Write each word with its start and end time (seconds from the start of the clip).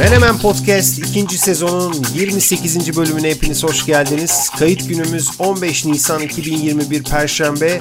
Menemen 0.00 0.38
Podcast 0.38 0.98
ikinci 0.98 1.38
sezonun 1.38 2.06
28. 2.14 2.96
bölümüne 2.96 3.30
hepiniz 3.30 3.64
hoş 3.64 3.86
geldiniz. 3.86 4.50
Kayıt 4.58 4.88
günümüz 4.88 5.28
15 5.38 5.84
Nisan 5.84 6.22
2021 6.22 7.02
Perşembe. 7.02 7.78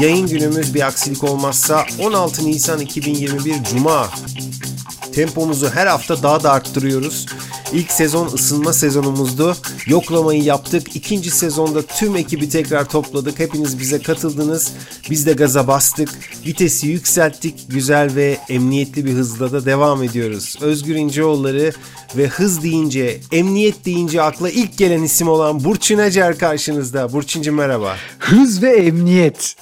Yayın 0.00 0.26
günümüz 0.26 0.74
bir 0.74 0.86
aksilik 0.86 1.24
olmazsa 1.24 1.86
16 1.98 2.46
Nisan 2.46 2.80
2021 2.80 3.54
Cuma. 3.64 4.10
Tempomuzu 5.12 5.70
her 5.70 5.86
hafta 5.86 6.22
daha 6.22 6.42
da 6.42 6.52
arttırıyoruz. 6.52 7.26
İlk 7.72 7.90
sezon 7.90 8.26
ısınma 8.26 8.72
sezonumuzdu. 8.72 9.56
Yoklamayı 9.86 10.42
yaptık. 10.42 10.96
İkinci 10.96 11.30
sezonda 11.30 11.82
tüm 11.82 12.16
ekibi 12.16 12.48
tekrar 12.48 12.88
topladık. 12.88 13.38
Hepiniz 13.38 13.78
bize 13.78 14.02
katıldınız. 14.02 14.72
Biz 15.10 15.26
de 15.26 15.32
gaza 15.32 15.66
bastık. 15.66 16.08
Vitesi 16.46 16.86
yükselttik. 16.88 17.54
Güzel 17.68 18.14
ve 18.14 18.38
emniyetli 18.48 19.04
bir 19.04 19.12
hızla 19.12 19.52
da 19.52 19.64
devam 19.64 20.02
ediyoruz. 20.02 20.56
Özgür 20.60 20.94
İnceoğulları 20.94 21.72
ve 22.16 22.26
hız 22.26 22.62
deyince, 22.62 23.20
emniyet 23.32 23.84
deyince 23.84 24.22
akla 24.22 24.50
ilk 24.50 24.78
gelen 24.78 25.02
isim 25.02 25.28
olan 25.28 25.64
Burçin 25.64 25.98
Acar 25.98 26.38
karşınızda. 26.38 27.12
Burçinci 27.12 27.50
merhaba. 27.50 27.96
Hız 28.18 28.62
ve 28.62 28.70
emniyet. 28.70 29.56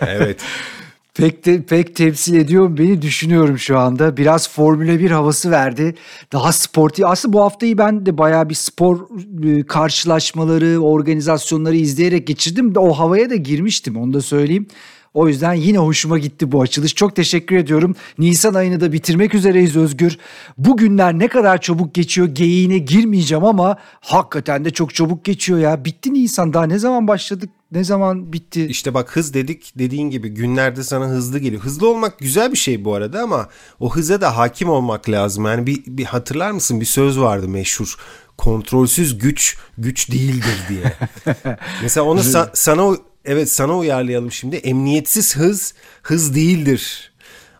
evet. 0.00 0.40
Pek 1.18 1.46
de, 1.46 1.62
pek 1.62 1.96
temsil 1.96 2.34
ediyor 2.34 2.78
beni 2.78 3.02
düşünüyorum 3.02 3.58
şu 3.58 3.78
anda. 3.78 4.16
Biraz 4.16 4.50
Formula 4.50 4.98
1 4.98 5.10
havası 5.10 5.50
verdi. 5.50 5.94
Daha 6.32 6.52
sportif. 6.52 7.04
Aslında 7.04 7.32
bu 7.32 7.40
haftayı 7.40 7.78
ben 7.78 8.06
de 8.06 8.18
bayağı 8.18 8.48
bir 8.48 8.54
spor 8.54 9.00
e, 9.44 9.62
karşılaşmaları, 9.62 10.80
organizasyonları 10.80 11.76
izleyerek 11.76 12.26
geçirdim. 12.26 12.72
O 12.76 12.98
havaya 12.98 13.30
da 13.30 13.34
girmiştim 13.34 13.96
onu 13.96 14.14
da 14.14 14.20
söyleyeyim. 14.20 14.66
O 15.14 15.28
yüzden 15.28 15.52
yine 15.52 15.78
hoşuma 15.78 16.18
gitti 16.18 16.52
bu 16.52 16.62
açılış. 16.62 16.94
Çok 16.94 17.16
teşekkür 17.16 17.56
ediyorum. 17.56 17.94
Nisan 18.18 18.54
ayını 18.54 18.80
da 18.80 18.92
bitirmek 18.92 19.34
üzereyiz 19.34 19.76
Özgür. 19.76 20.18
Bugünler 20.58 21.18
ne 21.18 21.28
kadar 21.28 21.60
çabuk 21.60 21.94
geçiyor 21.94 22.28
geyiğine 22.28 22.78
girmeyeceğim 22.78 23.44
ama 23.44 23.76
hakikaten 24.00 24.64
de 24.64 24.70
çok 24.70 24.94
çabuk 24.94 25.24
geçiyor 25.24 25.58
ya. 25.58 25.84
Bitti 25.84 26.14
Nisan 26.14 26.52
daha 26.52 26.64
ne 26.64 26.78
zaman 26.78 27.08
başladık? 27.08 27.50
Ne 27.72 27.84
zaman 27.84 28.32
bitti? 28.32 28.66
İşte 28.66 28.94
bak 28.94 29.16
hız 29.16 29.34
dedik 29.34 29.72
dediğin 29.78 30.10
gibi 30.10 30.28
günlerde 30.28 30.82
sana 30.82 31.06
hızlı 31.06 31.38
geliyor. 31.38 31.62
Hızlı 31.62 31.88
olmak 31.88 32.18
güzel 32.18 32.52
bir 32.52 32.56
şey 32.56 32.84
bu 32.84 32.94
arada 32.94 33.22
ama 33.22 33.48
o 33.80 33.94
hıza 33.94 34.20
da 34.20 34.36
hakim 34.36 34.68
olmak 34.68 35.10
lazım. 35.10 35.44
Yani 35.44 35.66
bir, 35.66 35.82
bir 35.86 36.04
hatırlar 36.04 36.50
mısın 36.50 36.80
bir 36.80 36.86
söz 36.86 37.20
vardı 37.20 37.48
meşhur 37.48 37.96
kontrolsüz 38.38 39.18
güç 39.18 39.58
güç 39.78 40.10
değildir 40.12 40.56
diye. 40.68 40.92
Mesela 41.82 42.04
onu 42.06 42.20
sa- 42.20 42.50
sana 42.54 42.96
evet 43.28 43.50
sana 43.52 43.78
uyarlayalım 43.78 44.32
şimdi. 44.32 44.56
Emniyetsiz 44.56 45.36
hız 45.36 45.74
hız 46.02 46.34
değildir. 46.34 47.12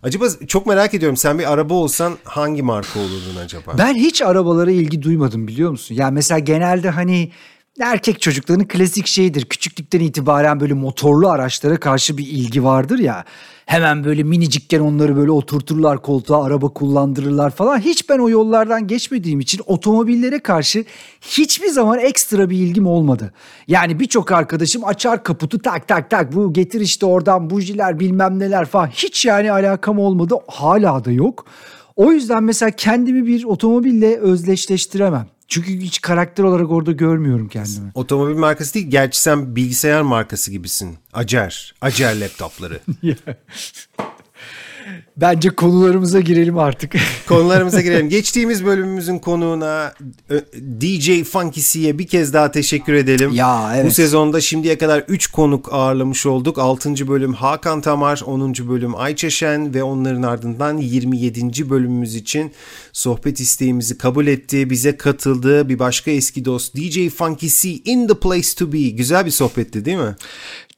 Acaba 0.03 0.25
çok 0.49 0.67
merak 0.67 0.95
ediyorum 0.95 1.17
sen 1.17 1.39
bir 1.39 1.53
araba 1.53 1.75
olsan 1.75 2.19
hangi 2.25 2.63
marka 2.63 3.01
olurdun 3.01 3.37
acaba? 3.45 3.79
Ben 3.79 3.95
hiç 3.95 4.23
arabalara 4.23 4.71
ilgi 4.71 5.03
duymadım 5.03 5.49
biliyor 5.49 5.71
musun? 5.71 5.95
Yani 5.95 6.15
mesela 6.15 6.39
genelde 6.39 6.91
hani 6.91 7.33
erkek 7.81 8.21
çocukların 8.21 8.69
klasik 8.69 9.07
şeyidir. 9.07 9.45
Küçüklükten 9.45 10.01
itibaren 10.01 10.61
böyle 10.61 10.75
motorlu 10.75 11.29
araçlara 11.29 11.81
karşı 11.81 12.19
bir 12.19 12.27
ilgi 12.27 12.65
vardır 12.65 12.99
ya. 12.99 13.25
Hemen 13.67 14.05
böyle 14.05 14.23
minicikken 14.23 14.81
onları 14.81 15.17
böyle 15.17 15.31
oturturlar 15.31 16.03
koltuğa, 16.03 16.45
araba 16.45 16.69
kullandırırlar 16.69 17.51
falan. 17.51 17.79
Hiç 17.79 18.09
ben 18.09 18.19
o 18.19 18.29
yollardan 18.29 18.87
geçmediğim 18.87 19.41
için 19.41 19.63
otomobillere 19.67 20.39
karşı 20.39 20.85
hiçbir 21.21 21.69
zaman 21.69 21.99
ekstra 21.99 22.51
bir 22.51 22.57
ilgim 22.57 22.87
olmadı. 22.87 23.33
Yani 23.69 24.01
birçok 24.01 24.33
arkadaşım 24.33 24.85
açar 24.85 25.25
kaputu 25.25 25.59
tak 25.59 25.89
tak 25.89 26.11
tak 26.11 26.35
bu 26.35 26.53
getir 26.53 26.81
işte 26.81 27.07
oradan 27.07 27.51
bujiler 27.51 28.01
bilmem 28.01 28.39
neler 28.39 28.65
falan. 28.65 28.87
Hiç 28.87 29.27
yani 29.27 29.53
alakam 29.53 29.99
olmadı. 29.99 30.35
Hala 30.47 31.05
da 31.05 31.11
yok. 31.11 31.47
O 31.97 32.13
yüzden 32.13 32.43
mesela 32.45 32.71
kendimi 32.71 33.27
bir 33.27 33.45
otomobille 33.45 34.17
özdeşleştiremem. 34.17 35.38
Çünkü 35.49 35.81
hiç 35.81 36.01
karakter 36.01 36.45
olarak 36.45 36.71
orada 36.71 36.93
görmüyorum 36.93 37.49
kendimi. 37.49 37.91
Otomobil 37.95 38.35
markası 38.35 38.75
değil, 38.75 38.87
gerçi 38.91 39.21
sen 39.21 39.57
bilgisayar 39.57 40.03
markası 40.03 40.51
gibisin. 40.51 40.99
Acer, 41.13 41.75
Acer 41.81 42.21
laptopları. 42.21 42.81
Bence 45.17 45.51
konularımıza 45.51 46.21
girelim 46.21 46.59
artık. 46.59 46.95
Konularımıza 47.29 47.81
girelim. 47.81 48.09
Geçtiğimiz 48.09 48.65
bölümümüzün 48.65 49.19
konuğuna 49.19 49.95
DJ 50.81 51.23
Funky 51.23 51.61
C'ye 51.61 51.99
bir 51.99 52.07
kez 52.07 52.33
daha 52.33 52.51
teşekkür 52.51 52.93
edelim. 52.93 53.31
Ya 53.33 53.73
evet. 53.77 53.87
Bu 53.87 53.91
sezonda 53.91 54.41
şimdiye 54.41 54.79
kadar 54.79 55.05
3 55.09 55.27
konuk 55.27 55.73
ağırlamış 55.73 56.27
olduk. 56.27 56.59
6. 56.59 57.09
bölüm 57.09 57.33
Hakan 57.33 57.81
Tamar, 57.81 58.23
10. 58.27 58.55
bölüm 58.55 58.97
Ayça 58.97 59.31
Şen 59.31 59.75
ve 59.75 59.83
onların 59.83 60.23
ardından 60.23 60.77
27. 60.77 61.71
bölümümüz 61.71 62.15
için 62.15 62.53
sohbet 62.93 63.41
isteğimizi 63.41 63.99
kabul 63.99 64.27
etti. 64.27 64.71
Bize 64.71 64.97
katıldı. 64.97 65.69
Bir 65.69 65.79
başka 65.79 66.11
eski 66.11 66.45
dost 66.45 66.77
DJ 66.77 67.09
Funky 67.09 67.47
C 67.49 67.69
in 67.85 68.07
the 68.07 68.15
place 68.15 68.49
to 68.59 68.73
be. 68.73 68.89
Güzel 68.89 69.27
bir 69.27 69.31
sohbetti 69.31 69.85
değil 69.85 69.99
mi? 69.99 70.17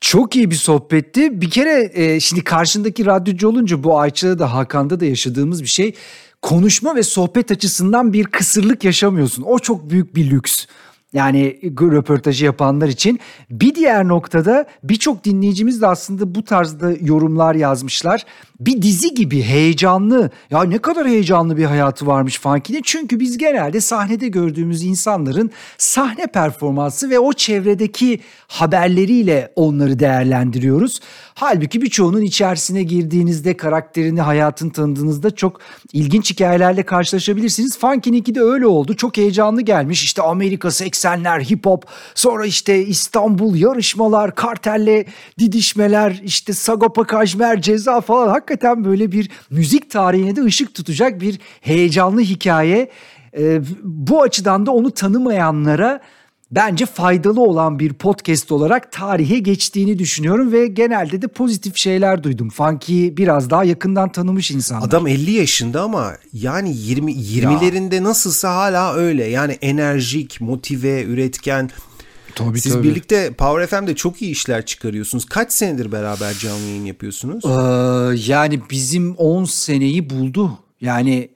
Çok 0.00 0.36
iyi 0.36 0.50
bir 0.50 0.56
sohbetti. 0.56 1.40
Bir 1.40 1.50
kere 1.50 1.90
e, 1.94 2.20
şimdi 2.20 2.44
karşındaki 2.44 3.06
radyocu 3.06 3.48
olunca 3.48 3.84
bu 3.84 3.98
Ayça'da 3.98 4.38
da 4.38 4.54
Hakan'da 4.54 5.00
da 5.00 5.04
yaşadığımız 5.04 5.62
bir 5.62 5.68
şey. 5.68 5.94
Konuşma 6.42 6.96
ve 6.96 7.02
sohbet 7.02 7.50
açısından 7.50 8.12
bir 8.12 8.24
kısırlık 8.24 8.84
yaşamıyorsun. 8.84 9.42
O 9.42 9.58
çok 9.58 9.90
büyük 9.90 10.14
bir 10.14 10.30
lüks. 10.30 10.66
Yani 11.12 11.58
röportajı 11.80 12.44
yapanlar 12.44 12.88
için. 12.88 13.20
Bir 13.50 13.74
diğer 13.74 14.08
noktada 14.08 14.66
birçok 14.82 15.24
dinleyicimiz 15.24 15.82
de 15.82 15.86
aslında 15.86 16.34
bu 16.34 16.44
tarzda 16.44 16.92
yorumlar 17.00 17.54
yazmışlar. 17.54 18.24
Bir 18.60 18.82
dizi 18.82 19.14
gibi 19.14 19.42
heyecanlı. 19.42 20.30
Ya 20.50 20.62
ne 20.62 20.78
kadar 20.78 21.06
heyecanlı 21.06 21.56
bir 21.56 21.64
hayatı 21.64 22.06
varmış 22.06 22.40
Funky'nin. 22.40 22.82
Çünkü 22.84 23.20
biz 23.20 23.38
genelde 23.38 23.80
sahnede 23.80 24.28
gördüğümüz 24.28 24.84
insanların 24.84 25.50
sahne 25.78 26.26
performansı 26.26 27.10
ve 27.10 27.18
o 27.18 27.32
çevredeki 27.32 28.20
haberleriyle 28.48 29.52
onları 29.56 29.98
değerlendiriyoruz. 29.98 31.00
Halbuki 31.40 31.82
birçoğunun 31.82 32.20
içerisine 32.20 32.82
girdiğinizde 32.82 33.56
karakterini, 33.56 34.20
hayatını 34.20 34.72
tanıdığınızda 34.72 35.30
çok 35.30 35.60
ilginç 35.92 36.30
hikayelerle 36.30 36.82
karşılaşabilirsiniz. 36.82 37.78
Funky'ninki 37.78 38.34
de 38.34 38.40
öyle 38.40 38.66
oldu. 38.66 38.96
Çok 38.96 39.16
heyecanlı 39.16 39.62
gelmiş. 39.62 40.02
İşte 40.02 40.22
Amerika 40.22 40.68
80'ler, 40.68 41.50
hip 41.50 41.66
hop, 41.66 41.84
sonra 42.14 42.46
işte 42.46 42.86
İstanbul 42.86 43.56
yarışmalar, 43.56 44.34
kartelle 44.34 45.04
didişmeler, 45.38 46.20
işte 46.24 46.52
Sagopa 46.52 47.04
Kajmer, 47.04 47.62
Ceza 47.62 48.00
falan. 48.00 48.28
Hakikaten 48.28 48.84
böyle 48.84 49.12
bir 49.12 49.30
müzik 49.50 49.90
tarihine 49.90 50.36
de 50.36 50.42
ışık 50.42 50.74
tutacak 50.74 51.20
bir 51.20 51.38
heyecanlı 51.60 52.20
hikaye. 52.20 52.90
Ee, 53.38 53.60
bu 53.82 54.22
açıdan 54.22 54.66
da 54.66 54.70
onu 54.70 54.90
tanımayanlara 54.90 56.00
bence 56.50 56.86
faydalı 56.86 57.40
olan 57.40 57.78
bir 57.78 57.92
podcast 57.92 58.52
olarak 58.52 58.92
tarihe 58.92 59.38
geçtiğini 59.38 59.98
düşünüyorum 59.98 60.52
ve 60.52 60.66
genelde 60.66 61.22
de 61.22 61.28
pozitif 61.28 61.76
şeyler 61.76 62.22
duydum. 62.22 62.50
Funky 62.50 63.08
biraz 63.16 63.50
daha 63.50 63.64
yakından 63.64 64.12
tanımış 64.12 64.50
insanlar. 64.50 64.86
Adam 64.86 65.06
50 65.06 65.30
yaşında 65.30 65.82
ama 65.82 66.12
yani 66.32 66.76
20 66.76 67.12
20'lerinde 67.12 67.94
ya. 67.94 68.04
nasılsa 68.04 68.56
hala 68.56 68.94
öyle. 68.94 69.24
Yani 69.24 69.52
enerjik, 69.52 70.40
motive, 70.40 71.02
üretken. 71.02 71.70
Tabii, 72.34 72.60
Siz 72.60 72.72
tabii. 72.72 72.88
birlikte 72.88 73.32
Power 73.32 73.66
FM'de 73.66 73.94
çok 73.94 74.22
iyi 74.22 74.30
işler 74.30 74.66
çıkarıyorsunuz. 74.66 75.24
Kaç 75.24 75.52
senedir 75.52 75.92
beraber 75.92 76.34
canlı 76.34 76.60
yayın 76.66 76.84
yapıyorsunuz? 76.84 77.44
Ee, 77.44 78.32
yani 78.32 78.60
bizim 78.70 79.14
10 79.14 79.44
seneyi 79.44 80.10
buldu. 80.10 80.58
Yani 80.80 81.28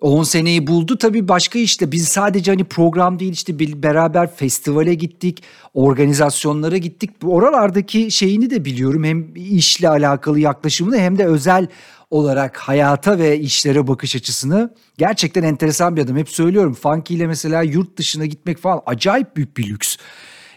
10 0.00 0.22
seneyi 0.22 0.66
buldu 0.66 0.98
tabii 0.98 1.28
başka 1.28 1.58
işte 1.58 1.92
biz 1.92 2.08
sadece 2.08 2.50
hani 2.50 2.64
program 2.64 3.18
değil 3.18 3.32
işte 3.32 3.58
beraber 3.58 4.34
festivale 4.34 4.94
gittik, 4.94 5.42
organizasyonlara 5.74 6.76
gittik. 6.76 7.10
Oralardaki 7.24 8.10
şeyini 8.10 8.50
de 8.50 8.64
biliyorum 8.64 9.04
hem 9.04 9.34
işle 9.34 9.88
alakalı 9.88 10.40
yaklaşımını 10.40 10.98
hem 10.98 11.18
de 11.18 11.26
özel 11.26 11.66
olarak 12.10 12.56
hayata 12.56 13.18
ve 13.18 13.38
işlere 13.38 13.86
bakış 13.86 14.16
açısını 14.16 14.74
gerçekten 14.98 15.42
enteresan 15.42 15.96
bir 15.96 16.02
adam. 16.02 16.16
Hep 16.16 16.28
söylüyorum 16.28 16.74
Funky 16.74 17.14
ile 17.14 17.26
mesela 17.26 17.62
yurt 17.62 17.96
dışına 17.96 18.26
gitmek 18.26 18.58
falan 18.58 18.82
acayip 18.86 19.36
büyük 19.36 19.56
bir 19.56 19.68
lüks. 19.68 19.96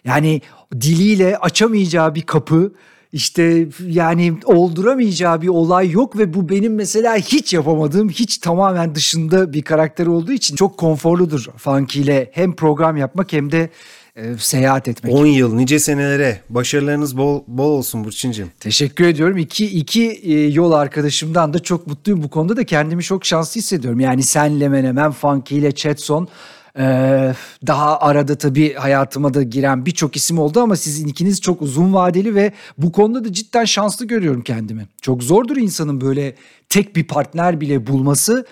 Yani 0.06 0.42
diliyle 0.74 1.38
açamayacağı 1.38 2.16
bir 2.16 2.22
kapı 2.22 2.74
işte 3.14 3.68
yani 3.86 4.34
olduramayacağı 4.46 5.42
bir 5.42 5.48
olay 5.48 5.92
yok 5.92 6.18
ve 6.18 6.34
bu 6.34 6.50
benim 6.50 6.76
mesela 6.76 7.16
hiç 7.16 7.54
yapamadığım 7.54 8.10
hiç 8.10 8.38
tamamen 8.38 8.96
dışında 8.96 9.54
bir 9.54 9.62
karakter 9.62 10.06
olduğu 10.06 10.32
için 10.32 10.56
çok 10.56 10.78
konforludur 10.78 11.48
Funky 11.58 12.02
ile 12.02 12.30
hem 12.34 12.56
program 12.56 12.98
yapmak 12.98 13.34
hem 13.34 13.52
de 13.52 13.70
e, 14.16 14.38
seyahat 14.38 14.88
etmek. 14.88 15.14
10 15.14 15.26
yıl 15.26 15.56
nice 15.56 15.80
senelere 15.80 16.42
başarılarınız 16.50 17.18
bol, 17.18 17.44
bol 17.48 17.70
olsun 17.72 18.04
Burçin'cim. 18.04 18.52
Teşekkür 18.60 19.08
ediyorum. 19.08 19.38
İki, 19.38 19.66
iki 19.66 20.10
e, 20.10 20.48
yol 20.48 20.72
arkadaşımdan 20.72 21.54
da 21.54 21.60
çok 21.60 21.88
mutluyum 21.88 22.24
bu 22.24 22.30
konuda 22.30 22.58
da 22.58 22.64
kendimi 22.64 23.04
çok 23.04 23.26
şanslı 23.26 23.60
hissediyorum. 23.60 24.00
Yani 24.00 24.24
senle 24.24 24.70
Menemen, 24.70 25.12
Funky 25.12 25.60
ile 25.60 25.72
Chatson 25.72 26.28
Ee, 26.78 27.34
daha 27.68 28.00
arada 28.00 28.38
tabii 28.38 28.74
hayatıma 28.74 29.34
da 29.34 29.44
giren 29.44 29.86
birçok 29.86 30.16
isim 30.16 30.40
oldu 30.40 30.60
ama 30.60 30.76
sizin 30.76 31.08
ikiniz 31.08 31.42
çok 31.42 31.62
uzun 31.62 31.94
vadeli 31.94 32.36
ve 32.36 32.54
bu 32.78 32.92
konuda 32.92 33.24
da 33.24 33.34
cidden 33.34 33.66
şanslı 33.66 34.06
görüyorum 34.06 34.42
kendimi. 34.42 34.88
Çok 35.02 35.24
zordur 35.24 35.58
insanın 35.58 36.02
böyle 36.02 36.36
tek 36.70 36.96
bir 36.96 37.04
partner 37.08 37.62
bile 37.62 37.88
bulması. 37.88 38.46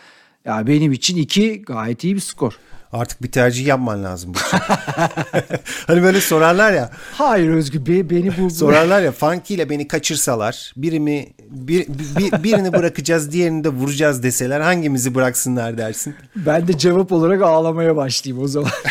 Ya 0.45 0.67
benim 0.67 0.91
için 0.91 1.17
iki 1.17 1.61
gayet 1.61 2.03
iyi 2.03 2.15
bir 2.15 2.19
skor. 2.19 2.59
Artık 2.93 3.23
bir 3.23 3.31
tercih 3.31 3.65
yapman 3.65 4.03
lazım 4.03 4.33
bu 4.33 4.37
hani 5.87 6.03
böyle 6.03 6.21
sorarlar 6.21 6.73
ya. 6.73 6.89
Hayır 7.13 7.49
Özgür 7.49 7.85
be, 7.85 8.09
beni 8.09 8.37
bu... 8.37 8.49
Sorarlar 8.49 9.01
ya 9.01 9.11
Funky 9.11 9.53
ile 9.55 9.69
beni 9.69 9.87
kaçırsalar 9.87 10.73
birimi 10.77 11.27
bir, 11.49 11.87
bir, 11.87 12.43
birini 12.43 12.73
bırakacağız 12.73 13.31
diğerini 13.31 13.63
de 13.63 13.69
vuracağız 13.69 14.23
deseler 14.23 14.61
hangimizi 14.61 15.15
bıraksınlar 15.15 15.77
dersin? 15.77 16.15
Ben 16.35 16.67
de 16.67 16.77
cevap 16.77 17.11
olarak 17.11 17.41
ağlamaya 17.41 17.95
başlayayım 17.95 18.43
o 18.43 18.47
zaman. 18.47 18.71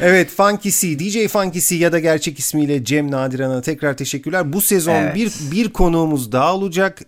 Evet 0.00 0.30
Funky 0.30 0.70
C, 0.70 0.98
DJ 0.98 1.28
Funky 1.28 1.60
C 1.60 1.76
ya 1.76 1.92
da 1.92 1.98
gerçek 1.98 2.38
ismiyle 2.38 2.84
Cem 2.84 3.10
Nadiran'a 3.10 3.62
tekrar 3.62 3.96
teşekkürler. 3.96 4.52
Bu 4.52 4.60
sezon 4.60 4.94
evet. 4.94 5.14
bir 5.14 5.32
bir 5.52 5.72
konuğumuz 5.72 6.32
daha 6.32 6.54
olacak 6.54 6.98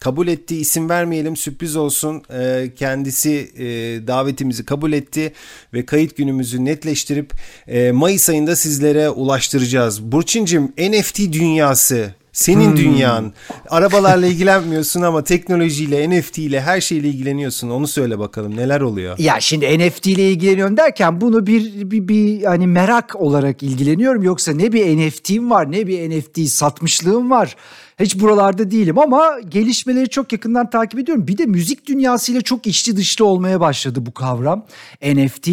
kabul 0.00 0.28
etti. 0.28 0.56
İsim 0.56 0.88
vermeyelim 0.88 1.36
sürpriz 1.36 1.76
olsun. 1.76 2.22
E, 2.32 2.70
kendisi 2.76 3.50
e, 3.56 3.66
davetimizi 4.06 4.64
kabul 4.64 4.92
etti 4.92 5.32
ve 5.74 5.86
kayıt 5.86 6.16
günümüzü 6.16 6.64
netleştirip 6.64 7.32
e, 7.66 7.92
Mayıs 7.92 8.30
ayında 8.30 8.56
sizlere 8.56 9.10
ulaştıracağız. 9.10 10.02
Burçincim 10.02 10.72
NFT 10.78 11.18
dünyası 11.18 12.14
senin 12.38 12.70
hmm. 12.70 12.76
dünyan. 12.76 13.32
Arabalarla 13.70 14.26
ilgilenmiyorsun 14.26 15.02
ama 15.02 15.24
teknolojiyle, 15.24 16.10
NFT 16.10 16.38
ile 16.38 16.60
her 16.60 16.80
şeyle 16.80 17.08
ilgileniyorsun. 17.08 17.70
Onu 17.70 17.86
söyle 17.86 18.18
bakalım 18.18 18.56
neler 18.56 18.80
oluyor? 18.80 19.18
Ya 19.18 19.40
şimdi 19.40 19.78
NFT 19.78 20.06
ile 20.06 20.30
ilgileniyorum 20.30 20.76
derken 20.76 21.20
bunu 21.20 21.46
bir, 21.46 21.90
bir, 21.90 22.08
bir 22.08 22.44
hani 22.44 22.66
merak 22.66 23.16
olarak 23.16 23.62
ilgileniyorum. 23.62 24.22
Yoksa 24.22 24.52
ne 24.52 24.72
bir 24.72 24.96
NFT'm 24.96 25.50
var 25.50 25.72
ne 25.72 25.86
bir 25.86 26.10
NFT 26.10 26.50
satmışlığım 26.50 27.30
var. 27.30 27.56
Hiç 28.00 28.20
buralarda 28.20 28.70
değilim 28.70 28.98
ama 28.98 29.40
gelişmeleri 29.48 30.08
çok 30.08 30.32
yakından 30.32 30.70
takip 30.70 31.00
ediyorum. 31.00 31.28
Bir 31.28 31.38
de 31.38 31.46
müzik 31.46 31.86
dünyasıyla 31.86 32.40
çok 32.40 32.66
içli 32.66 32.96
dışlı 32.96 33.24
olmaya 33.24 33.60
başladı 33.60 34.06
bu 34.06 34.14
kavram 34.14 34.66
NFT. 35.02 35.48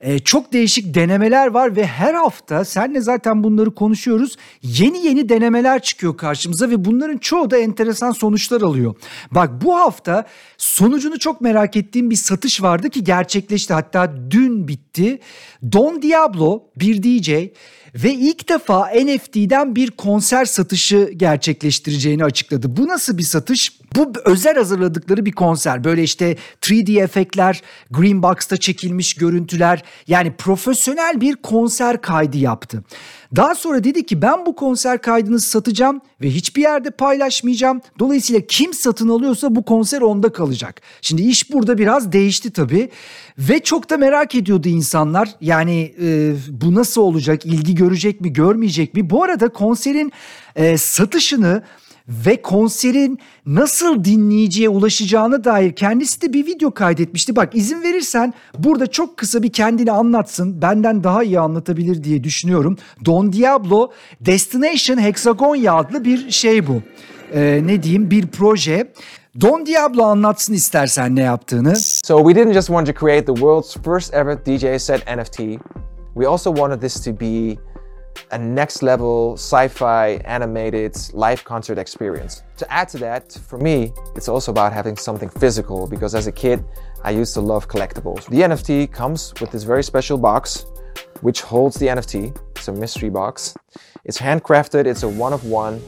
Ee, 0.00 0.18
çok 0.18 0.52
değişik 0.52 0.94
denemeler 0.94 1.46
var 1.46 1.76
ve 1.76 1.86
her 1.86 2.14
hafta 2.14 2.64
senle 2.64 3.00
zaten 3.00 3.44
bunları 3.44 3.74
konuşuyoruz. 3.74 4.36
Yeni 4.62 5.06
yeni 5.06 5.28
denemeler 5.28 5.82
çıkıyor 5.82 6.16
karşımıza 6.16 6.70
ve 6.70 6.84
bunların 6.84 7.18
çoğu 7.18 7.50
da 7.50 7.58
enteresan 7.58 8.12
sonuçlar 8.12 8.60
alıyor. 8.60 8.94
Bak 9.30 9.50
bu 9.64 9.76
hafta 9.76 10.26
sonucunu 10.58 11.18
çok 11.18 11.40
merak 11.40 11.76
ettiğim 11.76 12.10
bir 12.10 12.16
satış 12.16 12.62
vardı 12.62 12.90
ki 12.90 13.04
gerçekleşti. 13.04 13.74
Hatta 13.74 14.14
dün 14.30 14.68
bitti. 14.68 15.18
Don 15.72 16.02
Diablo 16.02 16.62
bir 16.76 17.02
DJ 17.02 17.30
ve 18.04 18.14
ilk 18.14 18.48
defa 18.48 18.86
NFT'den 18.86 19.76
bir 19.76 19.90
konser 19.90 20.44
satışı 20.44 21.10
gerçekleştireceğini 21.16 22.24
açıkladı. 22.24 22.76
Bu 22.76 22.88
nasıl 22.88 23.18
bir 23.18 23.22
satış? 23.22 23.72
Bu 23.96 24.12
özel 24.24 24.56
hazırladıkları 24.56 25.26
bir 25.26 25.32
konser. 25.32 25.84
Böyle 25.84 26.02
işte 26.02 26.36
3D 26.62 27.02
efektler, 27.02 27.62
Green 27.90 28.22
Box'ta 28.22 28.56
çekilmiş 28.56 29.14
görüntüler 29.14 29.82
yani 30.06 30.32
profesyonel 30.36 31.20
bir 31.20 31.36
konser 31.36 32.00
kaydı 32.00 32.36
yaptı. 32.38 32.84
Daha 33.36 33.54
sonra 33.54 33.84
dedi 33.84 34.06
ki 34.06 34.22
ben 34.22 34.46
bu 34.46 34.56
konser 34.56 35.02
kaydını 35.02 35.40
satacağım 35.40 36.00
ve 36.20 36.30
hiçbir 36.30 36.62
yerde 36.62 36.90
paylaşmayacağım. 36.90 37.80
Dolayısıyla 37.98 38.40
kim 38.48 38.74
satın 38.74 39.08
alıyorsa 39.08 39.54
bu 39.54 39.64
konser 39.64 40.00
onda 40.00 40.32
kalacak. 40.32 40.80
Şimdi 41.00 41.22
iş 41.22 41.52
burada 41.52 41.78
biraz 41.78 42.12
değişti 42.12 42.50
tabii. 42.50 42.90
Ve 43.38 43.60
çok 43.60 43.90
da 43.90 43.96
merak 43.96 44.34
ediyordu 44.34 44.68
insanlar. 44.68 45.28
Yani 45.40 45.94
e, 46.02 46.32
bu 46.48 46.74
nasıl 46.74 47.02
olacak? 47.02 47.46
İlgi 47.46 47.74
görecek 47.74 48.20
mi, 48.20 48.32
görmeyecek 48.32 48.94
mi? 48.94 49.10
Bu 49.10 49.22
arada 49.22 49.48
konserin 49.48 50.12
e, 50.56 50.78
satışını 50.78 51.62
ve 52.08 52.42
konserin 52.42 53.18
nasıl 53.46 54.04
dinleyiciye 54.04 54.68
ulaşacağına 54.68 55.44
dair 55.44 55.72
kendisi 55.72 56.22
de 56.22 56.32
bir 56.32 56.46
video 56.46 56.70
kaydetmişti. 56.70 57.36
Bak 57.36 57.54
izin 57.54 57.82
verirsen 57.82 58.34
burada 58.58 58.86
çok 58.86 59.16
kısa 59.16 59.42
bir 59.42 59.52
kendini 59.52 59.92
anlatsın. 59.92 60.62
Benden 60.62 61.04
daha 61.04 61.24
iyi 61.24 61.40
anlatabilir 61.40 62.04
diye 62.04 62.24
düşünüyorum. 62.24 62.76
Don 63.04 63.32
Diablo 63.32 63.90
Destination 64.20 64.98
Hexagonia 64.98 65.74
adlı 65.74 66.04
bir 66.04 66.30
şey 66.30 66.66
bu. 66.66 66.82
Ee, 67.34 67.62
ne 67.64 67.82
diyeyim 67.82 68.10
bir 68.10 68.26
proje. 68.26 68.92
Don 69.40 69.66
Diablo 69.66 70.02
anlatsın 70.02 70.54
istersen 70.54 71.16
ne 71.16 71.22
yaptığını. 71.22 71.76
So 71.76 72.18
we 72.18 72.34
didn't 72.34 72.54
just 72.54 72.66
want 72.66 72.86
to 72.86 72.94
create 73.00 73.26
the 73.26 73.34
world's 73.34 73.76
first 73.84 74.14
ever 74.14 74.38
DJ 74.46 74.82
set 74.82 75.16
NFT. 75.16 75.38
We 76.14 76.28
also 76.28 76.56
wanted 76.56 76.80
this 76.80 77.04
to 77.04 77.20
be 77.20 77.58
a 78.30 78.38
next 78.38 78.82
level 78.82 79.34
sci 79.34 79.68
fi 79.68 80.20
animated 80.24 80.96
live 81.12 81.44
concert 81.44 81.78
experience. 81.78 82.42
To 82.58 82.72
add 82.72 82.88
to 82.90 82.98
that, 82.98 83.32
for 83.32 83.58
me, 83.58 83.92
it's 84.14 84.28
also 84.28 84.52
about 84.52 84.72
having 84.72 84.96
something 84.96 85.28
physical 85.28 85.86
because 85.86 86.14
as 86.14 86.26
a 86.26 86.32
kid, 86.32 86.64
I 87.04 87.10
used 87.10 87.34
to 87.34 87.40
love 87.40 87.68
collectibles. 87.68 88.26
The 88.28 88.40
NFT 88.40 88.92
comes 88.92 89.32
with 89.40 89.50
this 89.50 89.62
very 89.62 89.82
special 89.82 90.18
box 90.18 90.66
which 91.20 91.42
holds 91.42 91.76
the 91.76 91.86
NFT. 91.86 92.36
It's 92.56 92.68
a 92.68 92.72
mystery 92.72 93.10
box. 93.10 93.54
It's 94.04 94.18
handcrafted, 94.18 94.86
it's 94.86 95.02
a 95.02 95.08
one 95.08 95.32
of 95.32 95.44
one. 95.44 95.80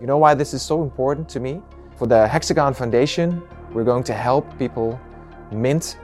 You 0.00 0.06
know 0.06 0.18
why 0.18 0.34
this 0.34 0.54
is 0.54 0.62
so 0.62 0.82
important 0.82 1.28
to 1.30 1.40
me? 1.40 1.62
For 1.96 2.06
the 2.06 2.26
Hexagon 2.26 2.74
Foundation, 2.74 3.42
we're 3.72 3.84
going 3.84 4.04
to 4.04 4.14
help 4.14 4.58
people 4.58 5.00
mint, 5.52 5.98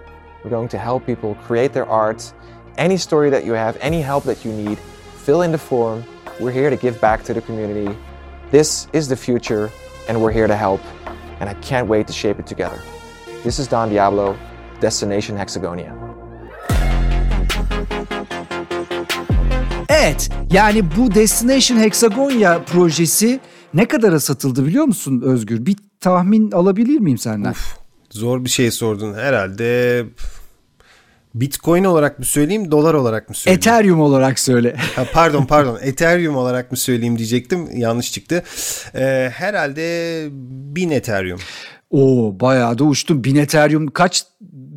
we're 0.44 0.50
going 0.50 0.68
to 0.68 0.78
help 0.78 1.04
people 1.04 1.34
create 1.46 1.72
their 1.72 1.86
art. 1.86 2.32
Any 2.78 2.96
story 2.96 3.30
that 3.30 3.44
you 3.44 3.52
have, 3.52 3.76
any 3.80 4.00
help 4.00 4.24
that 4.24 4.44
you 4.44 4.52
need, 4.52 4.78
fill 5.30 5.42
in 5.42 5.52
the 5.52 5.58
form. 5.58 6.02
We're 6.40 6.54
here 6.60 6.70
to 6.76 6.76
give 6.86 7.00
back 7.00 7.24
to 7.24 7.34
the 7.34 7.40
community. 7.40 7.96
This 8.50 8.88
is 8.92 9.08
the 9.08 9.16
future, 9.16 9.70
and 10.08 10.18
we're 10.20 10.32
here 10.32 10.48
to 10.48 10.56
help. 10.56 10.80
And 11.40 11.48
I 11.48 11.54
can't 11.68 11.88
wait 11.88 12.06
to 12.06 12.12
shape 12.12 12.40
it 12.40 12.46
together. 12.46 12.78
This 13.44 13.58
is 13.58 13.70
Don 13.70 13.90
Diablo, 13.90 14.36
Destination 14.82 15.36
Hexagonia. 15.36 15.94
Evet, 19.88 20.30
yani 20.52 20.96
bu 20.96 21.14
Destination 21.14 21.78
Hexagonia 21.78 22.64
projesi 22.64 23.40
ne 23.74 23.88
kadara 23.88 24.20
satıldı 24.20 24.66
biliyor 24.66 24.84
musun 24.84 25.22
Özgür? 25.24 25.66
Bir 25.66 25.76
tahmin 26.00 26.50
alabilir 26.50 26.98
miyim 26.98 27.18
senden? 27.18 27.50
Uf, 27.50 27.76
zor 28.10 28.44
bir 28.44 28.50
şey 28.50 28.70
sordun. 28.70 29.14
Herhalde 29.14 30.04
Bitcoin 31.34 31.84
olarak 31.84 32.18
mı 32.18 32.24
söyleyeyim, 32.24 32.70
dolar 32.70 32.94
olarak 32.94 33.28
mı 33.28 33.34
söyleyeyim? 33.34 33.58
Ethereum 33.58 34.00
olarak 34.00 34.38
söyle. 34.38 34.76
ha, 34.96 35.06
pardon 35.12 35.44
pardon, 35.46 35.78
Ethereum 35.82 36.36
olarak 36.36 36.70
mı 36.70 36.76
söyleyeyim 36.76 37.18
diyecektim. 37.18 37.68
Yanlış 37.76 38.12
çıktı. 38.12 38.42
Ee, 38.94 39.30
herhalde 39.34 40.28
1000 40.30 40.90
Ethereum. 40.90 41.40
Oo 41.90 42.40
bayağı 42.40 42.78
da 42.78 42.84
uçtum. 42.84 43.24
1000 43.24 43.36
Ethereum 43.36 43.86
kaç 43.86 44.24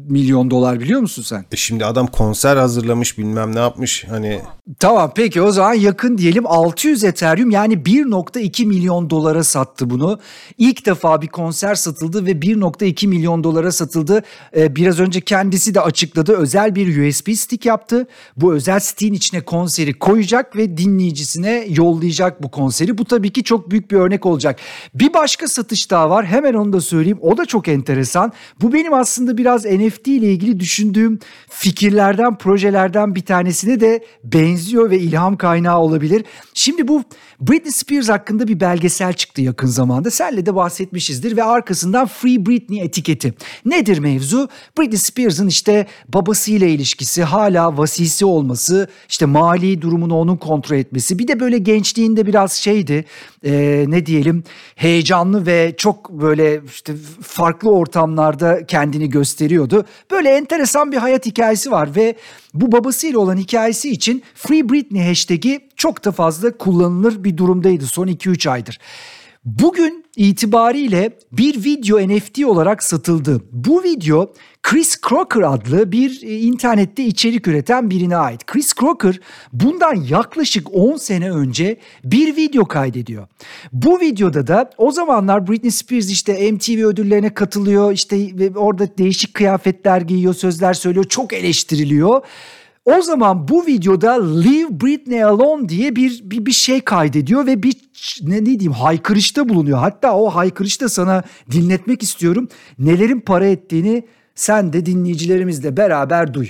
milyon 0.09 0.51
dolar 0.51 0.79
biliyor 0.79 1.01
musun 1.01 1.23
sen? 1.23 1.45
E 1.51 1.55
şimdi 1.55 1.85
adam 1.85 2.07
konser 2.07 2.57
hazırlamış 2.57 3.17
bilmem 3.17 3.55
ne 3.55 3.59
yapmış 3.59 4.05
hani. 4.09 4.41
Tamam 4.79 5.11
peki 5.15 5.41
o 5.41 5.51
zaman 5.51 5.73
yakın 5.73 6.17
diyelim 6.17 6.47
600 6.47 7.03
Ethereum 7.03 7.51
yani 7.51 7.73
1.2 7.73 8.65
milyon 8.65 9.09
dolara 9.09 9.43
sattı 9.43 9.89
bunu. 9.89 10.19
İlk 10.57 10.85
defa 10.85 11.21
bir 11.21 11.27
konser 11.27 11.75
satıldı 11.75 12.25
ve 12.25 12.31
1.2 12.31 13.07
milyon 13.07 13.43
dolara 13.43 13.71
satıldı. 13.71 14.23
Ee, 14.55 14.75
biraz 14.75 14.99
önce 14.99 15.21
kendisi 15.21 15.75
de 15.75 15.81
açıkladı 15.81 16.37
özel 16.37 16.75
bir 16.75 17.07
USB 17.07 17.33
stick 17.33 17.65
yaptı. 17.65 18.07
Bu 18.37 18.53
özel 18.53 18.79
stick'in 18.79 19.13
içine 19.13 19.41
konseri 19.41 19.93
koyacak 19.93 20.55
ve 20.55 20.77
dinleyicisine 20.77 21.65
yollayacak 21.69 22.43
bu 22.43 22.51
konseri. 22.51 22.97
Bu 22.97 23.05
tabii 23.05 23.29
ki 23.29 23.43
çok 23.43 23.71
büyük 23.71 23.91
bir 23.91 23.97
örnek 23.97 24.25
olacak. 24.25 24.59
Bir 24.93 25.13
başka 25.13 25.47
satış 25.47 25.91
daha 25.91 26.09
var 26.09 26.25
hemen 26.25 26.53
onu 26.53 26.73
da 26.73 26.81
söyleyeyim 26.81 27.19
o 27.21 27.37
da 27.37 27.45
çok 27.45 27.67
enteresan. 27.67 28.31
Bu 28.61 28.73
benim 28.73 28.93
aslında 28.93 29.37
biraz 29.37 29.65
NFT 29.65 29.92
NFT 29.93 30.07
ile 30.07 30.31
ilgili 30.31 30.59
düşündüğüm 30.59 31.19
fikirlerden, 31.49 32.37
projelerden 32.37 33.15
bir 33.15 33.21
tanesine 33.21 33.79
de 33.79 34.03
benziyor 34.23 34.89
ve 34.89 34.99
ilham 34.99 35.37
kaynağı 35.37 35.79
olabilir. 35.79 36.25
Şimdi 36.53 36.87
bu 36.87 37.03
Britney 37.41 37.71
Spears 37.71 38.09
hakkında 38.09 38.47
bir 38.47 38.59
belgesel 38.59 39.13
çıktı 39.13 39.41
yakın 39.41 39.67
zamanda. 39.67 40.11
Senle 40.11 40.45
de 40.45 40.55
bahsetmişizdir 40.55 41.37
ve 41.37 41.43
arkasından 41.43 42.07
Free 42.07 42.45
Britney 42.45 42.81
etiketi. 42.81 43.33
Nedir 43.65 43.97
mevzu? 43.97 44.49
Britney 44.79 44.99
Spears'ın 44.99 45.47
işte 45.47 45.87
babasıyla 46.07 46.67
ilişkisi, 46.67 47.23
hala 47.23 47.77
vasisi 47.77 48.25
olması, 48.25 48.87
işte 49.09 49.25
mali 49.25 49.81
durumunu 49.81 50.17
onun 50.17 50.37
kontrol 50.37 50.77
etmesi. 50.77 51.19
Bir 51.19 51.27
de 51.27 51.39
böyle 51.39 51.57
gençliğinde 51.57 52.25
biraz 52.25 52.53
şeydi, 52.53 53.05
e, 53.43 53.85
ne 53.87 54.05
diyelim, 54.05 54.43
heyecanlı 54.75 55.45
ve 55.45 55.73
çok 55.77 56.09
böyle 56.09 56.61
işte 56.65 56.93
farklı 57.21 57.71
ortamlarda 57.71 58.65
kendini 58.65 59.09
gösteriyordu. 59.09 59.85
Böyle 60.11 60.29
enteresan 60.29 60.91
bir 60.91 60.97
hayat 60.97 61.25
hikayesi 61.25 61.71
var 61.71 61.95
ve 61.95 62.15
bu 62.53 62.71
babasıyla 62.71 63.19
olan 63.19 63.37
hikayesi 63.37 63.91
için 63.91 64.23
Free 64.35 64.69
Britney 64.69 65.07
hashtag'i 65.07 65.69
çok 65.75 66.05
da 66.05 66.11
fazla 66.11 66.57
kullanılır 66.57 67.23
bir 67.23 67.37
durumdaydı 67.37 67.85
son 67.85 68.07
2-3 68.07 68.49
aydır. 68.49 68.79
Bugün 69.45 70.05
itibariyle 70.15 71.17
bir 71.31 71.63
video 71.63 71.99
NFT 71.99 72.45
olarak 72.45 72.83
satıldı. 72.83 73.41
Bu 73.51 73.83
video 73.83 74.33
Chris 74.63 75.01
Crocker 75.09 75.41
adlı 75.41 75.91
bir 75.91 76.23
e, 76.23 76.39
internette 76.39 77.03
içerik 77.05 77.47
üreten 77.47 77.89
birine 77.89 78.17
ait. 78.17 78.45
Chris 78.45 78.73
Crocker 78.73 79.19
bundan 79.53 79.95
yaklaşık 79.95 80.67
10 80.73 80.97
sene 80.97 81.31
önce 81.31 81.77
bir 82.03 82.35
video 82.35 82.65
kaydediyor. 82.65 83.27
Bu 83.73 83.99
videoda 83.99 84.47
da 84.47 84.69
o 84.77 84.91
zamanlar 84.91 85.47
Britney 85.47 85.71
Spears 85.71 86.09
işte 86.09 86.51
MTV 86.51 86.85
ödüllerine 86.85 87.33
katılıyor. 87.33 87.91
işte 87.91 88.17
ve 88.17 88.57
orada 88.59 88.97
değişik 88.97 89.33
kıyafetler 89.33 90.01
giyiyor, 90.01 90.33
sözler 90.33 90.73
söylüyor, 90.73 91.05
çok 91.09 91.33
eleştiriliyor. 91.33 92.21
O 92.85 93.01
zaman 93.01 93.47
bu 93.47 93.65
videoda 93.65 94.11
Leave 94.11 94.81
Britney 94.81 95.23
Alone 95.23 95.69
diye 95.69 95.95
bir, 95.95 96.19
bir, 96.23 96.45
bir 96.45 96.51
şey 96.51 96.81
kaydediyor 96.81 97.45
ve 97.45 97.63
bir 97.63 97.75
ne, 98.21 98.35
ne 98.35 98.45
diyeyim 98.45 98.71
haykırışta 98.71 99.49
bulunuyor. 99.49 99.77
Hatta 99.79 100.17
o 100.17 100.29
haykırışta 100.29 100.89
sana 100.89 101.23
dinletmek 101.51 102.03
istiyorum. 102.03 102.49
Nelerin 102.79 103.19
para 103.19 103.45
ettiğini 103.45 104.07
sen 104.35 104.73
de 104.73 104.85
dinleyicilerimizle 104.85 105.77
beraber 105.77 106.33
duy. 106.33 106.47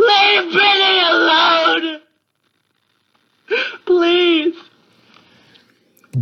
Leave 0.00 0.46
Britney 0.46 1.04
alone! 1.04 2.00
Please! 3.86 4.67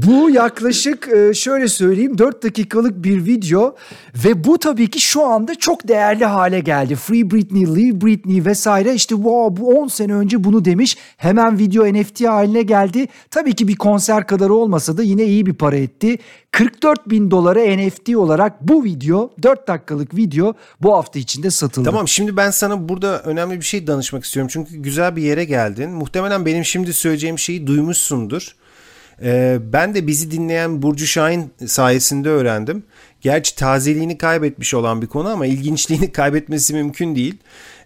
Bu 0.03 0.31
yaklaşık 0.31 1.09
e, 1.09 1.35
şöyle 1.35 1.69
söyleyeyim 1.69 2.19
4 2.19 2.43
dakikalık 2.43 3.05
bir 3.05 3.25
video 3.25 3.77
ve 4.25 4.45
bu 4.45 4.59
tabii 4.59 4.91
ki 4.91 5.01
şu 5.01 5.27
anda 5.27 5.55
çok 5.55 5.89
değerli 5.89 6.25
hale 6.25 6.61
geldi. 6.61 6.97
Free 6.97 7.31
Britney, 7.31 7.67
Leave 7.67 8.01
Britney 8.01 8.45
vesaire 8.45 8.95
işte 8.95 9.15
wow, 9.15 9.63
bu 9.63 9.81
10 9.81 9.89
sene 9.89 10.15
önce 10.15 10.45
bunu 10.45 10.65
demiş 10.65 10.97
hemen 11.17 11.59
video 11.59 11.93
NFT 11.93 12.25
haline 12.25 12.63
geldi. 12.63 13.07
Tabii 13.31 13.55
ki 13.55 13.69
bir 13.69 13.77
konser 13.77 14.27
kadar 14.27 14.49
olmasa 14.49 14.97
da 14.97 15.03
yine 15.03 15.25
iyi 15.25 15.47
bir 15.47 15.55
para 15.55 15.77
etti. 15.77 16.19
44 16.53 17.11
bin 17.11 17.31
dolara 17.31 17.77
NFT 17.77 18.17
olarak 18.17 18.69
bu 18.69 18.85
video 18.85 19.31
4 19.43 19.69
dakikalık 19.69 20.17
video 20.17 20.55
bu 20.81 20.97
hafta 20.97 21.19
içinde 21.19 21.51
satıldı. 21.51 21.85
Tamam 21.85 22.09
şimdi 22.09 22.37
ben 22.37 22.51
sana 22.51 22.89
burada 22.89 23.23
önemli 23.23 23.57
bir 23.61 23.65
şey 23.65 23.87
danışmak 23.87 24.25
istiyorum. 24.25 24.51
Çünkü 24.53 24.77
güzel 24.77 25.17
bir 25.17 25.23
yere 25.23 25.45
geldin. 25.45 25.91
Muhtemelen 25.91 26.47
benim 26.47 26.65
şimdi 26.65 26.93
söyleyeceğim 26.93 27.39
şeyi 27.39 27.67
duymuşsundur. 27.67 28.57
Ee, 29.23 29.59
ben 29.73 29.95
de 29.95 30.07
bizi 30.07 30.31
dinleyen 30.31 30.83
Burcu 30.83 31.07
Şahin 31.07 31.51
sayesinde 31.67 32.29
öğrendim. 32.29 32.85
Gerçi 33.21 33.57
tazeliğini 33.57 34.19
kaybetmiş 34.19 34.75
olan 34.75 35.03
bir 35.03 35.07
konu 35.07 35.29
ama 35.29 35.47
ilginçliğini 35.47 36.13
kaybetmesi 36.13 36.75
mümkün 36.75 37.17
değil. 37.17 37.35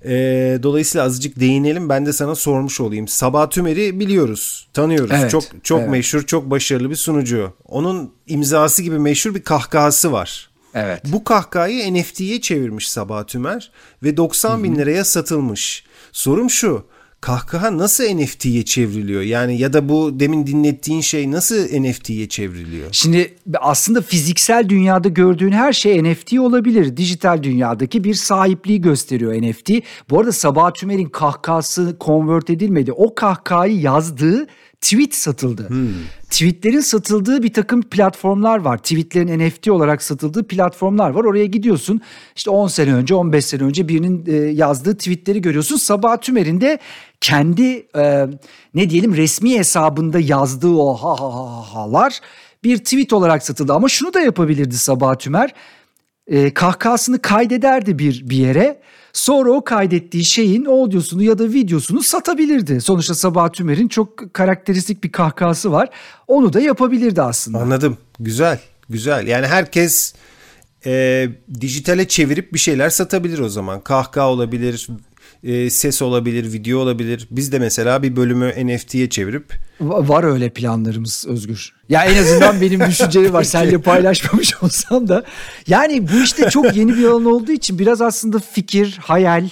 Ee, 0.04 0.58
dolayısıyla 0.62 1.04
azıcık 1.06 1.40
değinelim. 1.40 1.88
Ben 1.88 2.06
de 2.06 2.12
sana 2.12 2.34
sormuş 2.34 2.80
olayım. 2.80 3.08
Sabah 3.08 3.50
Tümer'i 3.50 4.00
biliyoruz, 4.00 4.68
tanıyoruz. 4.75 5.10
Evet, 5.14 5.30
çok 5.30 5.44
çok 5.62 5.80
evet. 5.80 5.90
meşhur, 5.90 6.22
çok 6.22 6.50
başarılı 6.50 6.90
bir 6.90 6.96
sunucu. 6.96 7.52
Onun 7.64 8.12
imzası 8.26 8.82
gibi 8.82 8.99
meşhur 8.99 9.34
bir 9.34 9.42
kahkahası 9.42 10.12
var. 10.12 10.50
Evet. 10.75 11.02
Bu 11.04 11.25
kahkahayı 11.25 11.94
NFT'ye 11.94 12.40
çevirmiş 12.40 12.90
Sabah 12.90 13.25
Tümer 13.25 13.70
ve 14.02 14.16
90 14.16 14.64
bin 14.64 14.76
liraya 14.76 15.04
satılmış. 15.04 15.84
Sorum 16.12 16.50
şu 16.50 16.84
kahkaha 17.20 17.78
nasıl 17.78 18.04
NFT'ye 18.04 18.64
çevriliyor? 18.64 19.22
Yani 19.22 19.58
ya 19.58 19.72
da 19.72 19.88
bu 19.88 20.20
demin 20.20 20.46
dinlettiğin 20.46 21.00
şey 21.00 21.30
nasıl 21.30 21.56
NFT'ye 21.56 22.28
çevriliyor? 22.28 22.88
Şimdi 22.92 23.34
aslında 23.58 24.02
fiziksel 24.02 24.68
dünyada 24.68 25.08
gördüğün 25.08 25.52
her 25.52 25.72
şey 25.72 26.04
NFT 26.04 26.32
olabilir. 26.38 26.96
Dijital 26.96 27.42
dünyadaki 27.42 28.04
bir 28.04 28.14
sahipliği 28.14 28.80
gösteriyor 28.80 29.32
NFT. 29.42 29.70
Bu 30.10 30.20
arada 30.20 30.32
Sabah 30.32 30.70
Tümer'in 30.74 31.08
kahkahası 31.08 31.96
convert 32.00 32.50
edilmedi. 32.50 32.92
O 32.92 33.14
kahkahayı 33.14 33.80
yazdığı 33.80 34.46
tweet 34.80 35.14
satıldı. 35.14 35.68
Tweetlerin 36.30 36.80
satıldığı 36.80 37.42
bir 37.42 37.52
takım 37.52 37.82
platformlar 37.82 38.58
var. 38.58 38.78
Tweetlerin 38.78 39.49
NFT 39.49 39.68
olarak 39.68 40.02
satıldığı 40.02 40.46
platformlar 40.46 41.10
var. 41.10 41.25
Oraya 41.25 41.46
gidiyorsun. 41.46 42.00
İşte 42.37 42.50
10 42.50 42.68
sene 42.68 42.94
önce, 42.94 43.14
15 43.14 43.44
sene 43.44 43.62
önce 43.62 43.88
birinin 43.88 44.25
e, 44.26 44.32
yazdığı 44.32 44.96
tweetleri 44.96 45.40
görüyorsun. 45.40 45.76
Sabah 45.76 46.16
Tümer'in 46.16 46.60
de 46.60 46.78
kendi 47.20 47.87
e, 47.96 48.26
ne 48.75 48.90
diyelim 48.90 49.16
resmi 49.16 49.58
hesabında 49.58 50.20
yazdığı 50.20 50.75
o 50.75 50.94
ha 50.94 51.20
ha 51.20 51.34
ha 51.34 51.75
halar 51.75 52.20
bir 52.64 52.78
tweet 52.78 53.12
olarak 53.12 53.42
satıldı. 53.42 53.72
Ama 53.72 53.88
şunu 53.88 54.14
da 54.14 54.20
yapabilirdi 54.20 54.78
Sabah 54.78 55.14
Tümer. 55.14 55.54
E, 56.30 56.54
kahkahasını 56.54 57.22
kaydederdi 57.22 57.99
bir 57.99 58.30
bir 58.30 58.37
yere. 58.37 58.80
Sonra 59.12 59.50
o 59.50 59.64
kaydettiği 59.64 60.25
şeyin 60.25 60.64
audiosunu 60.64 61.22
ya 61.22 61.38
da 61.38 61.44
videosunu 61.52 62.02
satabilirdi. 62.02 62.80
Sonuçta 62.80 63.14
Sabah 63.14 63.49
Tümer'in 63.49 63.88
çok 63.88 64.34
karakteristik 64.34 65.04
bir 65.04 65.12
kahkahası 65.12 65.72
var. 65.72 65.88
Onu 66.28 66.52
da 66.52 66.60
yapabilirdi 66.60 67.22
aslında. 67.22 67.58
Anladım. 67.58 67.99
Güzel. 68.20 68.60
Güzel. 68.88 69.26
Yani 69.26 69.46
herkes 69.46 70.14
e, 70.87 71.28
dijitale 71.60 72.08
çevirip 72.08 72.54
bir 72.54 72.58
şeyler 72.58 72.90
satabilir 72.90 73.38
o 73.38 73.49
zaman. 73.49 73.80
Kahkaha 73.80 74.28
olabilir, 74.28 74.88
e, 75.44 75.70
ses 75.70 76.02
olabilir, 76.02 76.52
video 76.52 76.78
olabilir. 76.78 77.28
Biz 77.30 77.52
de 77.52 77.59
mesela 77.59 78.02
bir 78.02 78.16
bölümü 78.16 78.49
NFT'ye 78.66 79.09
çevirip 79.11 79.52
Va- 79.82 80.09
Var 80.09 80.25
öyle 80.25 80.50
planlarımız 80.50 81.25
Özgür. 81.28 81.73
Ya 81.88 82.04
en 82.04 82.23
azından 82.23 82.61
benim 82.61 82.80
düşüncelerim 82.80 83.32
var. 83.32 83.42
Seninle 83.44 83.78
paylaşmamış 83.78 84.62
olsam 84.62 85.09
da. 85.09 85.25
Yani 85.66 86.09
bu 86.09 86.23
işte 86.25 86.50
çok 86.50 86.76
yeni 86.76 86.97
bir 86.97 87.04
alan 87.04 87.25
olduğu 87.25 87.52
için 87.52 87.78
biraz 87.78 88.00
aslında 88.00 88.38
fikir, 88.38 88.99
hayal 89.02 89.49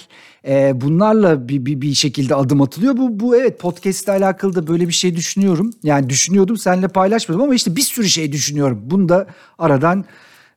e, 0.47 0.81
bunlarla 0.81 1.49
bir, 1.49 1.65
bir, 1.65 1.81
bir 1.81 1.93
şekilde 1.93 2.35
adım 2.35 2.61
atılıyor. 2.61 2.97
Bu, 2.97 3.19
bu 3.19 3.35
evet 3.37 3.59
podcast 3.59 4.03
ile 4.03 4.11
alakalı 4.11 4.55
da 4.55 4.67
böyle 4.67 4.87
bir 4.87 4.93
şey 4.93 5.15
düşünüyorum. 5.15 5.73
Yani 5.83 6.09
düşünüyordum 6.09 6.57
seninle 6.57 6.87
paylaşmadım 6.87 7.41
ama 7.41 7.55
işte 7.55 7.75
bir 7.75 7.81
sürü 7.81 8.09
şey 8.09 8.31
düşünüyorum. 8.31 8.79
Bunu 8.83 9.09
da 9.09 9.27
aradan 9.59 10.05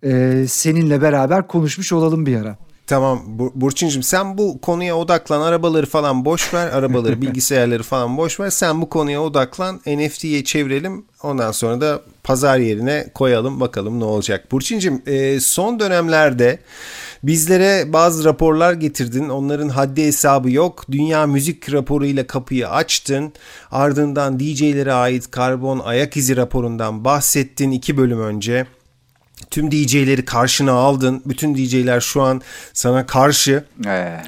e, 0.05 0.45
seninle 0.49 1.03
beraber 1.03 1.47
konuşmuş 1.49 1.93
olalım 1.93 2.27
bir 2.27 2.37
ara. 2.37 2.59
Tamam 2.93 3.23
Bur- 3.39 3.51
Burçin'cim 3.55 4.03
sen 4.03 4.39
bu 4.39 4.61
konuya 4.61 4.97
odaklan. 4.97 5.41
Arabaları 5.41 5.87
falan 5.87 6.25
boş 6.25 6.55
ver. 6.55 6.67
Arabaları, 6.67 7.23
bilgisayarları 7.23 7.83
falan 7.83 8.17
boş 8.17 8.41
ver. 8.41 8.51
Sen 8.51 8.83
bu 8.83 8.89
konuya 8.89 9.23
odaklan. 9.23 9.81
NFT'ye 9.87 10.45
çevirelim. 10.45 11.05
Ondan 11.23 11.53
sonra 11.53 11.81
da 11.81 12.03
pazar 12.25 12.59
yerine 12.59 13.11
koyalım. 13.15 13.61
Bakalım 13.61 14.01
ne 14.01 14.05
olacak. 14.05 14.53
Burçin'cim 14.53 15.03
e, 15.07 15.41
son 15.41 15.81
dönemlerde 15.81 16.59
bizlere 17.23 17.93
bazı 17.93 18.25
raporlar 18.25 18.73
getirdin. 18.73 19.29
Onların 19.29 19.69
haddi 19.69 20.07
hesabı 20.07 20.51
yok. 20.51 20.85
Dünya 20.91 21.27
müzik 21.27 21.73
raporuyla 21.73 22.27
kapıyı 22.27 22.69
açtın. 22.69 23.33
Ardından 23.71 24.41
DJ'lere 24.41 24.93
ait 24.93 25.31
karbon 25.31 25.79
ayak 25.79 26.17
izi 26.17 26.37
raporundan 26.37 27.05
bahsettin 27.05 27.71
iki 27.71 27.97
bölüm 27.97 28.21
önce. 28.21 28.67
Tüm 29.53 29.71
DJ'leri 29.71 30.25
karşına 30.25 30.73
aldın. 30.73 31.23
Bütün 31.27 31.55
DJ'ler 31.55 32.01
şu 32.01 32.23
an 32.23 32.43
sana 32.73 33.07
karşı. 33.07 33.65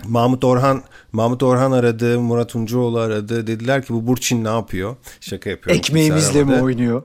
Mahmut 0.08 0.44
Orhan 0.44 0.82
Mahmut 1.12 1.42
Orhan 1.42 1.72
aradı, 1.72 2.20
Murat 2.20 2.56
Uncuoğlu 2.56 2.98
aradı. 2.98 3.46
Dediler 3.46 3.82
ki 3.82 3.94
bu 3.94 4.06
Burçin 4.06 4.44
ne 4.44 4.48
yapıyor? 4.48 4.96
Şaka 5.20 5.50
yapıyorum. 5.50 5.78
Ekmeğimizle 5.78 6.44
mi 6.44 6.62
oynuyor? 6.62 7.02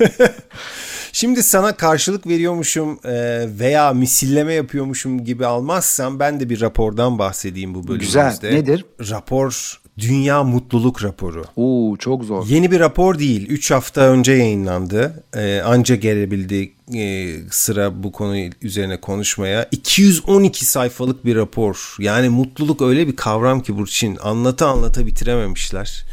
Şimdi 1.12 1.42
sana 1.42 1.76
karşılık 1.76 2.26
veriyormuşum 2.26 2.98
e, 3.04 3.46
veya 3.58 3.92
misilleme 3.92 4.54
yapıyormuşum 4.54 5.24
gibi 5.24 5.46
almazsam 5.46 6.20
ben 6.20 6.40
de 6.40 6.50
bir 6.50 6.60
rapordan 6.60 7.18
bahsedeyim 7.18 7.74
bu 7.74 7.88
bölümümüzde. 7.88 8.30
Güzel. 8.40 8.52
Nedir? 8.52 8.84
Rapor 9.00 9.80
Dünya 9.98 10.44
Mutluluk 10.44 11.04
Raporu. 11.04 11.44
Oo 11.56 11.96
çok 11.96 12.24
zor. 12.24 12.46
Yeni 12.46 12.70
bir 12.70 12.80
rapor 12.80 13.18
değil. 13.18 13.48
3 13.48 13.70
hafta 13.70 14.00
önce 14.00 14.32
yayınlandı. 14.32 15.24
Ee, 15.36 15.60
anca 15.64 15.94
gelebildi 15.94 16.72
e, 16.94 17.34
sıra 17.50 18.02
bu 18.02 18.12
konu 18.12 18.36
üzerine 18.62 19.00
konuşmaya. 19.00 19.68
212 19.70 20.64
sayfalık 20.64 21.24
bir 21.24 21.36
rapor. 21.36 21.96
Yani 21.98 22.28
mutluluk 22.28 22.82
öyle 22.82 23.08
bir 23.08 23.16
kavram 23.16 23.60
ki 23.60 23.78
Burçin. 23.78 24.18
Anlata 24.22 24.68
anlata 24.68 25.06
bitirememişler. 25.06 26.04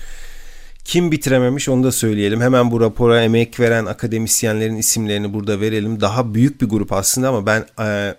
Kim 0.85 1.11
bitirememiş 1.11 1.69
onu 1.69 1.83
da 1.83 1.91
söyleyelim. 1.91 2.41
Hemen 2.41 2.71
bu 2.71 2.81
rapora 2.81 3.21
emek 3.21 3.59
veren 3.59 3.85
akademisyenlerin 3.85 4.75
isimlerini 4.75 5.33
burada 5.33 5.61
verelim. 5.61 6.01
Daha 6.01 6.33
büyük 6.33 6.61
bir 6.61 6.69
grup 6.69 6.93
aslında 6.93 7.29
ama 7.29 7.45
ben 7.45 7.65
e, 7.79 8.15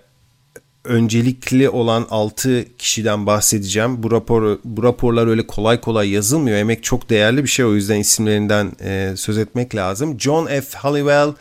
öncelikli 0.87 1.69
olan 1.69 2.07
6 2.09 2.65
kişiden 2.77 3.25
bahsedeceğim. 3.25 4.03
Bu 4.03 4.11
rapor 4.11 4.59
bu 4.63 4.83
raporlar 4.83 5.27
öyle 5.27 5.47
kolay 5.47 5.81
kolay 5.81 6.09
yazılmıyor. 6.09 6.57
Emek 6.57 6.83
çok 6.83 7.09
değerli 7.09 7.43
bir 7.43 7.49
şey 7.49 7.65
o 7.65 7.75
yüzden 7.75 7.99
isimlerinden 7.99 8.71
e, 8.83 9.13
söz 9.17 9.37
etmek 9.37 9.75
lazım. 9.75 10.19
John 10.19 10.45
F. 10.45 10.77
Halliwell, 10.77 11.33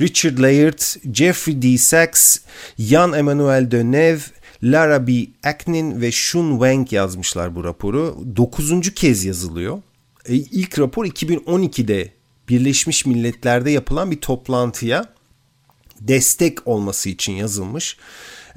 Richard 0.00 0.38
Layard, 0.38 0.78
Jeffrey 1.14 1.62
D. 1.62 1.78
Sachs, 1.78 2.38
Jan 2.78 3.12
Emmanuel 3.12 3.70
Deneuve, 3.70 4.22
Lara 4.62 5.06
B. 5.06 5.12
Aknin 5.44 6.00
ve 6.00 6.12
Shun 6.12 6.50
Wang 6.50 6.92
yazmışlar 6.92 7.54
bu 7.54 7.64
raporu. 7.64 8.18
Dokuzuncu 8.36 8.94
kez 8.94 9.24
yazılıyor. 9.24 9.82
E, 10.28 10.34
ilk 10.34 10.78
rapor 10.78 11.06
2012'de 11.06 12.10
Birleşmiş 12.48 13.06
Milletler'de 13.06 13.70
yapılan 13.70 14.10
bir 14.10 14.20
toplantıya 14.20 15.16
destek 16.00 16.68
olması 16.68 17.08
için 17.08 17.32
yazılmış. 17.32 17.96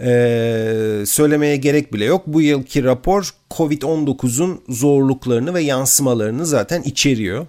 Ee, 0.01 1.03
söylemeye 1.05 1.55
gerek 1.55 1.93
bile 1.93 2.05
yok. 2.05 2.23
Bu 2.27 2.41
yılki 2.41 2.83
rapor 2.83 3.29
Covid-19'un 3.51 4.61
zorluklarını 4.69 5.53
ve 5.53 5.61
yansımalarını 5.61 6.45
zaten 6.45 6.81
içeriyor. 6.81 7.47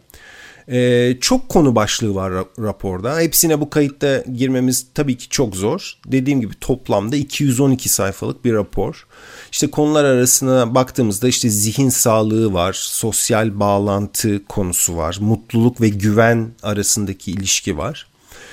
Ee, 0.72 1.16
çok 1.20 1.48
konu 1.48 1.74
başlığı 1.74 2.14
var 2.14 2.30
ra- 2.32 2.64
raporda. 2.66 3.20
Hepsine 3.20 3.60
bu 3.60 3.70
kayıtta 3.70 4.24
girmemiz 4.36 4.86
tabii 4.94 5.16
ki 5.16 5.28
çok 5.28 5.56
zor. 5.56 5.92
Dediğim 6.06 6.40
gibi 6.40 6.54
toplamda 6.60 7.16
212 7.16 7.88
sayfalık 7.88 8.44
bir 8.44 8.52
rapor. 8.54 9.06
İşte 9.52 9.70
konular 9.70 10.04
arasına 10.04 10.74
baktığımızda 10.74 11.28
işte 11.28 11.48
zihin 11.50 11.88
sağlığı 11.88 12.52
var, 12.52 12.72
sosyal 12.80 13.60
bağlantı 13.60 14.44
konusu 14.44 14.96
var, 14.96 15.16
mutluluk 15.20 15.80
ve 15.80 15.88
güven 15.88 16.50
arasındaki 16.62 17.30
ilişki 17.30 17.78
var. 17.78 18.06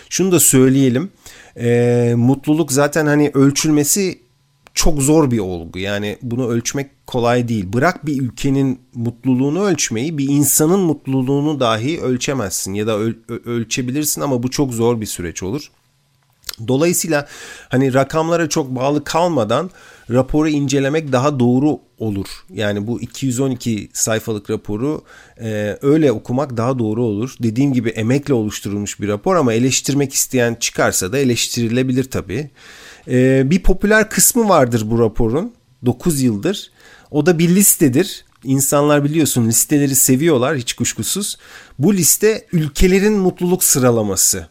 Şunu 0.10 0.32
da 0.32 0.40
söyleyelim. 0.40 1.12
E, 1.60 2.14
mutluluk 2.18 2.72
zaten 2.72 3.06
hani 3.06 3.32
ölçülmesi 3.34 4.20
çok 4.74 5.02
zor 5.02 5.32
bir 5.32 5.40
olgu. 5.40 5.80
Yani 5.80 6.18
bunu 6.22 6.50
ölçmek 6.50 7.08
kolay 7.08 7.48
değil. 7.48 7.74
Bırak 7.74 8.06
bir 8.06 8.22
ülkenin 8.22 8.80
mutluluğunu 8.96 9.64
ölçmeyi, 9.64 10.18
bir 10.18 10.30
insanın 10.30 10.80
mutluluğunu 10.80 11.60
dahi 11.60 12.02
ölçemezsin 12.02 12.74
ya 12.74 12.88
da 12.88 12.92
öl- 12.92 13.46
ölçebilirsin 13.46 14.22
ama 14.22 14.44
bu 14.44 14.52
çok 14.52 14.74
zor 14.74 15.02
bir 15.02 15.06
süreç 15.06 15.44
olur. 15.44 15.72
Dolayısıyla 16.68 17.28
hani 17.70 17.94
rakamlara 17.94 18.50
çok 18.50 18.76
bağlı 18.76 19.04
kalmadan 19.04 19.70
raporu 20.12 20.50
incelemek 20.50 21.12
daha 21.12 21.40
doğru 21.40 21.80
olur. 21.98 22.28
Yani 22.54 22.88
bu 22.88 23.02
212 23.02 23.90
sayfalık 23.94 24.50
raporu 24.50 25.02
e, 25.42 25.78
öyle 25.82 26.12
okumak 26.12 26.58
daha 26.58 26.80
doğru 26.80 27.04
olur. 27.04 27.36
Dediğim 27.44 27.74
gibi 27.74 27.90
emekle 27.90 28.34
oluşturulmuş 28.34 29.00
bir 29.02 29.08
rapor 29.08 29.36
ama 29.36 29.54
eleştirmek 29.54 30.14
isteyen 30.14 30.56
çıkarsa 30.56 31.12
da 31.12 31.18
eleştirilebilir 31.18 32.04
tabii. 32.04 32.50
E, 33.08 33.50
bir 33.50 33.64
popüler 33.64 34.10
kısmı 34.10 34.50
vardır 34.50 34.84
bu 34.86 35.00
raporun 35.00 35.54
9 35.86 36.22
yıldır. 36.22 36.72
O 37.12 37.26
da 37.26 37.40
bir 37.40 37.50
listedir. 37.50 38.26
İnsanlar 38.44 39.04
biliyorsun 39.04 39.48
listeleri 39.48 39.96
seviyorlar 39.96 40.58
hiç 40.58 40.74
kuşkusuz. 40.74 41.38
Bu 41.80 41.94
liste 41.94 42.46
ülkelerin 42.52 43.14
mutluluk 43.14 43.64
sıralaması 43.64 44.48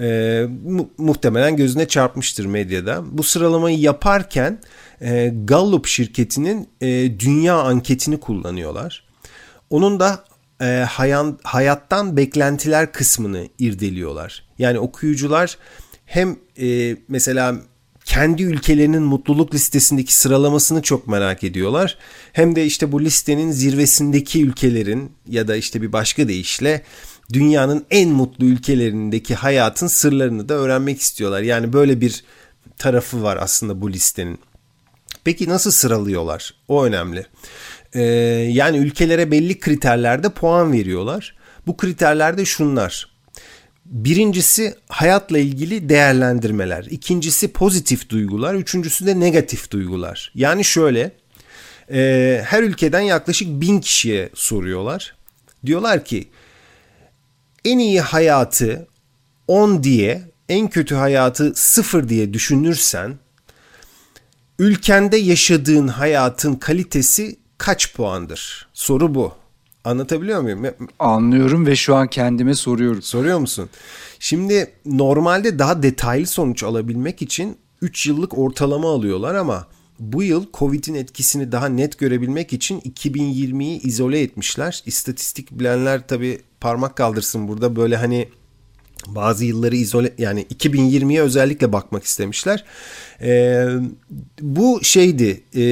e, 0.00 0.46
mu- 0.64 0.90
muhtemelen 0.98 1.56
gözüne 1.56 1.88
çarpmıştır 1.88 2.46
medyada. 2.46 3.02
Bu 3.18 3.22
sıralamayı 3.22 3.78
yaparken 3.78 4.58
e, 5.00 5.32
Gallup 5.44 5.86
şirketinin 5.86 6.68
e, 6.80 7.20
dünya 7.20 7.56
anketini 7.56 8.20
kullanıyorlar. 8.20 9.04
Onun 9.70 10.00
da 10.00 10.24
e, 10.60 10.64
hayan, 10.88 11.38
hayattan 11.42 12.16
beklentiler 12.16 12.92
kısmını 12.92 13.48
irdeliyorlar. 13.58 14.44
Yani 14.58 14.78
okuyucular 14.78 15.58
hem 16.06 16.36
e, 16.60 16.96
mesela 17.08 17.54
kendi 18.04 18.42
ülkelerinin 18.42 19.02
mutluluk 19.02 19.54
listesindeki 19.54 20.14
sıralamasını 20.14 20.82
çok 20.82 21.08
merak 21.08 21.44
ediyorlar. 21.44 21.98
Hem 22.32 22.56
de 22.56 22.64
işte 22.64 22.92
bu 22.92 23.04
listenin 23.04 23.50
zirvesindeki 23.50 24.42
ülkelerin 24.42 25.12
ya 25.28 25.48
da 25.48 25.56
işte 25.56 25.82
bir 25.82 25.92
başka 25.92 26.28
deyişle 26.28 26.82
dünyanın 27.32 27.86
en 27.90 28.10
mutlu 28.10 28.44
ülkelerindeki 28.46 29.34
hayatın 29.34 29.86
sırlarını 29.86 30.48
da 30.48 30.54
öğrenmek 30.54 31.00
istiyorlar. 31.00 31.42
Yani 31.42 31.72
böyle 31.72 32.00
bir 32.00 32.24
tarafı 32.78 33.22
var 33.22 33.38
aslında 33.40 33.80
bu 33.80 33.92
listenin. 33.92 34.38
Peki 35.24 35.48
nasıl 35.48 35.70
sıralıyorlar? 35.70 36.54
O 36.68 36.84
önemli. 36.84 37.26
Ee, 37.94 38.02
yani 38.50 38.76
ülkelere 38.76 39.30
belli 39.30 39.58
kriterlerde 39.60 40.28
puan 40.28 40.72
veriyorlar. 40.72 41.36
Bu 41.66 41.76
kriterlerde 41.76 42.44
şunlar. 42.44 43.14
Birincisi 43.84 44.74
hayatla 44.88 45.38
ilgili 45.38 45.88
değerlendirmeler. 45.88 46.84
İkincisi 46.90 47.48
pozitif 47.48 48.08
duygular. 48.08 48.54
Üçüncüsü 48.54 49.06
de 49.06 49.20
negatif 49.20 49.70
duygular. 49.70 50.32
Yani 50.34 50.64
şöyle 50.64 51.12
e, 51.92 52.42
her 52.46 52.62
ülkeden 52.62 53.00
yaklaşık 53.00 53.48
bin 53.48 53.80
kişiye 53.80 54.30
soruyorlar. 54.34 55.14
Diyorlar 55.66 56.04
ki 56.04 56.28
en 57.64 57.78
iyi 57.78 58.00
hayatı 58.00 58.86
10 59.48 59.82
diye 59.82 60.22
en 60.48 60.68
kötü 60.68 60.94
hayatı 60.94 61.52
0 61.54 62.08
diye 62.08 62.34
düşünürsen 62.34 63.18
ülkende 64.58 65.16
yaşadığın 65.16 65.88
hayatın 65.88 66.54
kalitesi 66.54 67.36
kaç 67.58 67.94
puandır? 67.94 68.68
Soru 68.72 69.14
bu. 69.14 69.32
Anlatabiliyor 69.84 70.40
muyum? 70.40 70.66
Anlıyorum 70.98 71.66
ve 71.66 71.76
şu 71.76 71.94
an 71.94 72.08
kendime 72.08 72.54
soruyorum. 72.54 73.02
Soruyor 73.02 73.38
musun? 73.38 73.70
Şimdi 74.18 74.72
normalde 74.86 75.58
daha 75.58 75.82
detaylı 75.82 76.26
sonuç 76.26 76.62
alabilmek 76.62 77.22
için 77.22 77.58
3 77.82 78.06
yıllık 78.06 78.38
ortalama 78.38 78.90
alıyorlar 78.90 79.34
ama 79.34 79.66
bu 79.98 80.22
yıl 80.22 80.46
Covid'in 80.54 80.94
etkisini 80.94 81.52
daha 81.52 81.66
net 81.66 81.98
görebilmek 81.98 82.52
için 82.52 82.80
2020'yi 82.80 83.80
izole 83.80 84.20
etmişler. 84.20 84.82
İstatistik 84.86 85.50
bilenler 85.50 86.08
tabii 86.08 86.40
parmak 86.64 86.96
kaldırsın 86.96 87.48
burada 87.48 87.76
böyle 87.76 87.96
hani 87.96 88.28
bazı 89.06 89.44
yılları 89.44 89.76
izole 89.76 90.14
yani 90.18 90.46
2020'ye 90.54 91.22
özellikle 91.22 91.72
bakmak 91.72 92.04
istemişler. 92.04 92.64
Ee, 93.20 93.66
bu 94.40 94.80
şeydi 94.82 95.42
e, 95.56 95.62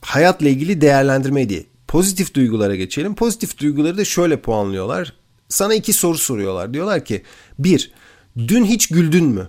hayatla 0.00 0.48
ilgili 0.48 0.80
değerlendirmeydi. 0.80 1.66
Pozitif 1.88 2.34
duygulara 2.34 2.76
geçelim. 2.76 3.14
Pozitif 3.14 3.58
duyguları 3.58 3.98
da 3.98 4.04
şöyle 4.04 4.40
puanlıyorlar. 4.40 5.12
Sana 5.48 5.74
iki 5.74 5.92
soru 5.92 6.18
soruyorlar. 6.18 6.74
Diyorlar 6.74 7.04
ki 7.04 7.22
bir, 7.58 7.92
dün 8.36 8.64
hiç 8.64 8.88
güldün 8.88 9.24
mü? 9.24 9.48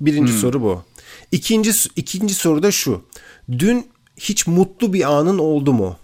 Birinci 0.00 0.32
hmm. 0.32 0.40
soru 0.40 0.62
bu. 0.62 0.82
İkinci, 1.32 1.72
ikinci 1.96 2.34
soru 2.34 2.62
da 2.62 2.70
şu. 2.70 3.04
Dün 3.58 3.86
hiç 4.16 4.46
mutlu 4.46 4.92
bir 4.92 5.12
anın 5.12 5.38
oldu 5.38 5.72
mu? 5.72 5.96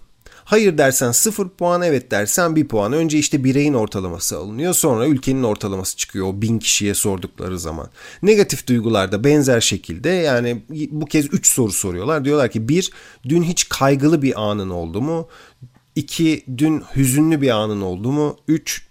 Hayır 0.47 0.77
dersen 0.77 1.11
0 1.11 1.49
puan, 1.49 1.81
evet 1.81 2.11
dersen 2.11 2.55
1 2.55 2.67
puan. 2.67 2.93
Önce 2.93 3.17
işte 3.17 3.43
bireyin 3.43 3.73
ortalaması 3.73 4.37
alınıyor. 4.37 4.73
Sonra 4.73 5.07
ülkenin 5.07 5.43
ortalaması 5.43 5.97
çıkıyor 5.97 6.27
o 6.27 6.41
bin 6.41 6.59
kişiye 6.59 6.93
sordukları 6.93 7.59
zaman. 7.59 7.89
Negatif 8.23 8.67
duygularda 8.67 9.23
benzer 9.23 9.61
şekilde 9.61 10.09
yani 10.09 10.61
bu 10.91 11.05
kez 11.05 11.33
3 11.33 11.47
soru 11.47 11.71
soruyorlar. 11.71 12.25
Diyorlar 12.25 12.51
ki 12.51 12.69
1. 12.69 12.91
Dün 13.29 13.43
hiç 13.43 13.69
kaygılı 13.69 14.21
bir 14.21 14.41
anın 14.41 14.69
oldu 14.69 15.01
mu? 15.01 15.27
2. 15.95 16.43
Dün 16.57 16.83
hüzünlü 16.95 17.41
bir 17.41 17.49
anın 17.49 17.81
oldu 17.81 18.11
mu? 18.11 18.37
3. 18.47 18.87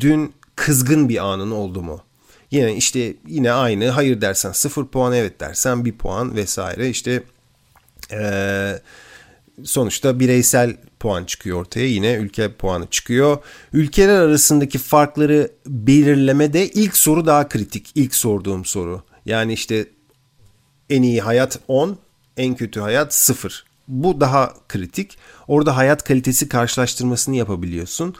Dün 0.00 0.32
kızgın 0.56 1.08
bir 1.08 1.24
anın 1.32 1.50
oldu 1.50 1.82
mu? 1.82 2.00
Yine 2.50 2.76
işte 2.76 3.14
yine 3.28 3.52
aynı 3.52 3.88
hayır 3.88 4.20
dersen 4.20 4.52
0 4.52 4.86
puan 4.86 5.12
evet 5.12 5.40
dersen 5.40 5.84
1 5.84 5.92
puan 5.92 6.36
vesaire 6.36 6.90
işte 6.90 7.22
eee 8.12 8.82
sonuçta 9.64 10.20
bireysel 10.20 10.76
puan 11.00 11.24
çıkıyor 11.24 11.60
ortaya. 11.60 11.86
Yine 11.86 12.14
ülke 12.14 12.52
puanı 12.52 12.86
çıkıyor. 12.86 13.38
Ülkeler 13.72 14.20
arasındaki 14.20 14.78
farkları 14.78 15.50
belirlemede 15.66 16.68
ilk 16.68 16.96
soru 16.96 17.26
daha 17.26 17.48
kritik. 17.48 17.90
İlk 17.94 18.14
sorduğum 18.14 18.64
soru. 18.64 19.02
Yani 19.26 19.52
işte 19.52 19.86
en 20.90 21.02
iyi 21.02 21.20
hayat 21.20 21.58
10, 21.68 21.98
en 22.36 22.54
kötü 22.54 22.80
hayat 22.80 23.14
0. 23.14 23.64
Bu 23.88 24.20
daha 24.20 24.54
kritik. 24.68 25.18
Orada 25.48 25.76
hayat 25.76 26.04
kalitesi 26.04 26.48
karşılaştırmasını 26.48 27.36
yapabiliyorsun. 27.36 28.14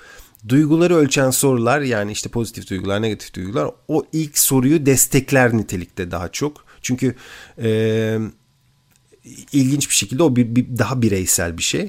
Duyguları 0.49 0.97
ölçen 0.97 1.31
sorular 1.31 1.81
yani 1.81 2.13
işte 2.13 2.29
pozitif 2.29 2.71
duygular, 2.71 3.03
negatif 3.03 3.35
duygular 3.35 3.71
o 3.89 4.05
ilk 4.13 4.39
soruyu 4.39 4.87
destekler 4.87 5.57
nitelikte 5.57 6.11
daha 6.11 6.29
çok. 6.29 6.65
Çünkü 6.83 7.15
eee 7.59 8.21
ilginç 9.53 9.91
bir 9.91 9.95
şekilde 9.95 10.23
o 10.23 10.37
bir, 10.37 10.57
bir 10.57 10.79
daha 10.79 11.03
bireysel 11.03 11.59
bir 11.59 11.63
şey. 11.63 11.89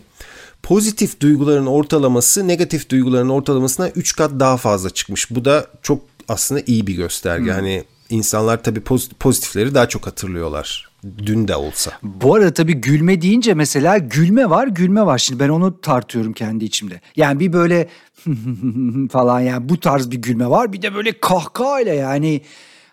Pozitif 0.63 1.19
duyguların 1.19 1.65
ortalaması 1.65 2.47
negatif 2.47 2.89
duyguların 2.89 3.29
ortalamasına 3.29 3.89
3 3.89 4.15
kat 4.15 4.31
daha 4.39 4.57
fazla 4.57 4.89
çıkmış. 4.89 5.31
Bu 5.31 5.45
da 5.45 5.67
çok 5.81 6.01
aslında 6.27 6.61
iyi 6.67 6.87
bir 6.87 6.93
gösterge. 6.93 7.45
Hmm. 7.45 7.51
Hani 7.51 7.83
insanlar 8.09 8.63
tabii 8.63 8.81
pozitifleri 9.19 9.75
daha 9.75 9.89
çok 9.89 10.07
hatırlıyorlar. 10.07 10.89
Dün 11.17 11.47
de 11.47 11.55
olsa. 11.55 11.91
Bu 12.03 12.35
arada 12.35 12.53
tabii 12.53 12.73
gülme 12.73 13.21
deyince 13.21 13.53
mesela 13.53 13.97
gülme 13.97 14.49
var 14.49 14.67
gülme 14.67 15.05
var. 15.05 15.17
Şimdi 15.17 15.39
ben 15.39 15.49
onu 15.49 15.81
tartıyorum 15.81 16.33
kendi 16.33 16.65
içimde. 16.65 17.01
Yani 17.15 17.39
bir 17.39 17.53
böyle 17.53 17.89
falan 19.11 19.39
yani 19.39 19.69
bu 19.69 19.79
tarz 19.79 20.11
bir 20.11 20.17
gülme 20.17 20.49
var. 20.49 20.73
Bir 20.73 20.81
de 20.81 20.93
böyle 20.93 21.19
kahkahayla 21.19 21.93
yani 21.93 22.41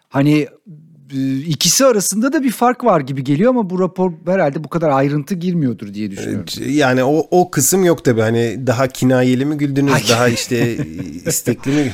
hani 0.09 0.49
ikisi 1.47 1.85
arasında 1.85 2.33
da 2.33 2.43
bir 2.43 2.51
fark 2.51 2.85
var 2.85 3.01
gibi 3.01 3.25
geliyor 3.25 3.51
ama 3.51 3.71
bu 3.71 3.79
rapor 3.79 4.13
herhalde 4.27 4.65
bu 4.65 4.69
kadar 4.69 4.91
ayrıntı 4.91 5.35
girmiyordur 5.35 5.95
diye 5.95 6.11
düşünüyorum. 6.11 6.45
Yani 6.67 7.05
o 7.05 7.27
o 7.31 7.51
kısım 7.51 7.85
yok 7.85 8.05
tabii 8.05 8.21
hani 8.21 8.67
daha 8.67 8.87
kinayeli 8.87 9.45
mi 9.45 9.57
güldünüz 9.57 10.11
daha 10.11 10.29
işte 10.29 10.77
istekli 11.27 11.71
mi 11.71 11.93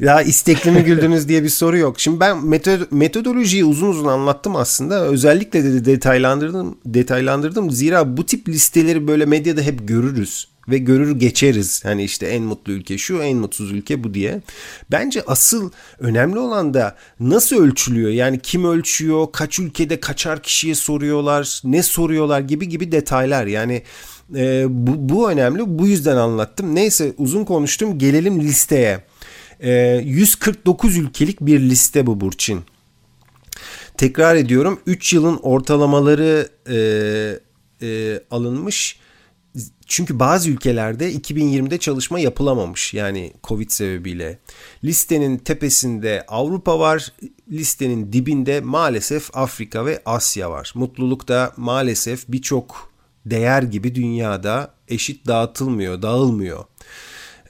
ya 0.00 0.22
istekli 0.22 0.70
mi 0.70 0.84
güldünüz 0.84 1.28
diye 1.28 1.42
bir 1.42 1.48
soru 1.48 1.78
yok. 1.78 2.00
Şimdi 2.00 2.20
ben 2.20 2.46
metod 2.46 2.80
metodolojiyi 2.90 3.64
uzun 3.64 3.88
uzun 3.88 4.06
anlattım 4.06 4.56
aslında. 4.56 5.06
Özellikle 5.06 5.64
de 5.64 5.84
detaylandırdım, 5.84 6.78
detaylandırdım. 6.86 7.70
Zira 7.70 8.16
bu 8.16 8.26
tip 8.26 8.48
listeleri 8.48 9.08
böyle 9.08 9.26
medyada 9.26 9.60
hep 9.60 9.88
görürüz. 9.88 10.48
Ve 10.68 10.78
görür 10.78 11.18
geçeriz. 11.18 11.84
Hani 11.84 12.04
işte 12.04 12.26
en 12.26 12.42
mutlu 12.42 12.72
ülke 12.72 12.98
şu, 12.98 13.22
en 13.22 13.36
mutsuz 13.36 13.72
ülke 13.72 14.04
bu 14.04 14.14
diye. 14.14 14.42
Bence 14.90 15.22
asıl 15.26 15.70
önemli 15.98 16.38
olan 16.38 16.74
da 16.74 16.96
nasıl 17.20 17.56
ölçülüyor? 17.56 18.10
Yani 18.10 18.40
kim 18.40 18.64
ölçüyor, 18.64 19.26
kaç 19.32 19.58
ülkede 19.58 20.00
kaçar 20.00 20.42
kişiye 20.42 20.74
soruyorlar, 20.74 21.60
ne 21.64 21.82
soruyorlar 21.82 22.40
gibi 22.40 22.68
gibi 22.68 22.92
detaylar. 22.92 23.46
Yani 23.46 23.82
e, 24.34 24.64
bu, 24.68 25.14
bu 25.14 25.30
önemli. 25.30 25.62
Bu 25.78 25.86
yüzden 25.86 26.16
anlattım. 26.16 26.74
Neyse 26.74 27.12
uzun 27.18 27.44
konuştum. 27.44 27.98
Gelelim 27.98 28.40
listeye. 28.40 29.04
E, 29.60 30.00
149 30.04 30.96
ülkelik 30.96 31.40
bir 31.40 31.60
liste 31.60 32.06
bu 32.06 32.20
Burçin. 32.20 32.60
Tekrar 33.96 34.36
ediyorum 34.36 34.80
3 34.86 35.12
yılın 35.12 35.36
ortalamaları 35.36 36.48
e, 36.68 36.76
e, 37.82 38.20
alınmış. 38.30 38.98
Çünkü 39.86 40.18
bazı 40.18 40.50
ülkelerde 40.50 41.12
2020'de 41.12 41.78
çalışma 41.78 42.18
yapılamamış 42.18 42.94
yani 42.94 43.32
Covid 43.44 43.70
sebebiyle. 43.70 44.38
Listenin 44.84 45.38
tepesinde 45.38 46.24
Avrupa 46.28 46.78
var, 46.78 47.12
listenin 47.50 48.12
dibinde 48.12 48.60
maalesef 48.60 49.36
Afrika 49.36 49.86
ve 49.86 50.02
Asya 50.06 50.50
var. 50.50 50.72
Mutluluk 50.74 51.28
da 51.28 51.52
maalesef 51.56 52.24
birçok 52.28 52.92
değer 53.26 53.62
gibi 53.62 53.94
dünyada 53.94 54.74
eşit 54.88 55.26
dağıtılmıyor, 55.26 56.02
dağılmıyor. 56.02 56.64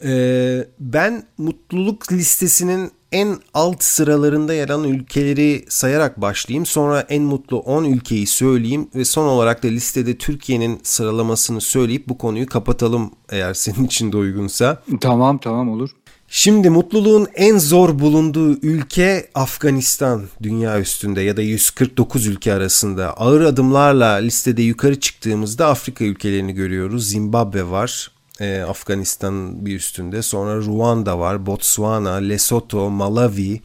Ee, 0.04 0.66
ben 0.80 1.26
mutluluk 1.38 2.12
listesinin 2.12 2.90
en 3.12 3.36
alt 3.54 3.82
sıralarında 3.82 4.54
yer 4.54 4.68
alan 4.68 4.88
ülkeleri 4.88 5.64
sayarak 5.68 6.20
başlayayım. 6.20 6.66
Sonra 6.66 7.00
en 7.00 7.22
mutlu 7.22 7.58
10 7.58 7.84
ülkeyi 7.84 8.26
söyleyeyim 8.26 8.88
ve 8.94 9.04
son 9.04 9.26
olarak 9.26 9.62
da 9.62 9.68
listede 9.68 10.18
Türkiye'nin 10.18 10.80
sıralamasını 10.82 11.60
söyleyip 11.60 12.08
bu 12.08 12.18
konuyu 12.18 12.46
kapatalım 12.46 13.10
eğer 13.28 13.54
senin 13.54 13.84
için 13.84 14.12
de 14.12 14.16
uygunsa. 14.16 14.82
Tamam 15.00 15.38
tamam 15.38 15.68
olur. 15.68 15.90
Şimdi 16.28 16.70
mutluluğun 16.70 17.26
en 17.34 17.58
zor 17.58 17.98
bulunduğu 17.98 18.52
ülke 18.52 19.28
Afganistan 19.34 20.22
dünya 20.42 20.80
üstünde 20.80 21.20
ya 21.20 21.36
da 21.36 21.42
149 21.42 22.26
ülke 22.26 22.52
arasında. 22.52 23.12
Ağır 23.12 23.40
adımlarla 23.40 24.12
listede 24.14 24.62
yukarı 24.62 25.00
çıktığımızda 25.00 25.66
Afrika 25.66 26.04
ülkelerini 26.04 26.52
görüyoruz. 26.52 27.08
Zimbabwe 27.08 27.70
var, 27.70 28.10
e, 28.40 28.60
Afganistan 28.60 29.66
bir 29.66 29.76
üstünde. 29.76 30.22
Sonra 30.22 30.56
Ruanda 30.56 31.18
var, 31.18 31.46
Botswana, 31.46 32.14
Lesotho, 32.14 32.90
Malawi, 32.90 33.60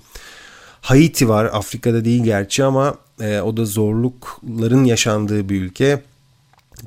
Haiti 0.82 1.30
var. 1.30 1.46
Afrika'da 1.46 2.06
değil 2.06 2.24
gerçi 2.24 2.64
ama 2.64 2.96
e, 3.22 3.42
o 3.42 3.58
da 3.58 3.66
zorlukların 3.66 4.84
yaşandığı 4.84 5.50
bir 5.50 5.62
ülke. 5.62 6.02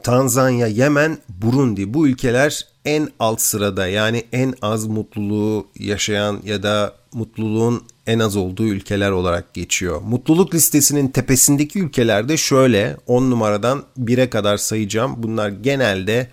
Tanzanya, 0.03 0.67
Yemen, 0.67 1.19
Burundi 1.29 1.95
bu 1.95 2.09
ülkeler 2.09 2.67
en 2.85 3.09
alt 3.21 3.41
sırada 3.41 3.87
yani 3.87 4.25
en 4.33 4.55
az 4.63 4.87
mutluluğu 4.87 5.67
yaşayan 5.79 6.41
ya 6.45 6.63
da 6.63 6.95
mutluluğun 7.13 7.83
en 8.07 8.19
az 8.19 8.37
olduğu 8.37 8.67
ülkeler 8.67 9.11
olarak 9.11 9.55
geçiyor. 9.55 10.01
Mutluluk 10.03 10.55
listesinin 10.55 11.09
tepesindeki 11.09 11.79
ülkelerde 11.79 12.37
şöyle 12.37 12.97
10 13.07 13.31
numaradan 13.31 13.83
1'e 13.99 14.31
kadar 14.31 14.57
sayacağım. 14.57 15.15
Bunlar 15.17 15.49
genelde 15.49 16.29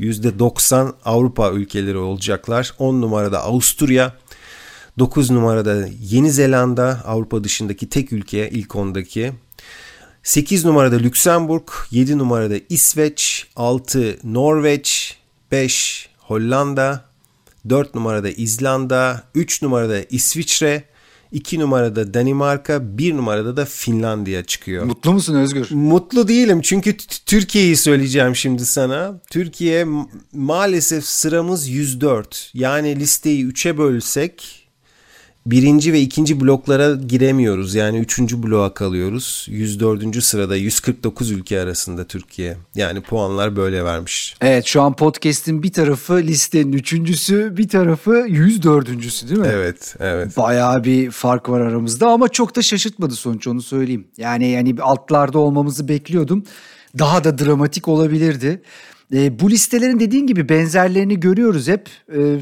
%90 0.00 0.92
Avrupa 1.04 1.52
ülkeleri 1.52 1.96
olacaklar. 1.96 2.74
10 2.78 3.00
numarada 3.00 3.42
Avusturya, 3.42 4.12
9 4.98 5.30
numarada 5.30 5.88
Yeni 6.00 6.30
Zelanda, 6.30 7.02
Avrupa 7.04 7.44
dışındaki 7.44 7.88
tek 7.88 8.12
ülke 8.12 8.50
ilk 8.50 8.70
10'daki. 8.70 9.32
8 10.22 10.64
numarada 10.64 10.96
Lüksemburg, 10.96 11.68
7 11.90 12.18
numarada 12.18 12.54
İsveç, 12.68 13.46
6 13.56 14.18
Norveç, 14.24 15.16
5 15.52 16.08
Hollanda, 16.18 17.04
4 17.68 17.94
numarada 17.94 18.30
İzlanda, 18.30 19.22
3 19.34 19.62
numarada 19.62 20.00
İsviçre, 20.00 20.84
2 21.32 21.58
numarada 21.58 22.14
Danimarka, 22.14 22.98
1 22.98 23.16
numarada 23.16 23.56
da 23.56 23.64
Finlandiya 23.64 24.44
çıkıyor. 24.44 24.84
Mutlu 24.84 25.12
musun 25.12 25.34
Özgür? 25.34 25.70
Mutlu 25.70 26.28
değilim 26.28 26.60
çünkü 26.60 26.96
Türkiye'yi 27.26 27.76
söyleyeceğim 27.76 28.36
şimdi 28.36 28.66
sana. 28.66 29.20
Türkiye 29.30 29.86
maalesef 30.32 31.04
sıramız 31.04 31.68
104. 31.68 32.50
Yani 32.54 32.96
listeyi 32.96 33.46
3'e 33.46 33.78
bölsek 33.78 34.65
birinci 35.46 35.92
ve 35.92 36.00
ikinci 36.00 36.40
bloklara 36.40 36.94
giremiyoruz. 36.94 37.74
Yani 37.74 37.98
üçüncü 37.98 38.42
bloğa 38.42 38.74
kalıyoruz. 38.74 39.46
104. 39.50 40.22
sırada 40.22 40.56
149 40.56 41.30
ülke 41.30 41.60
arasında 41.60 42.04
Türkiye. 42.04 42.56
Yani 42.74 43.00
puanlar 43.00 43.56
böyle 43.56 43.84
vermiş. 43.84 44.36
Evet 44.40 44.66
şu 44.66 44.82
an 44.82 44.96
podcast'in 44.96 45.62
bir 45.62 45.72
tarafı 45.72 46.14
listenin 46.14 46.72
üçüncüsü 46.72 47.56
bir 47.56 47.68
tarafı 47.68 48.10
104.sü 48.10 49.28
değil 49.28 49.40
mi? 49.40 49.48
Evet 49.52 49.96
evet. 50.00 50.36
Bayağı 50.36 50.84
bir 50.84 51.10
fark 51.10 51.48
var 51.48 51.60
aramızda 51.60 52.08
ama 52.08 52.28
çok 52.28 52.56
da 52.56 52.62
şaşırtmadı 52.62 53.14
sonuç 53.14 53.46
onu 53.46 53.62
söyleyeyim. 53.62 54.06
Yani 54.16 54.48
yani 54.48 54.76
altlarda 54.80 55.38
olmamızı 55.38 55.88
bekliyordum. 55.88 56.44
Daha 56.98 57.24
da 57.24 57.38
dramatik 57.38 57.88
olabilirdi. 57.88 58.62
E, 59.14 59.40
bu 59.40 59.50
listelerin 59.50 60.00
dediğin 60.00 60.26
gibi 60.26 60.48
benzerlerini 60.48 61.20
görüyoruz 61.20 61.68
hep. 61.68 61.88
E, 62.16 62.40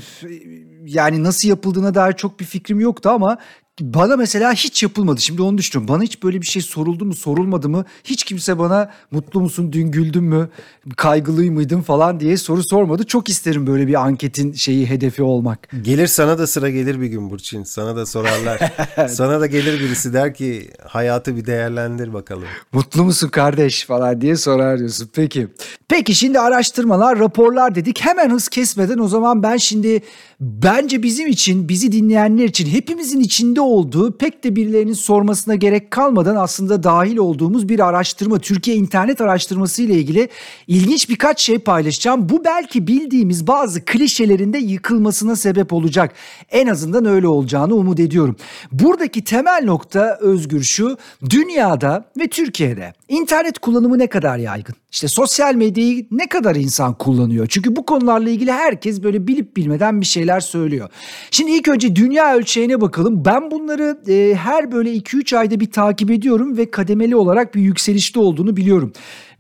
yani 0.87 1.23
nasıl 1.23 1.49
yapıldığına 1.49 1.95
dair 1.95 2.13
çok 2.13 2.41
bir 2.41 2.45
fikrim 2.45 2.81
yoktu 2.81 3.11
ama 3.11 3.39
bana 3.81 4.17
mesela 4.17 4.53
hiç 4.53 4.83
yapılmadı. 4.83 5.21
Şimdi 5.21 5.43
onu 5.43 5.59
düşünüyorum. 5.59 5.95
Bana 5.95 6.03
hiç 6.03 6.23
böyle 6.23 6.41
bir 6.41 6.47
şey 6.47 6.63
soruldu 6.63 7.05
mu, 7.05 7.15
sorulmadı 7.15 7.69
mı? 7.69 7.85
Hiç 8.05 8.25
kimse 8.25 8.59
bana 8.59 8.91
mutlu 9.11 9.41
musun, 9.41 9.73
dün 9.73 9.91
güldün 9.91 10.25
mü, 10.25 10.49
kaygılı 10.97 11.43
mıydın 11.43 11.81
falan 11.81 12.21
diye 12.21 12.37
soru 12.37 12.63
sormadı. 12.63 13.05
Çok 13.05 13.29
isterim 13.29 13.67
böyle 13.67 13.87
bir 13.87 13.95
anketin 13.95 14.53
şeyi 14.53 14.91
hedefi 14.91 15.23
olmak. 15.23 15.69
Gelir 15.83 16.07
sana 16.07 16.39
da 16.39 16.47
sıra 16.47 16.71
gelir 16.71 17.01
bir 17.01 17.07
gün 17.07 17.31
Burçin. 17.31 17.65
Sana 17.65 17.97
da 17.97 18.07
sorarlar. 18.07 18.73
sana 19.09 19.41
da 19.41 19.47
gelir 19.47 19.81
birisi 19.81 20.13
der 20.13 20.35
ki 20.35 20.71
hayatı 20.89 21.37
bir 21.37 21.47
değerlendir 21.47 22.13
bakalım. 22.13 22.45
Mutlu 22.73 23.05
musun 23.05 23.29
kardeş 23.29 23.85
falan 23.87 24.21
diye 24.21 24.37
sorar 24.37 24.79
diyorsun. 24.79 25.11
Peki. 25.15 25.49
Peki 25.89 26.15
şimdi 26.15 26.41
araştırmalar, 26.41 27.19
raporlar 27.19 27.75
dedik. 27.75 28.01
Hemen 28.01 28.31
hız 28.31 28.49
kesmeden 28.49 28.99
o 28.99 29.09
zaman 29.09 29.43
ben 29.43 29.57
şimdi 29.57 30.03
bence 30.41 31.03
bizim 31.03 31.27
için, 31.27 31.69
bizi 31.69 31.93
dinleyenler 31.93 32.45
için 32.45 32.67
hepimizin 32.67 33.21
içinde 33.21 33.61
olduğu 33.61 34.19
pek 34.19 34.45
de 34.45 34.57
birilerinin 34.57 34.93
sormasına 34.93 35.55
gerek 35.55 35.91
kalmadan 35.91 36.37
aslında 36.37 36.83
dahil 36.83 37.17
olduğumuz 37.17 37.69
bir 37.69 37.81
araştırma. 37.81 38.39
Türkiye 38.39 38.77
internet 38.77 39.21
araştırması 39.21 39.83
ile 39.83 39.95
ilgili 39.95 40.29
ilginç 40.67 41.09
birkaç 41.09 41.41
şey 41.41 41.59
paylaşacağım. 41.59 42.29
Bu 42.29 42.45
belki 42.45 42.87
bildiğimiz 42.87 43.47
bazı 43.47 43.85
klişelerin 43.85 44.53
de 44.53 44.59
yıkılmasına 44.59 45.37
sebep 45.37 45.73
olacak. 45.73 46.13
En 46.51 46.67
azından 46.67 47.05
öyle 47.05 47.29
olacağını 47.29 47.75
umut 47.75 48.01
ediyorum. 48.01 48.37
Buradaki 48.73 49.25
temel 49.25 49.63
nokta 49.65 50.19
Özgür 50.21 50.63
şu. 50.63 50.97
Dünyada 51.31 52.05
ve 52.19 52.29
Türkiye'de 52.29 52.93
internet 53.09 53.59
kullanımı 53.59 53.99
ne 53.99 54.07
kadar 54.07 54.39
yaygın? 54.39 54.75
İşte 54.95 55.09
sosyal 55.09 55.55
medyayı 55.55 56.07
ne 56.11 56.29
kadar 56.29 56.57
insan 56.57 56.95
kullanıyor? 56.95 57.47
Çünkü 57.51 57.77
bu 57.77 57.87
konularla 57.87 58.31
ilgili 58.31 58.53
herkes 58.53 59.03
böyle 59.03 59.27
bilip 59.27 59.57
bilmeden 59.57 60.01
bir 60.01 60.07
şeyler 60.07 60.34
söylüyor. 60.41 60.91
Şimdi 61.31 61.51
ilk 61.51 61.69
önce 61.69 61.97
dünya 61.97 62.35
ölçeğine 62.35 62.81
bakalım. 62.81 63.25
Ben 63.25 63.51
bunları 63.51 63.99
e, 64.09 64.35
her 64.35 64.73
böyle 64.73 64.97
2-3 64.97 65.37
ayda 65.37 65.61
bir 65.61 65.71
takip 65.71 66.11
ediyorum 66.11 66.57
ve 66.57 66.71
kademeli 66.71 67.17
olarak 67.17 67.55
bir 67.55 67.61
yükselişte 67.61 68.21
olduğunu 68.21 68.57
biliyorum. 68.57 68.93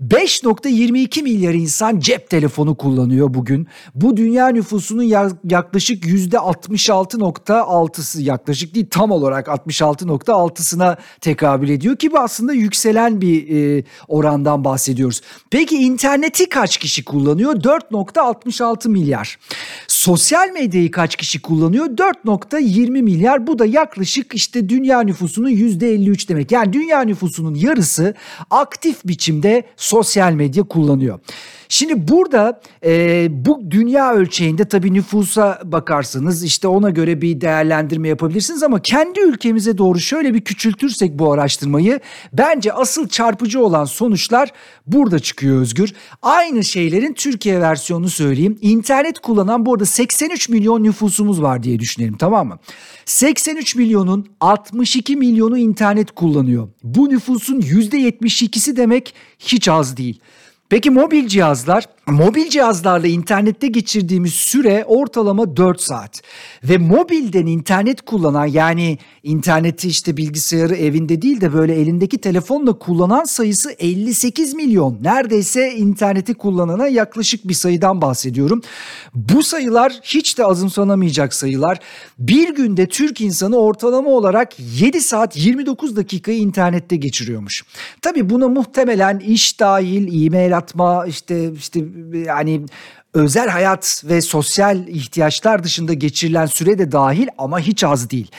5.22 0.09 1.23
milyar 1.23 1.55
insan 1.55 2.01
cep 2.01 2.31
telefonu 2.31 2.75
kullanıyor 2.75 3.35
bugün. 3.35 3.67
Bu 3.95 4.17
dünya 4.17 4.49
nüfusunun 4.49 5.03
yaklaşık 5.45 6.05
%66.6'sı 6.05 8.23
yaklaşık 8.23 8.75
değil 8.75 8.87
tam 8.91 9.11
olarak 9.11 9.47
66.6'sına 9.47 10.97
tekabül 11.21 11.69
ediyor 11.69 11.97
ki 11.97 12.13
bu 12.13 12.19
aslında 12.19 12.53
yükselen 12.53 13.21
bir 13.21 13.57
e, 13.57 13.85
orandan 14.09 14.65
bahsediyoruz. 14.65 15.21
Peki 15.51 15.77
interneti 15.77 16.49
kaç 16.49 16.77
kişi 16.77 17.05
kullanıyor? 17.05 17.55
4.66 17.55 18.89
milyar. 18.89 19.39
Sosyal 19.89 20.51
medyayı 20.51 20.91
kaç 20.91 21.17
kişi 21.17 21.43
kullanıyor? 21.43 21.87
4.20 21.87 23.03
milyar. 23.03 23.47
Bu 23.47 23.59
da 23.59 23.67
yaklaşık 23.67 24.35
işte 24.35 24.69
dünya 24.69 25.01
nüfusunun 25.01 25.51
%53 25.51 26.29
demek. 26.29 26.53
Yani 26.53 26.73
dünya 26.73 27.01
nüfusunun 27.01 27.55
yarısı 27.55 28.15
aktif 28.51 29.05
biçimde 29.05 29.63
sosyal 29.77 29.94
medya 30.33 30.63
kullanıyor. 30.63 31.19
Şimdi 31.69 32.09
burada 32.09 32.61
e, 32.85 33.27
bu 33.31 33.71
dünya 33.71 34.13
ölçeğinde 34.13 34.65
tabii 34.65 34.95
nüfusa 34.95 35.61
bakarsanız 35.65 36.45
işte 36.45 36.69
ona 36.69 36.91
göre 36.91 37.23
bir 37.23 37.41
değerlendirme 37.41 38.09
yapabilirsiniz 38.09 38.63
ama 38.63 38.83
kendi 38.83 39.21
ülkemize 39.21 39.79
doğru 39.79 40.01
şöyle 40.01 40.35
bir 40.35 40.41
küçültürsek 40.41 41.19
bu 41.19 41.33
araştırmayı 41.33 42.01
bence 42.33 42.73
asıl 42.73 43.09
çarpıcı 43.09 43.65
olan 43.65 43.85
sonuçlar 43.85 44.53
burada 44.87 45.19
çıkıyor 45.19 45.61
Özgür. 45.61 45.93
Aynı 46.23 46.65
şeylerin 46.65 47.13
Türkiye 47.13 47.61
versiyonunu 47.61 48.11
söyleyeyim. 48.11 48.59
İnternet 48.61 49.19
kullanan 49.19 49.67
bu 49.67 49.73
arada 49.73 49.87
83 49.87 50.49
milyon 50.49 50.83
nüfusumuz 50.83 51.43
var 51.43 51.63
diye 51.63 51.79
düşünelim 51.79 52.17
tamam 52.17 52.49
mı? 52.49 52.59
83 53.05 53.77
milyonun 53.77 54.27
62 54.41 55.17
milyonu 55.17 55.59
internet 55.59 56.11
kullanıyor. 56.11 56.69
Bu 56.83 57.09
nüfusun 57.09 57.61
%72'si 57.61 58.77
demek 58.77 59.15
hiç 59.39 59.69
az 59.69 59.97
değil. 59.97 60.21
Peki 60.75 60.91
mobil 60.91 61.29
cihazlar 61.29 61.85
Mobil 62.07 62.49
cihazlarla 62.49 63.07
internette 63.07 63.67
geçirdiğimiz 63.67 64.35
süre 64.35 64.85
ortalama 64.87 65.57
4 65.57 65.81
saat. 65.81 66.21
Ve 66.65 66.79
mobilden 66.79 67.47
internet 67.47 68.03
kullanan 68.03 68.47
yani 68.47 68.99
interneti 69.23 69.89
işte 69.89 70.17
bilgisayarı 70.17 70.77
evinde 70.77 71.23
değil 71.23 71.41
de 71.41 71.53
böyle 71.53 71.75
elindeki 71.75 72.19
telefonla 72.19 72.73
kullanan 72.73 73.25
sayısı 73.25 73.71
58 73.79 74.55
milyon. 74.55 74.99
Neredeyse 75.03 75.75
interneti 75.75 76.35
kullanana 76.35 76.89
yaklaşık 76.89 77.49
bir 77.49 77.55
sayıdan 77.55 78.01
bahsediyorum. 78.01 78.63
Bu 79.15 79.43
sayılar 79.43 80.01
hiç 80.03 80.39
de 80.39 80.45
azımsanamayacak 80.45 81.35
sayılar. 81.35 81.79
Bir 82.19 82.55
günde 82.55 82.87
Türk 82.87 83.21
insanı 83.21 83.57
ortalama 83.57 84.11
olarak 84.11 84.53
7 84.81 85.01
saat 85.01 85.37
29 85.37 85.97
dakikayı 85.97 86.39
internette 86.39 86.97
geçiriyormuş. 86.97 87.65
Tabii 88.03 88.31
buna 88.31 88.49
muhtemelen 88.49 89.19
iş 89.19 89.61
dahil, 89.61 90.27
e-mail 90.27 90.57
atma, 90.57 91.07
işte 91.07 91.53
işte 91.59 91.94
yani 92.13 92.63
özel 93.15 93.49
hayat 93.49 94.03
ve 94.05 94.21
sosyal 94.21 94.89
ihtiyaçlar 94.89 95.65
dışında 95.65 95.95
geçirilen 95.95 96.47
süre 96.47 96.79
de 96.79 96.93
dahil 96.93 97.29
ama 97.39 97.61
hiç 97.61 97.85
az 97.85 98.11
değil. 98.11 98.31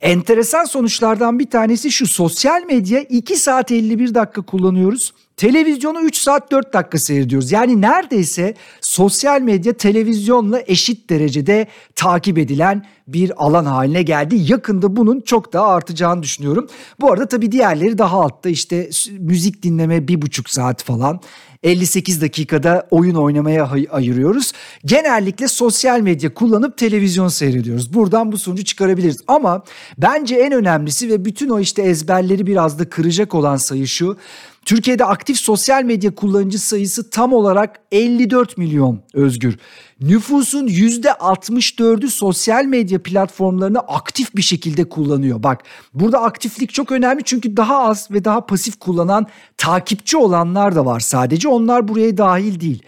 Enteresan 0.00 0.64
sonuçlardan 0.64 1.38
bir 1.38 1.50
tanesi 1.50 1.92
şu 1.92 2.06
sosyal 2.06 2.64
medya 2.64 3.00
2 3.00 3.36
saat 3.36 3.70
51 3.70 4.14
dakika 4.14 4.42
kullanıyoruz. 4.42 5.12
Televizyonu 5.36 6.00
3 6.00 6.16
saat 6.16 6.52
4 6.52 6.72
dakika 6.72 6.98
seyrediyoruz. 6.98 7.52
Yani 7.52 7.80
neredeyse 7.80 8.54
sosyal 8.80 9.40
medya 9.40 9.72
televizyonla 9.72 10.62
eşit 10.66 11.10
derecede 11.10 11.66
takip 11.94 12.38
edilen 12.38 12.86
bir 13.12 13.44
alan 13.44 13.64
haline 13.64 14.02
geldi. 14.02 14.36
Yakında 14.48 14.96
bunun 14.96 15.20
çok 15.20 15.52
daha 15.52 15.66
artacağını 15.66 16.22
düşünüyorum. 16.22 16.66
Bu 17.00 17.12
arada 17.12 17.28
tabii 17.28 17.52
diğerleri 17.52 17.98
daha 17.98 18.20
altta 18.20 18.48
işte 18.48 18.90
müzik 19.18 19.62
dinleme 19.62 20.08
bir 20.08 20.22
buçuk 20.22 20.50
saat 20.50 20.82
falan. 20.82 21.20
58 21.62 22.22
dakikada 22.22 22.86
oyun 22.90 23.14
oynamaya 23.14 23.70
ayırıyoruz. 23.90 24.52
Genellikle 24.84 25.48
sosyal 25.48 26.00
medya 26.00 26.34
kullanıp 26.34 26.76
televizyon 26.76 27.28
seyrediyoruz. 27.28 27.94
Buradan 27.94 28.32
bu 28.32 28.38
sonucu 28.38 28.64
çıkarabiliriz. 28.64 29.20
Ama 29.26 29.62
bence 29.98 30.36
en 30.36 30.52
önemlisi 30.52 31.08
ve 31.08 31.24
bütün 31.24 31.48
o 31.48 31.60
işte 31.60 31.82
ezberleri 31.82 32.46
biraz 32.46 32.78
da 32.78 32.88
kıracak 32.88 33.34
olan 33.34 33.56
sayı 33.56 33.88
şu. 33.88 34.16
Türkiye'de 34.64 35.04
aktif 35.04 35.36
sosyal 35.36 35.84
medya 35.84 36.14
kullanıcı 36.14 36.58
sayısı 36.58 37.10
tam 37.10 37.32
olarak 37.32 37.80
54 37.92 38.58
milyon 38.58 39.00
özgür. 39.14 39.58
Nüfusun 40.00 40.66
%64'ü 40.66 42.08
sosyal 42.08 42.64
medya 42.64 42.99
platformlarını 43.02 43.78
aktif 43.78 44.36
bir 44.36 44.42
şekilde 44.42 44.88
kullanıyor. 44.88 45.42
Bak 45.42 45.62
burada 45.94 46.22
aktiflik 46.22 46.74
çok 46.74 46.92
önemli 46.92 47.22
çünkü 47.24 47.56
daha 47.56 47.82
az 47.82 48.10
ve 48.10 48.24
daha 48.24 48.46
pasif 48.46 48.78
kullanan 48.78 49.26
takipçi 49.56 50.16
olanlar 50.16 50.74
da 50.74 50.86
var 50.86 51.00
sadece 51.00 51.48
onlar 51.48 51.88
buraya 51.88 52.16
dahil 52.16 52.60
değil. 52.60 52.82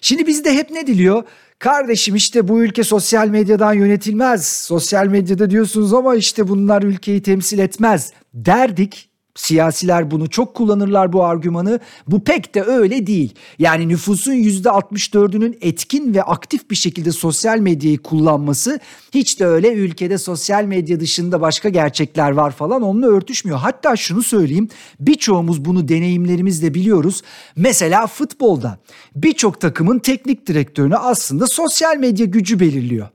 Şimdi 0.00 0.26
bizde 0.26 0.54
hep 0.54 0.70
ne 0.70 0.86
diliyor? 0.86 1.22
Kardeşim 1.58 2.14
işte 2.14 2.48
bu 2.48 2.62
ülke 2.62 2.84
sosyal 2.84 3.28
medyadan 3.28 3.72
yönetilmez. 3.72 4.46
Sosyal 4.46 5.06
medyada 5.06 5.50
diyorsunuz 5.50 5.94
ama 5.94 6.14
işte 6.14 6.48
bunlar 6.48 6.82
ülkeyi 6.82 7.22
temsil 7.22 7.58
etmez 7.58 8.12
derdik 8.34 9.07
Siyasiler 9.38 10.10
bunu 10.10 10.30
çok 10.30 10.54
kullanırlar 10.54 11.12
bu 11.12 11.24
argümanı. 11.24 11.80
Bu 12.08 12.24
pek 12.24 12.54
de 12.54 12.62
öyle 12.62 13.06
değil. 13.06 13.34
Yani 13.58 13.88
nüfusun 13.88 14.32
%64'ünün 14.32 15.58
etkin 15.60 16.14
ve 16.14 16.22
aktif 16.22 16.70
bir 16.70 16.76
şekilde 16.76 17.12
sosyal 17.12 17.58
medyayı 17.58 17.98
kullanması 17.98 18.80
hiç 19.14 19.40
de 19.40 19.46
öyle 19.46 19.72
ülkede 19.72 20.18
sosyal 20.18 20.64
medya 20.64 21.00
dışında 21.00 21.40
başka 21.40 21.68
gerçekler 21.68 22.30
var 22.30 22.50
falan 22.50 22.82
onunla 22.82 23.06
örtüşmüyor. 23.06 23.58
Hatta 23.58 23.96
şunu 23.96 24.22
söyleyeyim 24.22 24.68
birçoğumuz 25.00 25.64
bunu 25.64 25.88
deneyimlerimizle 25.88 26.74
biliyoruz. 26.74 27.22
Mesela 27.56 28.06
futbolda 28.06 28.78
birçok 29.16 29.60
takımın 29.60 29.98
teknik 29.98 30.46
direktörünü 30.46 30.96
aslında 30.96 31.46
sosyal 31.46 31.96
medya 31.96 32.26
gücü 32.26 32.60
belirliyor 32.60 33.08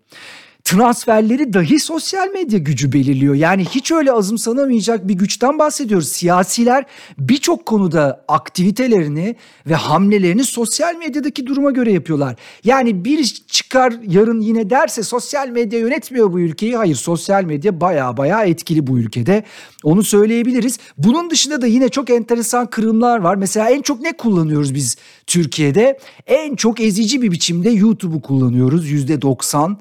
transferleri 0.64 1.54
dahi 1.54 1.80
sosyal 1.80 2.30
medya 2.30 2.60
gücü 2.60 2.92
belirliyor. 2.92 3.36
Yani 3.36 3.66
hiç 3.66 3.92
öyle 3.92 4.12
azımsanamayacak 4.12 5.08
bir 5.08 5.14
güçten 5.14 5.60
bahsediyoruz. 5.60 6.08
Siyasiler 6.08 6.86
birçok 7.18 7.66
konuda 7.66 8.26
aktivitelerini 8.28 9.36
ve 9.68 9.76
hamlelerini 9.76 10.44
sosyal 10.44 10.96
medyadaki 10.96 11.48
duruma 11.48 11.72
göre 11.72 11.92
yapıyorlar. 11.92 12.36
Yani 12.64 13.06
bir 13.06 13.24
çıkar 13.48 13.94
yarın 14.08 14.40
yine 14.42 14.70
derse 14.70 15.04
sosyal 15.04 15.50
medya 15.50 15.80
yönetmiyor 15.80 16.34
bu 16.34 16.40
ülkeyi. 16.40 16.78
Hayır 16.78 16.96
sosyal 16.96 17.44
medya 17.44 17.82
baya 17.82 18.18
baya 18.18 18.44
etkili 18.44 18.88
bu 18.88 19.00
ülkede. 19.00 19.44
Onu 19.84 20.04
söyleyebiliriz. 20.04 20.80
Bunun 20.98 21.30
dışında 21.30 21.62
da 21.62 21.68
yine 21.68 21.90
çok 21.90 22.10
enteresan 22.10 22.70
kırımlar 22.70 23.20
var. 23.20 23.36
Mesela 23.36 23.70
en 23.70 23.82
çok 23.82 24.02
ne 24.02 24.18
kullanıyoruz 24.18 24.74
biz 24.74 24.98
Türkiye'de? 25.28 26.00
En 26.28 26.56
çok 26.56 26.80
ezici 26.80 27.22
bir 27.22 27.32
biçimde 27.32 27.70
YouTube'u 27.70 28.22
kullanıyoruz. 28.22 28.90
Yüzde 28.90 29.22
doksan. 29.22 29.78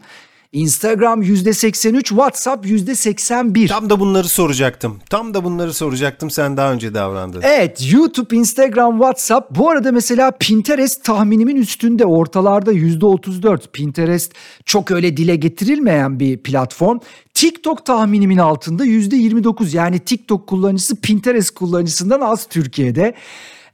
Instagram 0.53 1.23
%83, 1.23 2.09
WhatsApp 2.09 2.67
%81. 2.67 3.69
Tam 3.69 3.91
da 3.91 4.01
bunları 4.01 4.29
soracaktım. 4.29 4.99
Tam 5.11 5.35
da 5.35 5.45
bunları 5.45 5.75
soracaktım. 5.75 6.31
Sen 6.31 6.57
daha 6.57 6.73
önce 6.73 6.95
davrandın. 6.95 7.41
Evet, 7.45 7.93
YouTube, 7.93 8.37
Instagram, 8.37 8.93
WhatsApp. 8.93 9.57
Bu 9.59 9.71
arada 9.71 9.93
mesela 9.93 10.31
Pinterest 10.31 11.05
tahminimin 11.05 11.57
üstünde 11.57 12.05
ortalarda 12.05 12.73
%34. 12.73 13.61
Pinterest 13.73 14.33
çok 14.65 14.91
öyle 14.91 15.17
dile 15.17 15.37
getirilmeyen 15.37 16.21
bir 16.21 16.39
platform. 16.39 16.99
TikTok 17.35 17.87
tahminimin 17.87 18.39
altında 18.39 18.87
%29. 18.87 19.77
Yani 19.77 19.99
TikTok 19.99 20.47
kullanıcısı 20.47 21.01
Pinterest 21.01 21.51
kullanıcısından 21.51 22.21
az 22.21 22.47
Türkiye'de. 22.49 23.15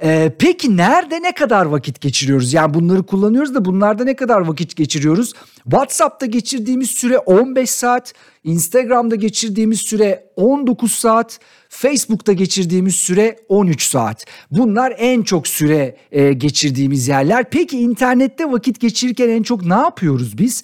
Ee, 0.03 0.33
peki 0.39 0.77
nerede 0.77 1.23
ne 1.23 1.33
kadar 1.33 1.67
vakit 1.67 2.01
geçiriyoruz? 2.01 2.53
Yani 2.53 2.75
bunları 2.75 3.03
kullanıyoruz 3.03 3.55
da 3.55 3.65
bunlarda 3.65 4.05
ne 4.05 4.17
kadar 4.17 4.41
vakit 4.41 4.77
geçiriyoruz? 4.77 5.33
WhatsApp'ta 5.65 6.27
geçirdiğimiz 6.27 6.91
süre 6.91 7.19
15 7.19 7.71
saat, 7.71 8.13
Instagram'da 8.45 9.15
geçirdiğimiz 9.15 9.81
süre 9.81 10.25
19 10.37 10.93
saat, 10.93 11.41
Facebook'ta 11.69 12.33
geçirdiğimiz 12.33 12.95
süre 12.95 13.37
13 13.49 13.83
saat. 13.83 14.25
Bunlar 14.51 14.95
en 14.99 15.23
çok 15.23 15.49
süre 15.49 15.97
e, 16.13 16.33
geçirdiğimiz 16.33 17.09
yerler. 17.09 17.51
Peki 17.51 17.79
internette 17.79 18.53
vakit 18.53 18.81
geçirirken 18.81 19.29
en 19.29 19.43
çok 19.43 19.67
ne 19.67 19.75
yapıyoruz 19.75 20.39
biz? 20.39 20.63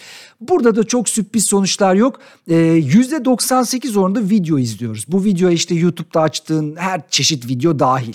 Burada 0.48 0.76
da 0.76 0.85
çok 0.85 1.09
sürpriz 1.09 1.44
sonuçlar 1.44 1.94
yok. 1.94 2.20
E, 2.48 2.54
%98 2.54 3.98
oranında 3.98 4.30
video 4.30 4.59
izliyoruz. 4.59 5.04
Bu 5.09 5.24
video 5.24 5.50
işte 5.50 5.74
YouTube'da 5.74 6.20
açtığın 6.20 6.76
her 6.76 7.09
çeşit 7.09 7.48
video 7.48 7.78
dahil. 7.78 8.14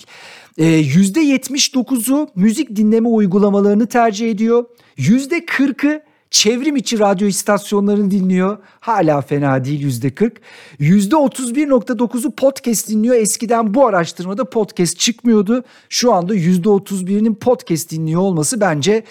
%79'u 0.60 2.24
ee, 2.24 2.28
müzik 2.36 2.76
dinleme 2.76 3.08
uygulamalarını 3.08 3.88
tercih 3.88 4.30
ediyor. 4.30 4.66
%40'ı 4.98 6.02
çevrim 6.32 6.76
içi 6.76 7.00
radyo 7.00 7.28
istasyonlarını 7.28 8.12
dinliyor. 8.12 8.58
Hala 8.80 9.22
fena 9.22 9.66
değil 9.66 9.82
yüzde 9.82 10.16
40. 10.16 10.42
Yüzde 10.80 11.16
31.9'u 11.16 12.32
podcast 12.32 12.90
dinliyor. 12.90 13.16
Eskiden 13.16 13.74
bu 13.74 13.88
araştırmada 13.88 14.50
podcast 14.50 15.00
çıkmıyordu. 15.00 15.64
Şu 15.90 16.14
anda 16.14 16.36
yüzde 16.36 16.70
31'inin 16.70 17.36
podcast 17.36 17.92
dinliyor 17.92 18.22
olması 18.22 18.62
bence 18.62 18.92
e, 18.92 19.04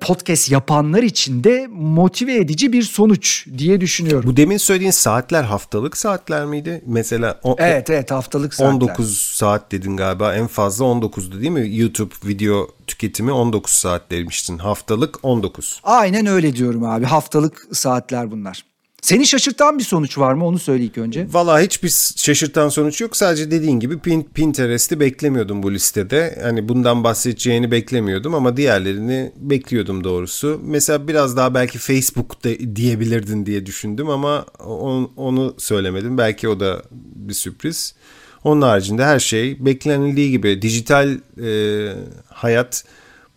podcast 0.00 0.50
yapanlar 0.50 1.02
için 1.02 1.44
de 1.44 1.66
motive 1.70 2.34
edici 2.36 2.72
bir 2.72 2.82
sonuç 2.82 3.46
diye 3.58 3.80
düşünüyorum. 3.80 4.30
Bu 4.30 4.36
demin 4.36 4.56
söylediğin 4.56 4.90
saatler 4.90 5.44
haftalık 5.44 5.96
saatler 5.96 6.44
miydi? 6.44 6.82
Mesela 6.86 7.40
o, 7.42 7.56
evet 7.58 7.90
evet 7.90 8.10
haftalık 8.10 8.54
saatler. 8.54 8.74
19 8.74 9.18
saat 9.18 9.72
dedin 9.72 9.96
galiba 9.96 10.34
en 10.34 10.46
fazla 10.46 10.84
19'du 10.84 11.40
değil 11.40 11.50
mi? 11.50 11.76
YouTube 11.76 12.14
video 12.24 12.68
tüketimi 12.86 13.32
19 13.32 13.72
saat 13.72 14.10
demiştin. 14.10 14.58
Haftalık 14.58 15.18
19. 15.22 15.80
Aynen 15.82 16.26
öyle 16.26 16.56
diyorum 16.56 16.84
abi. 16.84 17.04
Haftalık 17.04 17.68
saatler 17.72 18.30
bunlar. 18.30 18.75
Seni 19.02 19.26
şaşırtan 19.26 19.78
bir 19.78 19.84
sonuç 19.84 20.18
var 20.18 20.34
mı 20.34 20.46
onu 20.46 20.58
söyle 20.58 20.84
ilk 20.84 20.98
önce. 20.98 21.26
Valla 21.32 21.60
hiçbir 21.60 21.88
şaşırtan 22.16 22.68
sonuç 22.68 23.00
yok. 23.00 23.16
Sadece 23.16 23.50
dediğin 23.50 23.80
gibi 23.80 23.98
Pinterest'i 24.34 25.00
beklemiyordum 25.00 25.62
bu 25.62 25.72
listede. 25.72 26.38
Hani 26.42 26.68
bundan 26.68 27.04
bahsedeceğini 27.04 27.70
beklemiyordum 27.70 28.34
ama 28.34 28.56
diğerlerini 28.56 29.32
bekliyordum 29.36 30.04
doğrusu. 30.04 30.60
Mesela 30.64 31.08
biraz 31.08 31.36
daha 31.36 31.54
belki 31.54 31.78
Facebook 31.78 32.44
de 32.44 32.76
diyebilirdin 32.76 33.46
diye 33.46 33.66
düşündüm 33.66 34.10
ama 34.10 34.46
onu 35.16 35.54
söylemedim. 35.58 36.18
Belki 36.18 36.48
o 36.48 36.60
da 36.60 36.82
bir 37.14 37.34
sürpriz. 37.34 37.94
Onun 38.44 38.62
haricinde 38.62 39.04
her 39.04 39.18
şey 39.18 39.64
beklenildiği 39.64 40.30
gibi 40.30 40.62
dijital 40.62 41.18
e, 41.42 41.48
hayat 42.28 42.84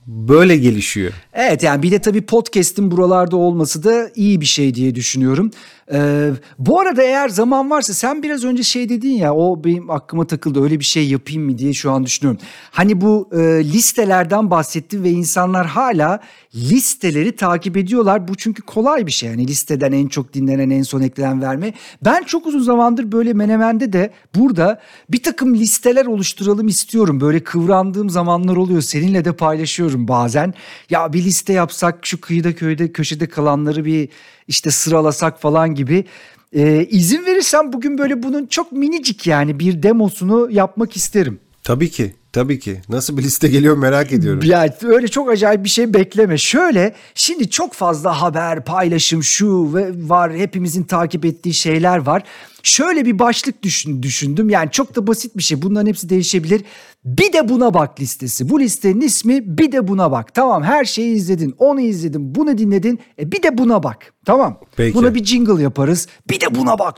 böyle 0.09 0.57
gelişiyor. 0.57 1.13
Evet 1.33 1.63
yani 1.63 1.83
bir 1.83 1.91
de 1.91 1.99
tabii 1.99 2.21
podcast'in 2.21 2.91
buralarda 2.91 3.37
olması 3.37 3.83
da 3.83 4.11
iyi 4.15 4.41
bir 4.41 4.45
şey 4.45 4.75
diye 4.75 4.95
düşünüyorum. 4.95 5.51
Ee, 5.93 6.31
bu 6.59 6.79
arada 6.79 7.03
eğer 7.03 7.29
zaman 7.29 7.69
varsa 7.69 7.93
sen 7.93 8.23
biraz 8.23 8.43
önce 8.45 8.63
şey 8.63 8.89
dedin 8.89 9.11
ya 9.11 9.35
o 9.35 9.63
benim 9.63 9.89
aklıma 9.89 10.27
takıldı 10.27 10.63
öyle 10.63 10.79
bir 10.79 10.85
şey 10.85 11.09
yapayım 11.09 11.43
mı 11.43 11.57
diye 11.57 11.73
şu 11.73 11.91
an 11.91 12.03
düşünüyorum. 12.03 12.41
Hani 12.71 13.01
bu 13.01 13.29
e, 13.31 13.37
listelerden 13.63 14.51
bahsettim 14.51 15.03
ve 15.03 15.09
insanlar 15.09 15.67
hala 15.67 16.19
listeleri 16.55 17.35
takip 17.35 17.77
ediyorlar. 17.77 18.27
Bu 18.27 18.35
çünkü 18.35 18.61
kolay 18.61 19.07
bir 19.07 19.11
şey 19.11 19.29
yani 19.29 19.47
listeden 19.47 19.91
en 19.91 20.07
çok 20.07 20.33
dinlenen 20.33 20.69
en 20.69 20.83
son 20.83 21.01
eklenen 21.01 21.41
verme. 21.41 21.73
Ben 22.05 22.23
çok 22.23 22.47
uzun 22.47 22.59
zamandır 22.59 23.11
böyle 23.11 23.33
Menemen'de 23.33 23.93
de 23.93 24.11
burada 24.35 24.81
bir 25.09 25.23
takım 25.23 25.55
listeler 25.55 26.05
oluşturalım 26.05 26.67
istiyorum. 26.67 27.21
Böyle 27.21 27.39
kıvrandığım 27.39 28.09
zamanlar 28.09 28.55
oluyor 28.55 28.81
seninle 28.81 29.25
de 29.25 29.31
paylaşıyorum 29.31 30.07
bazen. 30.07 30.53
Ya 30.89 31.13
bir 31.13 31.23
liste 31.23 31.53
yapsak 31.53 32.05
şu 32.05 32.21
kıyıda 32.21 32.55
köyde 32.55 32.91
köşede 32.91 33.29
kalanları 33.29 33.85
bir 33.85 34.09
işte 34.49 34.71
sıralasak 34.71 35.41
falan 35.41 35.75
gibi. 35.75 36.05
Ee, 36.53 36.85
izin 36.89 37.25
verirsen 37.25 37.73
bugün 37.73 37.97
böyle 37.97 38.23
bunun 38.23 38.45
çok 38.45 38.71
minicik 38.71 39.27
yani 39.27 39.59
bir 39.59 39.83
demosunu 39.83 40.51
yapmak 40.51 40.95
isterim. 40.95 41.39
Tabii 41.63 41.89
ki. 41.89 42.13
Tabii 42.33 42.59
ki. 42.59 42.81
Nasıl 42.89 43.17
bir 43.17 43.23
liste 43.23 43.47
geliyor 43.47 43.77
merak 43.77 44.11
ediyorum. 44.11 44.41
Ya 44.43 44.77
öyle 44.81 45.07
çok 45.07 45.29
acayip 45.29 45.63
bir 45.63 45.69
şey 45.69 45.93
bekleme. 45.93 46.37
Şöyle 46.37 46.95
şimdi 47.15 47.49
çok 47.49 47.73
fazla 47.73 48.21
haber, 48.21 48.65
paylaşım 48.65 49.23
şu 49.23 49.73
ve 49.73 49.91
var 49.95 50.35
hepimizin 50.35 50.83
takip 50.83 51.25
ettiği 51.25 51.53
şeyler 51.53 51.97
var. 51.97 52.23
Şöyle 52.63 53.05
bir 53.05 53.19
başlık 53.19 53.63
düşün, 53.63 54.03
düşündüm. 54.03 54.49
Yani 54.49 54.71
çok 54.71 54.95
da 54.95 55.07
basit 55.07 55.37
bir 55.37 55.43
şey. 55.43 55.61
Bunların 55.61 55.87
hepsi 55.87 56.09
değişebilir. 56.09 56.61
Bir 57.05 57.33
de 57.33 57.49
buna 57.49 57.73
bak 57.73 57.99
listesi. 57.99 58.49
Bu 58.49 58.59
listenin 58.59 59.01
ismi 59.01 59.57
bir 59.57 59.71
de 59.71 59.87
buna 59.87 60.11
bak. 60.11 60.33
Tamam 60.33 60.63
her 60.63 60.85
şeyi 60.85 61.15
izledin. 61.15 61.55
Onu 61.57 61.81
izledin. 61.81 62.35
Bunu 62.35 62.57
dinledin. 62.57 62.99
E 63.19 63.31
bir 63.31 63.43
de 63.43 63.57
buna 63.57 63.83
bak. 63.83 64.13
Tamam. 64.25 64.59
Peki. 64.75 64.95
Buna 64.95 65.15
bir 65.15 65.25
jingle 65.25 65.63
yaparız. 65.63 66.07
Bir 66.29 66.39
de 66.39 66.55
buna 66.55 66.79
bak 66.79 66.95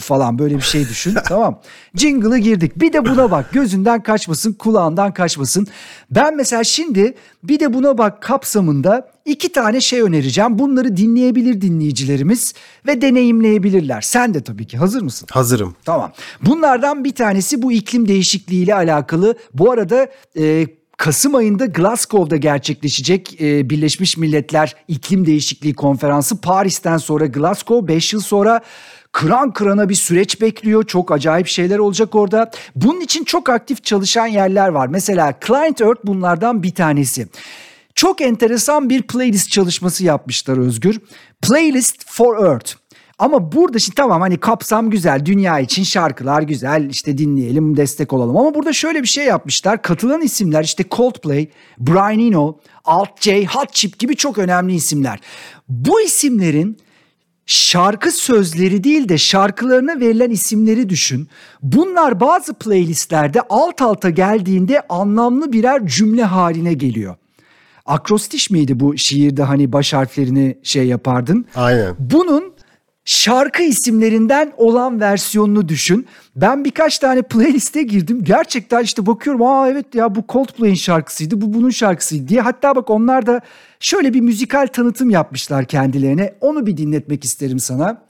falan 0.00 0.38
böyle 0.38 0.56
bir 0.56 0.62
şey 0.62 0.88
düşün. 0.88 1.16
tamam. 1.24 1.60
Jingle'ı 1.94 2.38
girdik. 2.38 2.80
Bir 2.80 2.92
de 2.92 3.04
buna 3.04 3.30
bak. 3.30 3.52
Gözünden 3.52 4.02
kaçmasın, 4.02 4.52
kulağından 4.52 5.14
kaçmasın. 5.14 5.66
Ben 6.10 6.36
mesela 6.36 6.64
şimdi 6.64 7.14
bir 7.44 7.60
de 7.60 7.74
buna 7.74 7.98
bak 7.98 8.22
kapsamında 8.22 9.11
iki 9.24 9.52
tane 9.52 9.80
şey 9.80 10.00
önereceğim. 10.00 10.58
Bunları 10.58 10.96
dinleyebilir 10.96 11.60
dinleyicilerimiz 11.60 12.54
ve 12.86 13.02
deneyimleyebilirler. 13.02 14.00
Sen 14.00 14.34
de 14.34 14.42
tabii 14.42 14.66
ki 14.66 14.78
hazır 14.78 15.02
mısın? 15.02 15.28
Hazırım. 15.30 15.74
Tamam. 15.84 16.12
Bunlardan 16.42 17.04
bir 17.04 17.14
tanesi 17.14 17.62
bu 17.62 17.72
iklim 17.72 18.08
değişikliği 18.08 18.62
ile 18.62 18.74
alakalı. 18.74 19.36
Bu 19.54 19.70
arada 19.70 20.08
e, 20.38 20.66
Kasım 20.96 21.34
ayında 21.34 21.66
Glasgow'da 21.66 22.36
gerçekleşecek 22.36 23.40
e, 23.42 23.70
Birleşmiş 23.70 24.16
Milletler 24.16 24.76
İklim 24.88 25.26
Değişikliği 25.26 25.74
Konferansı 25.74 26.40
Paris'ten 26.40 26.96
sonra 26.96 27.26
Glasgow 27.26 27.94
5 27.94 28.12
yıl 28.12 28.20
sonra 28.20 28.60
kıran 29.12 29.52
kırana 29.52 29.88
bir 29.88 29.94
süreç 29.94 30.40
bekliyor. 30.40 30.84
Çok 30.84 31.12
acayip 31.12 31.46
şeyler 31.46 31.78
olacak 31.78 32.14
orada. 32.14 32.50
Bunun 32.76 33.00
için 33.00 33.24
çok 33.24 33.48
aktif 33.48 33.84
çalışan 33.84 34.26
yerler 34.26 34.68
var. 34.68 34.86
Mesela 34.86 35.34
Client 35.46 35.80
Earth 35.80 36.00
bunlardan 36.04 36.62
bir 36.62 36.74
tanesi. 36.74 37.28
Çok 38.02 38.20
enteresan 38.20 38.90
bir 38.90 39.02
playlist 39.02 39.50
çalışması 39.50 40.04
yapmışlar 40.04 40.58
Özgür. 40.58 41.00
Playlist 41.42 42.04
for 42.06 42.46
Earth. 42.46 42.72
Ama 43.18 43.52
burada 43.52 43.78
şimdi 43.78 43.94
tamam 43.94 44.20
hani 44.20 44.40
kapsam 44.40 44.90
güzel, 44.90 45.26
dünya 45.26 45.60
için 45.60 45.82
şarkılar 45.82 46.42
güzel, 46.42 46.90
işte 46.90 47.18
dinleyelim, 47.18 47.76
destek 47.76 48.12
olalım. 48.12 48.36
Ama 48.36 48.54
burada 48.54 48.72
şöyle 48.72 49.02
bir 49.02 49.08
şey 49.08 49.24
yapmışlar. 49.24 49.82
Katılan 49.82 50.20
isimler 50.20 50.64
işte 50.64 50.84
Coldplay, 50.90 51.48
Brian 51.78 52.18
Eno, 52.18 52.58
Alt 52.84 53.22
J, 53.22 53.46
Hot 53.46 53.72
Chip 53.72 53.98
gibi 53.98 54.16
çok 54.16 54.38
önemli 54.38 54.74
isimler. 54.74 55.20
Bu 55.68 56.00
isimlerin 56.00 56.76
şarkı 57.46 58.10
sözleri 58.12 58.84
değil 58.84 59.08
de 59.08 59.18
şarkılarına 59.18 60.00
verilen 60.00 60.30
isimleri 60.30 60.88
düşün. 60.88 61.28
Bunlar 61.62 62.20
bazı 62.20 62.54
playlistlerde 62.54 63.40
alt 63.48 63.82
alta 63.82 64.10
geldiğinde 64.10 64.80
anlamlı 64.88 65.52
birer 65.52 65.86
cümle 65.86 66.24
haline 66.24 66.72
geliyor. 66.72 67.16
Akrostiş 67.86 68.50
miydi 68.50 68.80
bu 68.80 68.98
şiirde 68.98 69.42
hani 69.42 69.72
baş 69.72 69.92
harflerini 69.92 70.58
şey 70.62 70.86
yapardın? 70.86 71.46
Aynen. 71.54 71.94
Bunun 71.98 72.52
şarkı 73.04 73.62
isimlerinden 73.62 74.52
olan 74.56 75.00
versiyonunu 75.00 75.68
düşün. 75.68 76.06
Ben 76.36 76.64
birkaç 76.64 76.98
tane 76.98 77.22
playliste 77.22 77.82
girdim. 77.82 78.24
Gerçekten 78.24 78.82
işte 78.82 79.06
bakıyorum 79.06 79.42
aa 79.42 79.68
evet 79.68 79.94
ya 79.94 80.14
bu 80.14 80.24
Coldplay'in 80.28 80.74
şarkısıydı 80.74 81.40
bu 81.40 81.54
bunun 81.54 81.70
şarkısıydı 81.70 82.28
diye. 82.28 82.40
Hatta 82.40 82.76
bak 82.76 82.90
onlar 82.90 83.26
da 83.26 83.40
şöyle 83.80 84.14
bir 84.14 84.20
müzikal 84.20 84.66
tanıtım 84.66 85.10
yapmışlar 85.10 85.64
kendilerine. 85.64 86.34
Onu 86.40 86.66
bir 86.66 86.76
dinletmek 86.76 87.24
isterim 87.24 87.58
sana. 87.58 88.02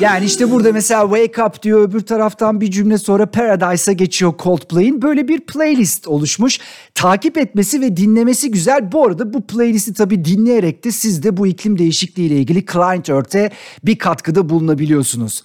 Yani 0.00 0.24
işte 0.24 0.50
burada 0.50 0.72
mesela 0.72 1.02
Wake 1.02 1.44
Up 1.44 1.62
diyor 1.62 1.88
öbür 1.88 2.00
taraftan 2.00 2.60
bir 2.60 2.70
cümle 2.70 2.98
sonra 2.98 3.26
Paradise'a 3.26 3.92
geçiyor 3.92 4.34
Coldplay'in. 4.38 5.02
Böyle 5.02 5.28
bir 5.28 5.40
playlist 5.40 6.08
oluşmuş. 6.08 6.58
Takip 6.94 7.38
etmesi 7.38 7.80
ve 7.80 7.96
dinlemesi 7.96 8.50
güzel. 8.50 8.92
Bu 8.92 9.06
arada 9.06 9.32
bu 9.32 9.46
playlisti 9.46 9.94
tabii 9.94 10.24
dinleyerek 10.24 10.84
de 10.84 10.92
siz 10.92 11.22
de 11.22 11.36
bu 11.36 11.46
iklim 11.46 11.78
değişikliği 11.78 12.26
ile 12.26 12.36
ilgili 12.36 12.66
Client 12.66 13.08
Earth'e 13.10 13.50
bir 13.84 13.98
katkıda 13.98 14.48
bulunabiliyorsunuz. 14.48 15.42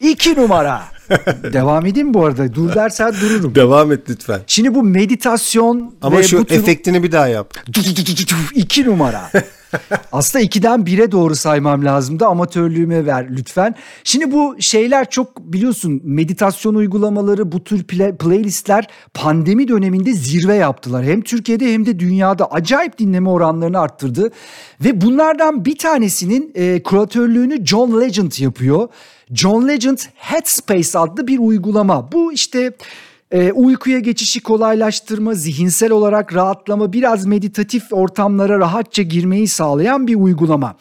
İki 0.00 0.34
numara. 0.34 0.82
Devam 1.52 1.86
edeyim 1.86 2.14
bu 2.14 2.24
arada. 2.24 2.54
Dur 2.54 2.74
dersen 2.74 3.14
dururum. 3.20 3.54
Devam 3.54 3.92
et 3.92 4.00
lütfen. 4.10 4.40
Şimdi 4.46 4.74
bu 4.74 4.82
meditasyon 4.82 5.94
Ama 6.02 6.22
şu 6.22 6.38
bu 6.38 6.44
tür... 6.44 6.56
efektini 6.56 7.02
bir 7.02 7.12
daha 7.12 7.28
yap. 7.28 7.54
İki 8.54 8.84
numara. 8.84 9.30
Aslında 10.12 10.44
ikiden 10.44 10.86
bire 10.86 11.12
doğru 11.12 11.34
saymam 11.36 11.84
lazımdı. 11.84 12.26
Amatörlüğüme 12.26 13.06
ver 13.06 13.26
lütfen. 13.30 13.74
Şimdi 14.04 14.32
bu 14.32 14.56
şeyler 14.60 15.10
çok 15.10 15.40
biliyorsun 15.52 16.00
meditasyon 16.04 16.74
uygulamaları 16.74 17.52
bu 17.52 17.64
tür 17.64 17.84
play- 17.84 18.16
playlistler 18.16 18.88
pandemi 19.14 19.68
döneminde 19.68 20.12
zirve 20.12 20.54
yaptılar. 20.54 21.04
Hem 21.04 21.20
Türkiye'de 21.20 21.72
hem 21.72 21.86
de 21.86 21.98
dünyada 21.98 22.50
acayip 22.50 22.98
dinleme 22.98 23.28
oranlarını 23.28 23.78
arttırdı. 23.78 24.30
Ve 24.84 25.00
bunlardan 25.00 25.64
bir 25.64 25.78
tanesinin 25.78 26.52
e, 26.54 26.82
kuratörlüğünü 26.82 27.66
John 27.66 28.00
Legend 28.00 28.32
yapıyor. 28.38 28.88
John 29.32 29.68
Legend 29.68 29.98
Headspace 30.14 30.98
adlı 30.98 31.26
bir 31.26 31.38
uygulama. 31.38 32.12
Bu 32.12 32.32
işte 32.32 32.72
e, 33.30 33.52
uykuya 33.52 33.98
geçişi 33.98 34.42
kolaylaştırma, 34.42 35.34
zihinsel 35.34 35.90
olarak 35.90 36.34
rahatlama, 36.34 36.92
biraz 36.92 37.26
meditatif 37.26 37.92
ortamlara 37.92 38.58
rahatça 38.58 39.02
girmeyi 39.02 39.48
sağlayan 39.48 40.06
bir 40.06 40.14
uygulama. 40.14 40.76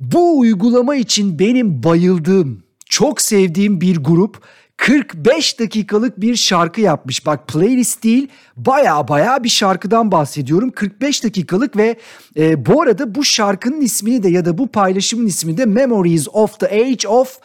Bu 0.00 0.38
uygulama 0.38 0.96
için 0.96 1.38
benim 1.38 1.82
bayıldığım, 1.82 2.62
çok 2.86 3.20
sevdiğim 3.20 3.80
bir 3.80 3.96
grup 3.96 4.42
45 4.76 5.60
dakikalık 5.60 6.20
bir 6.20 6.36
şarkı 6.36 6.80
yapmış. 6.80 7.26
Bak 7.26 7.48
playlist 7.48 8.04
değil 8.04 8.28
baya 8.56 9.08
baya 9.08 9.44
bir 9.44 9.48
şarkıdan 9.48 10.12
bahsediyorum. 10.12 10.70
45 10.70 11.24
dakikalık 11.24 11.76
ve 11.76 11.96
e, 12.36 12.66
bu 12.66 12.82
arada 12.82 13.14
bu 13.14 13.24
şarkının 13.24 13.80
ismini 13.80 14.22
de 14.22 14.28
ya 14.28 14.44
da 14.44 14.58
bu 14.58 14.66
paylaşımın 14.66 15.26
ismini 15.26 15.58
de 15.58 15.66
Memories 15.66 16.28
of 16.32 16.60
the 16.60 16.66
Age 16.66 17.08
of 17.08 17.38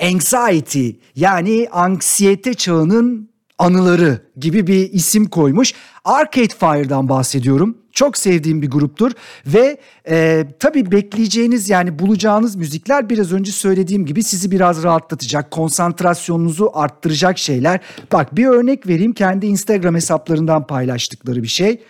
Anxiety 0.00 0.90
yani 1.14 1.68
anksiyete 1.72 2.54
çağının 2.54 3.35
anıları 3.58 4.20
gibi 4.36 4.66
bir 4.66 4.92
isim 4.92 5.26
koymuş. 5.26 5.74
Arcade 6.04 6.54
Fire'dan 6.58 7.08
bahsediyorum. 7.08 7.78
Çok 7.92 8.18
sevdiğim 8.18 8.62
bir 8.62 8.70
gruptur 8.70 9.12
ve 9.46 9.80
e, 10.08 10.46
tabii 10.58 10.90
bekleyeceğiniz 10.92 11.68
yani 11.68 11.98
bulacağınız 11.98 12.56
müzikler 12.56 13.10
biraz 13.10 13.32
önce 13.32 13.52
söylediğim 13.52 14.06
gibi 14.06 14.22
sizi 14.22 14.50
biraz 14.50 14.82
rahatlatacak, 14.82 15.50
konsantrasyonunuzu 15.50 16.70
arttıracak 16.74 17.38
şeyler. 17.38 17.80
Bak 18.12 18.36
bir 18.36 18.46
örnek 18.46 18.86
vereyim 18.86 19.12
kendi 19.12 19.46
Instagram 19.46 19.94
hesaplarından 19.94 20.66
paylaştıkları 20.66 21.42
bir 21.42 21.48
şey. 21.48 21.82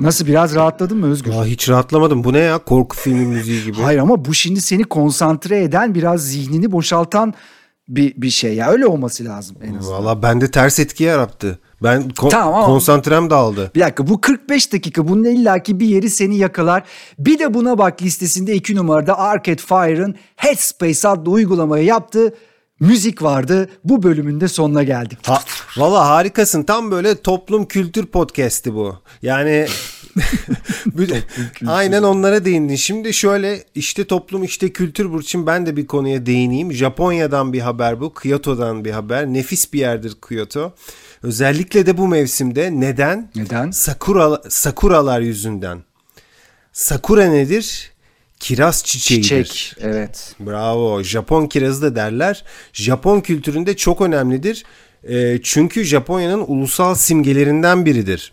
Nasıl 0.00 0.26
biraz 0.26 0.54
rahatladın 0.54 0.98
mı 0.98 1.06
Özgür? 1.06 1.32
Aa, 1.32 1.44
hiç 1.44 1.68
rahatlamadım. 1.68 2.24
Bu 2.24 2.32
ne 2.32 2.38
ya? 2.38 2.58
Korku 2.58 2.96
filmi 2.96 3.26
müziği 3.26 3.64
gibi. 3.64 3.76
Hayır 3.82 3.98
ama 3.98 4.24
bu 4.24 4.34
şimdi 4.34 4.60
seni 4.60 4.84
konsantre 4.84 5.62
eden 5.62 5.94
biraz 5.94 6.20
zihnini 6.28 6.72
boşaltan 6.72 7.34
bir, 7.88 8.14
bir 8.22 8.30
şey 8.30 8.54
ya 8.54 8.70
öyle 8.70 8.86
olması 8.86 9.24
lazım 9.24 9.56
en 9.62 9.74
azından. 9.74 10.04
Valla 10.04 10.22
bende 10.22 10.50
ters 10.50 10.78
etki 10.78 11.04
yarattı. 11.04 11.58
Ben 11.82 12.02
ko- 12.02 12.28
Tamam 12.28 12.54
ama- 12.54 12.66
konsantrem 12.66 13.30
dağıldı. 13.30 13.70
Bir 13.74 13.80
dakika 13.80 14.06
bu 14.06 14.20
45 14.20 14.72
dakika 14.72 15.08
bunun 15.08 15.24
illaki 15.24 15.80
bir 15.80 15.86
yeri 15.86 16.10
seni 16.10 16.36
yakalar. 16.36 16.82
Bir 17.18 17.38
de 17.38 17.54
buna 17.54 17.78
bak 17.78 18.02
listesinde 18.02 18.54
2 18.54 18.76
numarada 18.76 19.18
Arcade 19.18 19.56
Fire'ın 19.56 20.14
Headspace 20.36 21.08
adlı 21.08 21.30
uygulamayı 21.30 21.84
yaptığı 21.84 22.34
müzik 22.80 23.22
vardı. 23.22 23.68
Bu 23.84 24.02
bölümün 24.02 24.40
de 24.40 24.48
sonuna 24.48 24.82
geldik. 24.82 25.18
Ha, 25.22 25.42
Valla 25.76 26.08
harikasın. 26.08 26.62
Tam 26.62 26.90
böyle 26.90 27.14
toplum 27.14 27.66
kültür 27.66 28.06
podcast'i 28.06 28.74
bu. 28.74 28.96
Yani 29.22 29.66
aynen 31.66 32.02
onlara 32.02 32.44
değindin. 32.44 32.76
Şimdi 32.76 33.14
şöyle 33.14 33.64
işte 33.74 34.04
toplum 34.04 34.44
işte 34.44 34.72
kültür 34.72 35.12
Burçin 35.12 35.46
ben 35.46 35.66
de 35.66 35.76
bir 35.76 35.86
konuya 35.86 36.26
değineyim. 36.26 36.72
Japonya'dan 36.72 37.52
bir 37.52 37.60
haber 37.60 38.00
bu. 38.00 38.14
Kyoto'dan 38.14 38.84
bir 38.84 38.90
haber. 38.90 39.26
Nefis 39.26 39.72
bir 39.72 39.78
yerdir 39.78 40.16
Kyoto. 40.28 40.72
Özellikle 41.22 41.86
de 41.86 41.98
bu 41.98 42.08
mevsimde. 42.08 42.80
Neden? 42.80 43.30
Neden? 43.36 43.70
Sakura, 43.70 44.42
sakuralar 44.48 45.20
yüzünden. 45.20 45.82
Sakura 46.72 47.24
nedir? 47.26 47.89
Kiraz 48.40 48.84
çiçeğidir. 48.84 49.44
Çiçek. 49.44 49.74
Evet. 49.80 50.34
Bravo. 50.40 51.02
Japon 51.02 51.46
kirazı 51.46 51.82
da 51.82 51.96
derler. 51.96 52.44
Japon 52.72 53.20
kültüründe 53.20 53.76
çok 53.76 54.00
önemlidir. 54.00 54.64
E, 55.08 55.40
çünkü 55.42 55.84
Japonya'nın 55.84 56.44
ulusal 56.46 56.94
simgelerinden 56.94 57.86
biridir. 57.86 58.32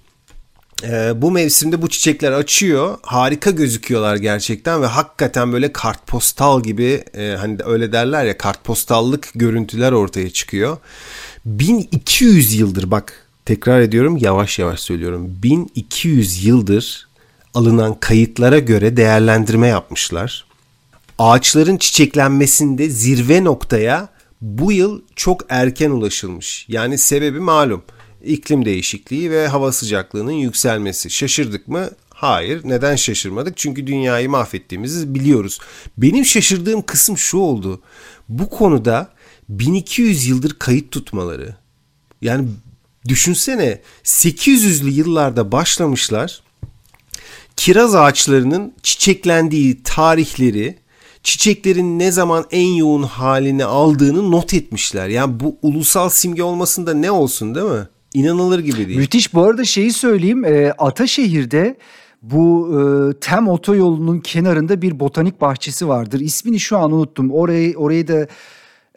E, 0.84 1.22
bu 1.22 1.32
mevsimde 1.32 1.82
bu 1.82 1.90
çiçekler 1.90 2.32
açıyor. 2.32 2.98
Harika 3.02 3.52
gözüküyorlar 3.52 4.16
gerçekten 4.16 4.82
ve 4.82 4.86
hakikaten 4.86 5.54
böyle 5.54 5.74
kartpostal 5.74 6.64
gibi 6.64 7.04
e, 7.18 7.36
hani 7.40 7.58
öyle 7.66 7.92
derler 7.92 8.26
ya 8.26 8.38
kartpostallık 8.38 9.30
görüntüler 9.36 9.92
ortaya 9.92 10.30
çıkıyor. 10.30 10.78
1200 11.46 12.54
yıldır 12.54 12.92
bak 12.92 13.28
tekrar 13.46 13.82
ediyorum 13.82 14.18
yavaş 14.18 14.60
yavaş 14.60 14.80
söylüyorum. 14.80 15.40
1200 15.44 16.46
yıldır 16.46 17.07
alınan 17.54 18.00
kayıtlara 18.00 18.60
göre 18.60 18.98
değerlendirme 18.98 19.68
yapmışlar 19.68 20.48
ağaçların 21.18 21.78
çiçeklenmesinde 21.78 22.90
zirve 22.90 23.44
noktaya 23.44 24.10
bu 24.42 24.72
yıl 24.72 25.02
çok 25.16 25.46
erken 25.50 25.90
ulaşılmış. 25.90 26.66
Yani 26.70 26.98
sebebi 26.98 27.40
malum. 27.40 27.84
İklim 28.24 28.66
değişikliği 28.66 29.32
ve 29.32 29.48
hava 29.48 29.72
sıcaklığının 29.72 30.32
yükselmesi. 30.32 31.10
Şaşırdık 31.10 31.68
mı? 31.68 31.90
Hayır. 32.10 32.62
Neden 32.64 32.96
şaşırmadık? 32.96 33.58
Çünkü 33.58 33.88
dünyayı 33.88 34.30
mahvettiğimizi 34.30 35.16
biliyoruz. 35.16 35.60
Benim 35.98 36.26
şaşırdığım 36.26 36.82
kısım 36.82 37.18
şu 37.18 37.38
oldu. 37.38 37.82
Bu 38.30 38.50
konuda 38.50 39.10
1200 39.50 40.28
yıldır 40.28 40.56
kayıt 40.60 40.92
tutmaları. 40.92 41.56
Yani 42.22 42.48
düşünsene 43.08 43.82
800'lü 44.04 44.90
yıllarda 44.90 45.52
başlamışlar 45.52 46.42
kiraz 47.58 47.96
ağaçlarının 47.96 48.74
çiçeklendiği 48.84 49.84
tarihleri, 49.84 50.76
çiçeklerin 51.24 52.00
ne 52.00 52.12
zaman 52.12 52.46
en 52.52 52.68
yoğun 52.68 53.04
halini 53.04 53.66
aldığını 53.66 54.32
not 54.32 54.54
etmişler. 54.54 55.08
Yani 55.08 55.40
bu 55.40 55.58
ulusal 55.62 56.10
simge 56.10 56.44
olmasında 56.44 56.94
ne 56.94 57.12
olsun 57.12 57.56
değil 57.56 57.66
mi? 57.66 57.88
İnanılır 58.14 58.60
gibi 58.60 58.88
değil. 58.88 59.00
Müthiş. 59.00 59.34
Bu 59.34 59.44
arada 59.44 59.64
şeyi 59.64 59.94
söyleyeyim. 59.94 60.46
E, 60.46 60.72
Ataşehir'de 60.72 61.78
bu 62.22 62.70
e, 62.74 63.14
Tem 63.20 63.48
otoyolunun 63.48 64.20
kenarında 64.20 64.82
bir 64.82 65.00
botanik 65.00 65.42
bahçesi 65.42 65.88
vardır. 65.88 66.20
İsmini 66.20 66.60
şu 66.60 66.78
an 66.78 66.92
unuttum. 66.92 67.32
Orayı 67.32 67.78
orayı 67.78 68.08
da 68.08 68.28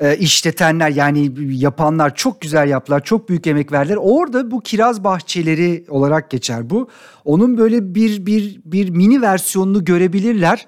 e, 0.01 0.17
işletenler 0.17 0.91
yani 0.91 1.33
yapanlar 1.51 2.15
çok 2.15 2.41
güzel 2.41 2.69
yaptılar. 2.69 3.05
Çok 3.05 3.29
büyük 3.29 3.47
emek 3.47 3.73
verdiler. 3.73 3.99
Orada 4.01 4.51
bu 4.51 4.61
kiraz 4.61 5.05
bahçeleri 5.05 5.85
olarak 5.89 6.31
geçer 6.31 6.71
bu. 6.71 6.89
Onun 7.25 7.59
böyle 7.59 7.95
bir 7.95 8.27
bir 8.27 8.61
bir 8.65 8.91
mini 8.91 9.23
versiyonunu 9.23 9.85
görebilirler. 9.85 10.67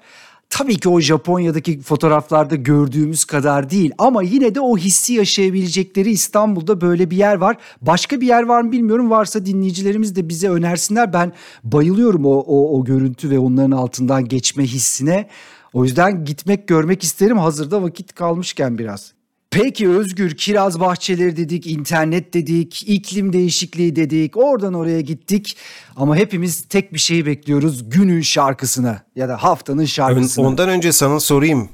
Tabii 0.49 0.75
ki 0.75 0.89
o 0.89 0.99
Japonya'daki 0.99 1.81
fotoğraflarda 1.81 2.55
gördüğümüz 2.55 3.25
kadar 3.25 3.69
değil 3.69 3.91
ama 3.97 4.23
yine 4.23 4.55
de 4.55 4.59
o 4.59 4.77
hissi 4.77 5.13
yaşayabilecekleri 5.13 6.11
İstanbul'da 6.11 6.81
böyle 6.81 7.11
bir 7.11 7.17
yer 7.17 7.35
var. 7.35 7.57
Başka 7.81 8.21
bir 8.21 8.27
yer 8.27 8.43
var 8.43 8.61
mı 8.61 8.71
bilmiyorum. 8.71 9.09
Varsa 9.09 9.45
dinleyicilerimiz 9.45 10.15
de 10.15 10.29
bize 10.29 10.49
önersinler. 10.49 11.13
Ben 11.13 11.33
bayılıyorum 11.63 12.25
o, 12.25 12.29
o, 12.29 12.79
o 12.79 12.85
görüntü 12.85 13.29
ve 13.29 13.39
onların 13.39 13.71
altından 13.71 14.27
geçme 14.27 14.63
hissine. 14.63 15.27
O 15.73 15.83
yüzden 15.83 16.25
gitmek 16.25 16.67
görmek 16.67 17.03
isterim 17.03 17.37
hazırda 17.37 17.83
vakit 17.83 18.13
kalmışken 18.13 18.77
biraz. 18.77 19.13
Peki 19.53 19.89
Özgür 19.89 20.37
kiraz 20.37 20.79
bahçeleri 20.79 21.37
dedik, 21.37 21.67
internet 21.67 22.33
dedik, 22.33 22.83
iklim 22.87 23.33
değişikliği 23.33 23.95
dedik, 23.95 24.37
oradan 24.37 24.73
oraya 24.73 25.01
gittik. 25.01 25.57
Ama 25.95 26.15
hepimiz 26.15 26.61
tek 26.61 26.93
bir 26.93 26.99
şeyi 26.99 27.25
bekliyoruz 27.25 27.89
günün 27.89 28.21
şarkısına 28.21 29.03
ya 29.15 29.29
da 29.29 29.43
haftanın 29.43 29.85
şarkısına. 29.85 30.47
Ondan 30.47 30.69
önce 30.69 30.91
sana 30.91 31.19
sorayım. 31.19 31.69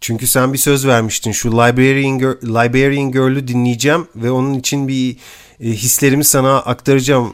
Çünkü 0.00 0.26
sen 0.26 0.52
bir 0.52 0.58
söz 0.58 0.86
vermiştin. 0.86 1.32
Şu 1.32 1.52
Librarian, 1.52 2.18
Girl, 2.18 2.42
Librarian 2.42 3.12
Girl'ü 3.12 3.48
dinleyeceğim 3.48 4.06
ve 4.16 4.30
onun 4.30 4.54
için 4.54 4.88
bir 4.88 5.16
e, 5.60 5.68
hislerimi 5.68 6.24
sana 6.24 6.56
aktaracağım. 6.56 7.32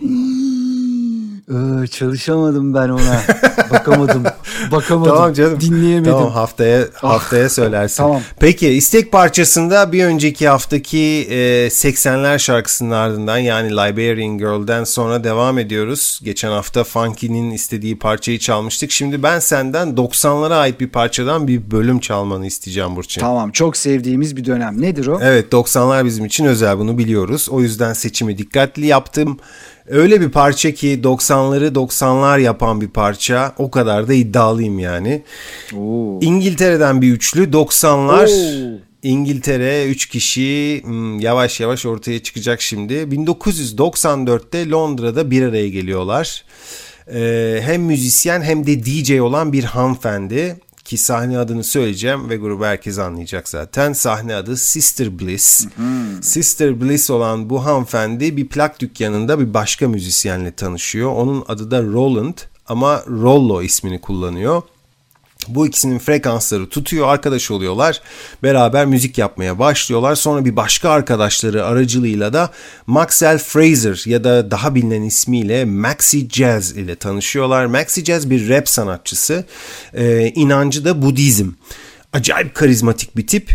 Ee, 1.51 1.86
çalışamadım 1.86 2.74
ben 2.74 2.88
ona. 2.88 3.22
Bakamadım. 3.70 4.24
Bakamadım. 4.72 5.14
Tamam 5.14 5.32
canım. 5.32 5.61
Dinleyemedim. 5.61 6.12
Tamam 6.12 6.30
haftaya 6.30 6.84
haftaya 6.95 7.49
söylersin. 7.49 7.97
Tamam. 8.03 8.20
Peki 8.40 8.68
istek 8.68 9.12
parçasında 9.12 9.92
bir 9.92 10.05
önceki 10.05 10.49
haftaki 10.49 11.26
e, 11.30 11.66
80'ler 11.66 12.38
şarkısının 12.38 12.90
ardından 12.90 13.38
yani 13.38 13.70
Liberian 13.70 14.38
Girl'den 14.38 14.84
sonra 14.84 15.24
devam 15.24 15.59
ediyoruz. 15.59 16.20
Geçen 16.24 16.51
hafta 16.51 16.84
Funky'nin 16.84 17.51
istediği 17.51 17.99
parçayı 17.99 18.38
çalmıştık. 18.38 18.90
Şimdi 18.90 19.22
ben 19.22 19.38
senden 19.38 19.88
90'lara 19.88 20.55
ait 20.55 20.80
bir 20.80 20.88
parçadan 20.88 21.49
bir 21.49 21.70
bölüm 21.70 22.01
çalmanı 22.01 22.47
isteyeceğim 22.47 22.97
Burçin. 22.97 23.20
Tamam 23.20 23.51
çok 23.51 23.76
sevdiğimiz 23.76 24.36
bir 24.36 24.45
dönem. 24.45 24.82
Nedir 24.82 25.07
o? 25.07 25.18
Evet 25.22 25.53
90'lar 25.53 26.05
bizim 26.05 26.24
için 26.24 26.45
özel 26.45 26.78
bunu 26.78 26.99
biliyoruz. 26.99 27.49
O 27.51 27.61
yüzden 27.61 27.92
seçimi 27.92 28.38
dikkatli 28.38 28.86
yaptım. 28.86 29.38
Öyle 29.89 30.20
bir 30.20 30.30
parça 30.30 30.74
ki 30.74 31.01
90'ları 31.03 31.74
90'lar 31.74 32.41
yapan 32.41 32.80
bir 32.80 32.89
parça. 32.89 33.55
O 33.59 33.70
kadar 33.70 34.09
da 34.09 34.14
iddialıyım 34.14 34.78
yani. 34.78 35.22
Oo. 35.76 36.18
İngiltere'den 36.22 37.03
bir 37.03 37.12
üçlü 37.12 37.51
90'lar. 37.51 38.26
Oo. 38.26 38.78
İngiltere 39.03 39.87
3 39.87 40.07
kişi 40.07 40.80
hmm, 40.85 41.20
yavaş 41.20 41.61
yavaş 41.61 41.87
ortaya 41.87 42.22
çıkacak 42.22 42.62
şimdi. 42.62 42.95
1994'te 42.95 44.70
Londra'da 44.70 45.30
bir 45.30 45.43
araya 45.43 45.68
geliyorlar. 45.68 46.45
Ee, 47.14 47.61
hem 47.62 47.82
müzisyen 47.82 48.43
hem 48.43 48.66
de 48.66 48.85
DJ 48.85 49.20
olan 49.20 49.53
bir 49.53 49.64
hanımefendi 49.64 50.57
ki 50.85 50.99
sahne 50.99 51.39
adını 51.39 51.64
söyleyeceğim 51.64 52.30
ve 52.30 52.37
grubu 52.37 52.64
herkes 52.64 52.99
anlayacak 52.99 53.49
zaten. 53.49 53.93
Sahne 53.93 54.35
adı 54.35 54.57
Sister 54.57 55.18
Bliss. 55.18 55.66
Sister 56.22 56.80
Bliss 56.80 57.11
olan 57.11 57.51
bu 57.51 57.64
hanımefendi 57.64 58.37
bir 58.37 58.49
plak 58.49 58.80
dükkanında 58.80 59.41
bir 59.41 59.55
başka 59.55 59.89
müzisyenle 59.89 60.53
tanışıyor. 60.53 61.12
Onun 61.12 61.45
adı 61.49 61.70
da 61.70 61.82
Roland 61.82 62.39
ama 62.66 63.03
Rollo 63.09 63.62
ismini 63.62 64.01
kullanıyor. 64.01 64.62
Bu 65.49 65.66
ikisinin 65.66 65.99
frekansları 65.99 66.68
tutuyor, 66.68 67.09
arkadaş 67.09 67.51
oluyorlar. 67.51 68.01
Beraber 68.42 68.86
müzik 68.86 69.18
yapmaya 69.18 69.59
başlıyorlar. 69.59 70.14
Sonra 70.14 70.45
bir 70.45 70.57
başka 70.57 70.90
arkadaşları 70.90 71.66
aracılığıyla 71.66 72.32
da 72.32 72.51
Maxwell 72.86 73.38
Fraser 73.38 74.03
ya 74.07 74.24
da 74.24 74.51
daha 74.51 74.74
bilinen 74.74 75.03
ismiyle 75.03 75.64
Maxi 75.64 76.28
Jazz 76.28 76.76
ile 76.76 76.97
tanışıyorlar. 76.97 77.66
Maxi 77.66 78.05
Jazz 78.05 78.30
bir 78.30 78.49
rap 78.49 78.68
sanatçısı. 78.68 79.45
Ee, 79.95 80.32
inancı 80.34 80.84
da 80.84 81.03
Budizm. 81.03 81.51
Acayip 82.12 82.55
karizmatik 82.55 83.16
bir 83.16 83.26
tip. 83.26 83.51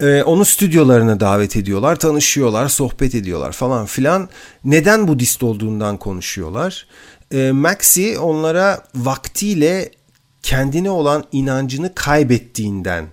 Ee, 0.00 0.22
onu 0.22 0.44
stüdyolarına 0.44 1.20
davet 1.20 1.56
ediyorlar, 1.56 1.96
tanışıyorlar, 1.96 2.68
sohbet 2.68 3.14
ediyorlar 3.14 3.52
falan 3.52 3.86
filan. 3.86 4.28
Neden 4.64 5.08
Budist 5.08 5.42
olduğundan 5.42 5.96
konuşuyorlar. 5.96 6.86
Ee, 7.34 7.52
Maxi 7.52 8.18
onlara 8.18 8.84
vaktiyle 8.94 9.90
kendine 10.42 10.90
olan 10.90 11.24
inancını 11.32 11.94
kaybettiğinden, 11.94 13.06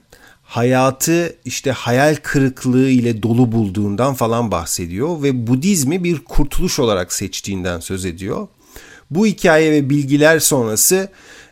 hayatı 0.43 1.35
işte 1.45 1.71
hayal 1.71 2.15
kırıklığı 2.23 2.89
ile 2.89 3.23
dolu 3.23 3.51
bulduğundan 3.51 4.13
falan 4.13 4.51
bahsediyor 4.51 5.23
ve 5.23 5.47
Budizmi 5.47 6.03
bir 6.03 6.19
kurtuluş 6.19 6.79
olarak 6.79 7.13
seçtiğinden 7.13 7.79
söz 7.79 8.05
ediyor. 8.05 8.47
Bu 9.11 9.25
hikaye 9.25 9.71
ve 9.71 9.89
bilgiler 9.89 10.39
sonrası 10.39 11.09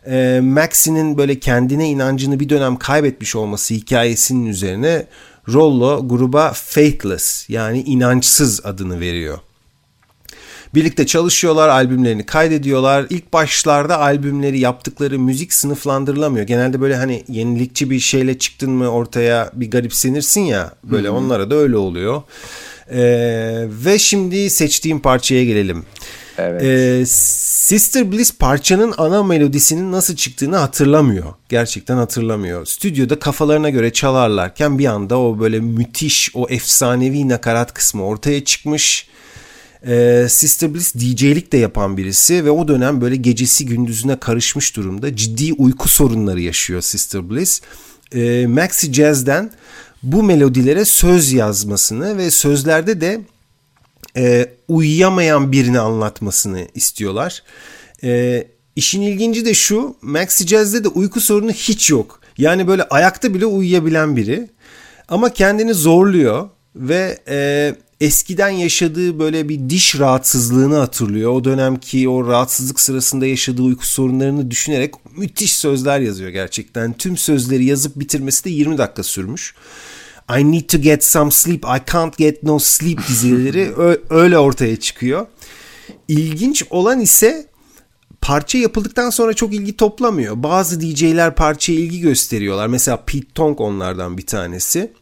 e, 0.08 0.40
Maxi'nin 0.44 1.18
böyle 1.18 1.40
kendine 1.40 1.90
inancını 1.90 2.40
bir 2.40 2.50
dönem 2.50 2.78
kaybetmiş 2.78 3.36
olması 3.36 3.74
hikayesinin 3.74 4.46
üzerine 4.46 5.08
Rollo 5.54 6.08
gruba 6.08 6.52
Faithless 6.54 7.50
yani 7.50 7.82
inançsız 7.82 8.66
adını 8.66 9.00
veriyor. 9.00 9.40
Birlikte 10.76 11.06
çalışıyorlar, 11.06 11.70
albümlerini 11.70 12.26
kaydediyorlar. 12.26 13.06
İlk 13.10 13.34
başlarda 13.34 14.00
albümleri 14.00 14.60
yaptıkları 14.60 15.20
müzik 15.20 15.54
sınıflandırılamıyor. 15.54 16.48
Genelde 16.48 16.82
böyle 16.82 16.96
hani 16.96 17.24
yenilikçi 17.28 17.90
bir 17.90 18.00
şeyle 18.00 18.38
çıktın 18.38 18.72
mı 18.72 18.88
ortaya 18.88 19.50
bir 19.54 19.72
garipsenirsin 19.72 20.42
ya. 20.42 20.72
Böyle 20.84 21.10
onlara 21.10 21.50
da 21.52 21.56
öyle 21.56 21.78
oluyor. 21.78 22.24
Ee, 22.92 23.66
ve 23.68 24.00
şimdi 24.00 24.50
seçtiğim 24.50 25.00
parçaya 25.00 25.46
gelelim. 25.46 25.86
Evet. 26.38 26.64
Ee, 26.64 27.06
Sister 27.06 28.12
Bliss 28.12 28.38
parçanın 28.38 28.94
ana 28.98 29.24
melodisinin 29.24 29.92
nasıl 29.92 30.16
çıktığını 30.16 30.58
hatırlamıyor. 30.58 31.34
Gerçekten 31.50 31.98
hatırlamıyor. 31.98 32.66
Stüdyoda 32.66 33.20
kafalarına 33.20 33.70
göre 33.70 33.94
çalarlarken 33.94 34.80
bir 34.80 34.86
anda 34.86 35.20
o 35.20 35.40
böyle 35.40 35.60
müthiş, 35.60 36.32
o 36.34 36.50
efsanevi 36.50 37.30
nakarat 37.30 37.74
kısmı 37.74 38.06
ortaya 38.06 38.46
çıkmış. 38.46 39.08
Ee, 39.88 40.28
Sister 40.30 40.74
Bliss 40.74 40.96
DJ'lik 40.96 41.52
de 41.52 41.58
yapan 41.58 41.98
birisi 41.98 42.46
ve 42.46 42.52
o 42.52 42.68
dönem 42.68 43.02
böyle 43.02 43.16
gecesi 43.16 43.66
gündüzüne 43.66 44.20
karışmış 44.20 44.76
durumda. 44.76 45.16
Ciddi 45.16 45.54
uyku 45.54 45.90
sorunları 45.90 46.42
yaşıyor 46.42 46.82
Sister 46.82 47.30
Bliss. 47.30 47.62
Ee, 48.16 48.48
Maxi 48.48 48.94
Jazz'den 48.94 49.52
bu 50.04 50.24
melodilere 50.24 50.86
söz 50.86 51.32
yazmasını 51.32 52.18
ve 52.18 52.32
sözlerde 52.32 53.02
de 53.02 53.22
e, 54.18 54.46
uyuyamayan 54.68 55.52
birini 55.52 55.80
anlatmasını 55.80 56.68
istiyorlar. 56.74 57.44
E, 58.04 58.44
işin 58.76 59.02
ilginci 59.02 59.46
de 59.46 59.54
şu 59.54 59.96
Maxi 60.02 60.48
Jazz'de 60.48 60.84
de 60.84 60.88
uyku 60.88 61.22
sorunu 61.22 61.52
hiç 61.52 61.90
yok. 61.90 62.22
Yani 62.38 62.68
böyle 62.68 62.84
ayakta 62.84 63.34
bile 63.34 63.46
uyuyabilen 63.46 64.16
biri. 64.16 64.50
Ama 65.08 65.34
kendini 65.34 65.74
zorluyor 65.74 66.50
ve 66.76 67.20
e, 67.28 67.76
eskiden 68.02 68.50
yaşadığı 68.50 69.20
böyle 69.20 69.50
bir 69.50 69.70
diş 69.70 70.00
rahatsızlığını 70.00 70.76
hatırlıyor. 70.76 71.32
O 71.32 71.44
dönemki 71.44 72.10
o 72.10 72.28
rahatsızlık 72.28 72.80
sırasında 72.80 73.26
yaşadığı 73.26 73.62
uyku 73.62 73.88
sorunlarını 73.88 74.52
düşünerek 74.52 74.94
müthiş 75.18 75.56
sözler 75.56 76.00
yazıyor 76.00 76.30
gerçekten. 76.30 76.94
Tüm 76.94 77.18
sözleri 77.18 77.66
yazıp 77.66 78.00
bitirmesi 78.00 78.46
de 78.46 78.50
20 78.50 78.78
dakika 78.78 79.04
sürmüş. 79.04 79.56
I 80.40 80.52
need 80.52 80.70
to 80.70 80.78
get 80.78 81.04
some 81.04 81.32
sleep, 81.32 81.64
I 81.64 81.92
can't 81.92 82.18
get 82.18 82.44
no 82.44 82.60
sleep 82.60 83.00
dizileri 83.08 83.74
öyle 84.10 84.38
ortaya 84.38 84.80
çıkıyor. 84.80 85.28
İlginç 86.08 86.64
olan 86.70 87.00
ise 87.00 87.48
parça 88.22 88.58
yapıldıktan 88.58 89.10
sonra 89.10 89.34
çok 89.34 89.54
ilgi 89.54 89.78
toplamıyor. 89.78 90.44
Bazı 90.44 90.82
DJ'ler 90.82 91.36
parçaya 91.36 91.74
ilgi 91.74 92.00
gösteriyorlar. 92.00 92.68
Mesela 92.68 93.04
Pete 93.06 93.28
Tong 93.36 93.62
onlardan 93.62 94.18
bir 94.18 94.26
tanesi. 94.26 94.94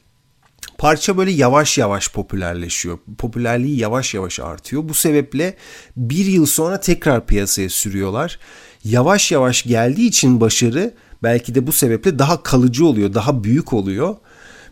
Parça 0.78 1.18
böyle 1.18 1.32
yavaş 1.32 1.78
yavaş 1.78 2.10
popülerleşiyor. 2.10 3.00
Popülerliği 3.18 3.80
yavaş 3.80 4.14
yavaş 4.14 4.40
artıyor. 4.40 4.90
Bu 4.90 4.94
sebeple 4.94 5.56
bir 5.98 6.26
yıl 6.26 6.46
sonra 6.46 6.80
tekrar 6.80 7.26
piyasaya 7.26 7.70
sürüyorlar. 7.70 8.40
Yavaş 8.84 9.32
yavaş 9.32 9.64
geldiği 9.64 10.08
için 10.08 10.42
başarı 10.42 10.94
belki 11.24 11.56
de 11.56 11.68
bu 11.68 11.72
sebeple 11.72 12.20
daha 12.20 12.44
kalıcı 12.44 12.86
oluyor, 12.86 13.14
daha 13.14 13.44
büyük 13.44 13.74
oluyor 13.74 14.16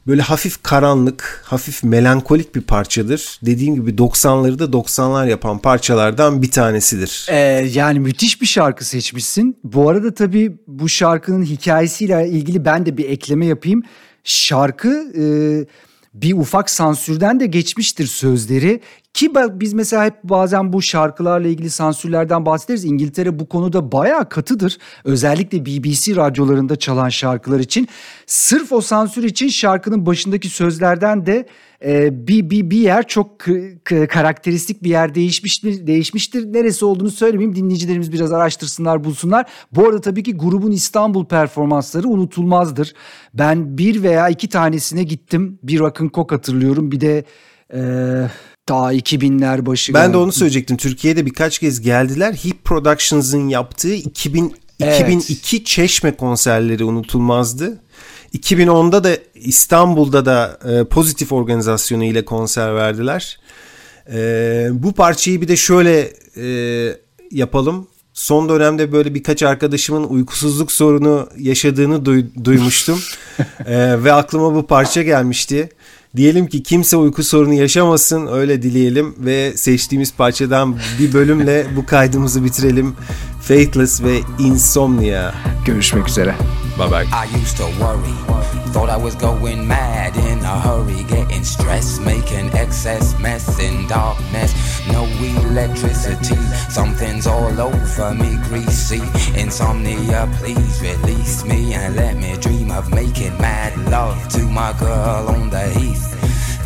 böyle 0.08 0.22
hafif 0.22 0.64
karanlık, 0.64 1.44
hafif 1.46 1.84
melankolik 1.84 2.56
bir 2.56 2.62
parçadır. 2.62 3.40
Dediğim 3.42 3.76
gibi 3.76 3.92
90'ları 3.92 4.60
da 4.60 4.64
90'lar 4.64 5.30
yapan 5.30 5.60
parçalardan 5.60 6.42
bir 6.42 6.52
tanesidir. 6.52 7.28
Ee, 7.30 7.36
yani 7.74 8.00
müthiş 8.00 8.42
bir 8.42 8.46
şarkı 8.46 8.86
seçmişsin. 8.86 9.58
Bu 9.64 9.90
arada 9.90 10.14
tabii 10.14 10.58
bu 10.68 10.90
şarkının 10.90 11.44
hikayesiyle 11.44 12.30
ilgili 12.30 12.66
ben 12.66 12.86
de 12.86 12.98
bir 12.98 13.10
ekleme 13.10 13.46
yapayım. 13.46 13.84
Şarkı 14.24 15.14
e, 15.18 15.24
bir 16.14 16.34
ufak 16.34 16.70
sansürden 16.70 17.40
de 17.40 17.46
geçmiştir 17.46 18.08
sözleri. 18.08 18.82
Ki 19.14 19.32
biz 19.54 19.74
mesela 19.74 20.06
hep 20.06 20.24
bazen 20.24 20.74
bu 20.74 20.82
şarkılarla 20.82 21.48
ilgili 21.48 21.70
sansürlerden 21.70 22.46
bahsederiz. 22.46 22.86
İngiltere 22.86 23.40
bu 23.40 23.50
konuda 23.50 23.92
bayağı 23.92 24.30
katıdır. 24.30 24.78
Özellikle 25.04 25.66
BBC 25.66 26.16
radyolarında 26.16 26.76
çalan 26.76 27.10
şarkılar 27.10 27.60
için. 27.60 27.88
Sırf 28.26 28.72
o 28.72 28.82
sansür 28.82 29.24
için 29.24 29.48
şarkının 29.48 30.06
başındaki 30.06 30.50
sözlerden 30.50 31.26
de 31.26 31.48
e, 31.86 32.28
bir, 32.28 32.50
bir, 32.50 32.70
bir 32.70 32.78
yer 32.78 33.08
çok 33.08 33.40
karakteristik 34.10 34.84
bir 34.84 34.90
yer 34.90 35.16
değişmiştir, 35.16 35.88
değişmiştir. 35.88 36.54
Neresi 36.54 36.86
olduğunu 36.86 37.12
söylemeyeyim 37.12 37.56
dinleyicilerimiz 37.56 38.12
biraz 38.12 38.32
araştırsınlar 38.34 39.04
bulsunlar. 39.04 39.46
Bu 39.72 39.88
arada 39.88 40.02
tabii 40.02 40.24
ki 40.24 40.38
grubun 40.38 40.72
İstanbul 40.72 41.26
performansları 41.26 42.08
unutulmazdır. 42.08 42.94
Ben 43.34 43.78
bir 43.78 44.04
veya 44.04 44.30
iki 44.30 44.50
tanesine 44.50 45.04
gittim. 45.04 45.60
Bir 45.64 45.80
Rock'n 45.80 46.10
Coke 46.14 46.36
hatırlıyorum 46.36 46.92
bir 46.92 47.02
de... 47.02 47.26
E, 47.74 47.82
daha 48.70 48.94
2000'ler 48.94 49.66
başı. 49.66 49.94
Ben 49.94 50.14
de 50.14 50.18
onu 50.18 50.32
söyleyecektim. 50.32 50.78
Türkiye'de 50.78 51.26
birkaç 51.26 51.60
kez 51.60 51.82
geldiler. 51.82 52.34
Hip 52.34 52.64
Productions'ın 52.64 53.48
yaptığı 53.48 53.94
2000, 53.94 54.56
evet. 54.80 54.96
2002 55.02 55.64
Çeşme 55.64 56.16
konserleri 56.16 56.84
unutulmazdı. 56.84 57.80
2010'da 58.38 59.04
da 59.04 59.18
İstanbul'da 59.36 60.26
da 60.26 60.60
e, 60.70 60.84
pozitif 60.84 61.32
organizasyonu 61.32 62.04
ile 62.04 62.26
konser 62.26 62.76
verdiler. 62.76 63.40
E, 64.14 64.70
bu 64.72 64.94
parçayı 64.94 65.42
bir 65.42 65.48
de 65.48 65.56
şöyle 65.56 66.14
e, 66.38 66.46
yapalım. 67.32 67.88
Son 68.14 68.50
dönemde 68.50 68.92
böyle 68.92 69.14
birkaç 69.16 69.44
arkadaşımın 69.44 70.04
uykusuzluk 70.04 70.72
sorunu 70.72 71.30
yaşadığını 71.38 72.06
duy- 72.06 72.46
duymuştum. 72.46 73.00
e, 73.66 74.04
ve 74.04 74.14
aklıma 74.14 74.56
bu 74.56 74.68
parça 74.68 75.02
gelmişti. 75.02 75.70
Diyelim 76.16 76.48
ki 76.48 76.64
kimse 76.64 76.98
uyku 76.98 77.24
sorunu 77.24 77.54
yaşamasın 77.54 78.28
öyle 78.28 78.62
dileyelim 78.62 79.16
ve 79.18 79.58
seçtiğimiz 79.58 80.14
parçadan 80.14 80.78
bir 81.00 81.14
bölümle 81.14 81.68
bu 81.76 81.86
kaydımızı 81.86 82.44
bitirelim. 82.44 82.96
Faithless 83.42 84.04
ve 84.04 84.20
Insomnia. 84.40 85.32
Görüşmek 85.66 86.08
üzere. 86.08 86.36
Bye 86.80 86.92
bye. 86.92 87.04
I 87.04 87.44
used 87.44 87.58
to 87.58 87.68
worry. 87.68 88.41
Thought 88.72 88.90
I 88.90 88.96
was 88.96 89.16
going 89.16 89.68
mad 89.68 90.16
in 90.16 90.40
a 90.40 90.60
hurry, 90.62 91.04
getting 91.04 91.44
stressed, 91.44 92.02
making 92.02 92.54
excess 92.54 93.20
mess 93.20 93.60
in 93.60 93.86
darkness. 93.88 94.54
No 94.88 95.04
electricity, 95.04 96.42
something's 96.70 97.28
all 97.28 97.60
over 97.60 98.14
me, 98.14 98.38
greasy. 98.44 99.02
Insomnia, 99.38 100.30
please 100.38 100.82
release 100.82 101.44
me 101.44 101.74
and 101.74 101.98
let 101.98 102.16
me 102.16 102.38
dream 102.38 102.72
of 102.72 102.90
making 102.94 103.38
mad 103.40 103.78
love 103.90 104.30
to 104.30 104.44
my 104.46 104.72
girl 104.80 105.28
on 105.28 105.50
the 105.50 105.68
heath. 105.72 106.08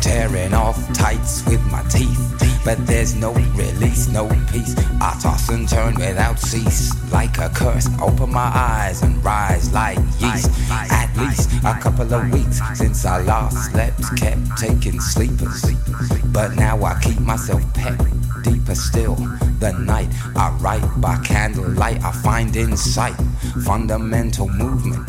Tearing 0.00 0.54
off 0.54 0.78
tights 0.94 1.44
with 1.46 1.64
my 1.72 1.82
teeth 1.88 2.45
but 2.66 2.84
there's 2.84 3.14
no 3.14 3.32
release, 3.32 4.08
no 4.08 4.26
peace. 4.50 4.74
I 5.00 5.16
toss 5.22 5.48
and 5.50 5.68
turn 5.68 5.94
without 5.94 6.40
cease, 6.40 6.90
like 7.12 7.38
a 7.38 7.48
curse. 7.48 7.88
Open 8.02 8.32
my 8.32 8.50
eyes 8.52 9.02
and 9.02 9.24
rise 9.24 9.72
like 9.72 9.98
yeast. 10.18 10.50
At 10.68 11.16
least 11.16 11.48
a 11.64 11.78
couple 11.80 12.12
of 12.12 12.28
weeks 12.32 12.60
since 12.74 13.04
I 13.04 13.22
last 13.22 13.70
slept, 13.70 14.02
kept 14.16 14.58
taking 14.58 14.98
sleepers. 14.98 15.62
Sleep, 15.62 15.78
but 16.32 16.56
now 16.56 16.82
I 16.82 16.98
keep 17.00 17.20
myself 17.20 17.62
pet 17.72 17.96
deeper 18.42 18.74
still. 18.74 19.14
The 19.60 19.72
night 19.86 20.08
I 20.34 20.50
write 20.60 21.00
by 21.00 21.18
candlelight, 21.18 22.02
I 22.02 22.10
find 22.10 22.56
insight, 22.56 23.14
fundamental 23.64 24.48
movement 24.48 25.08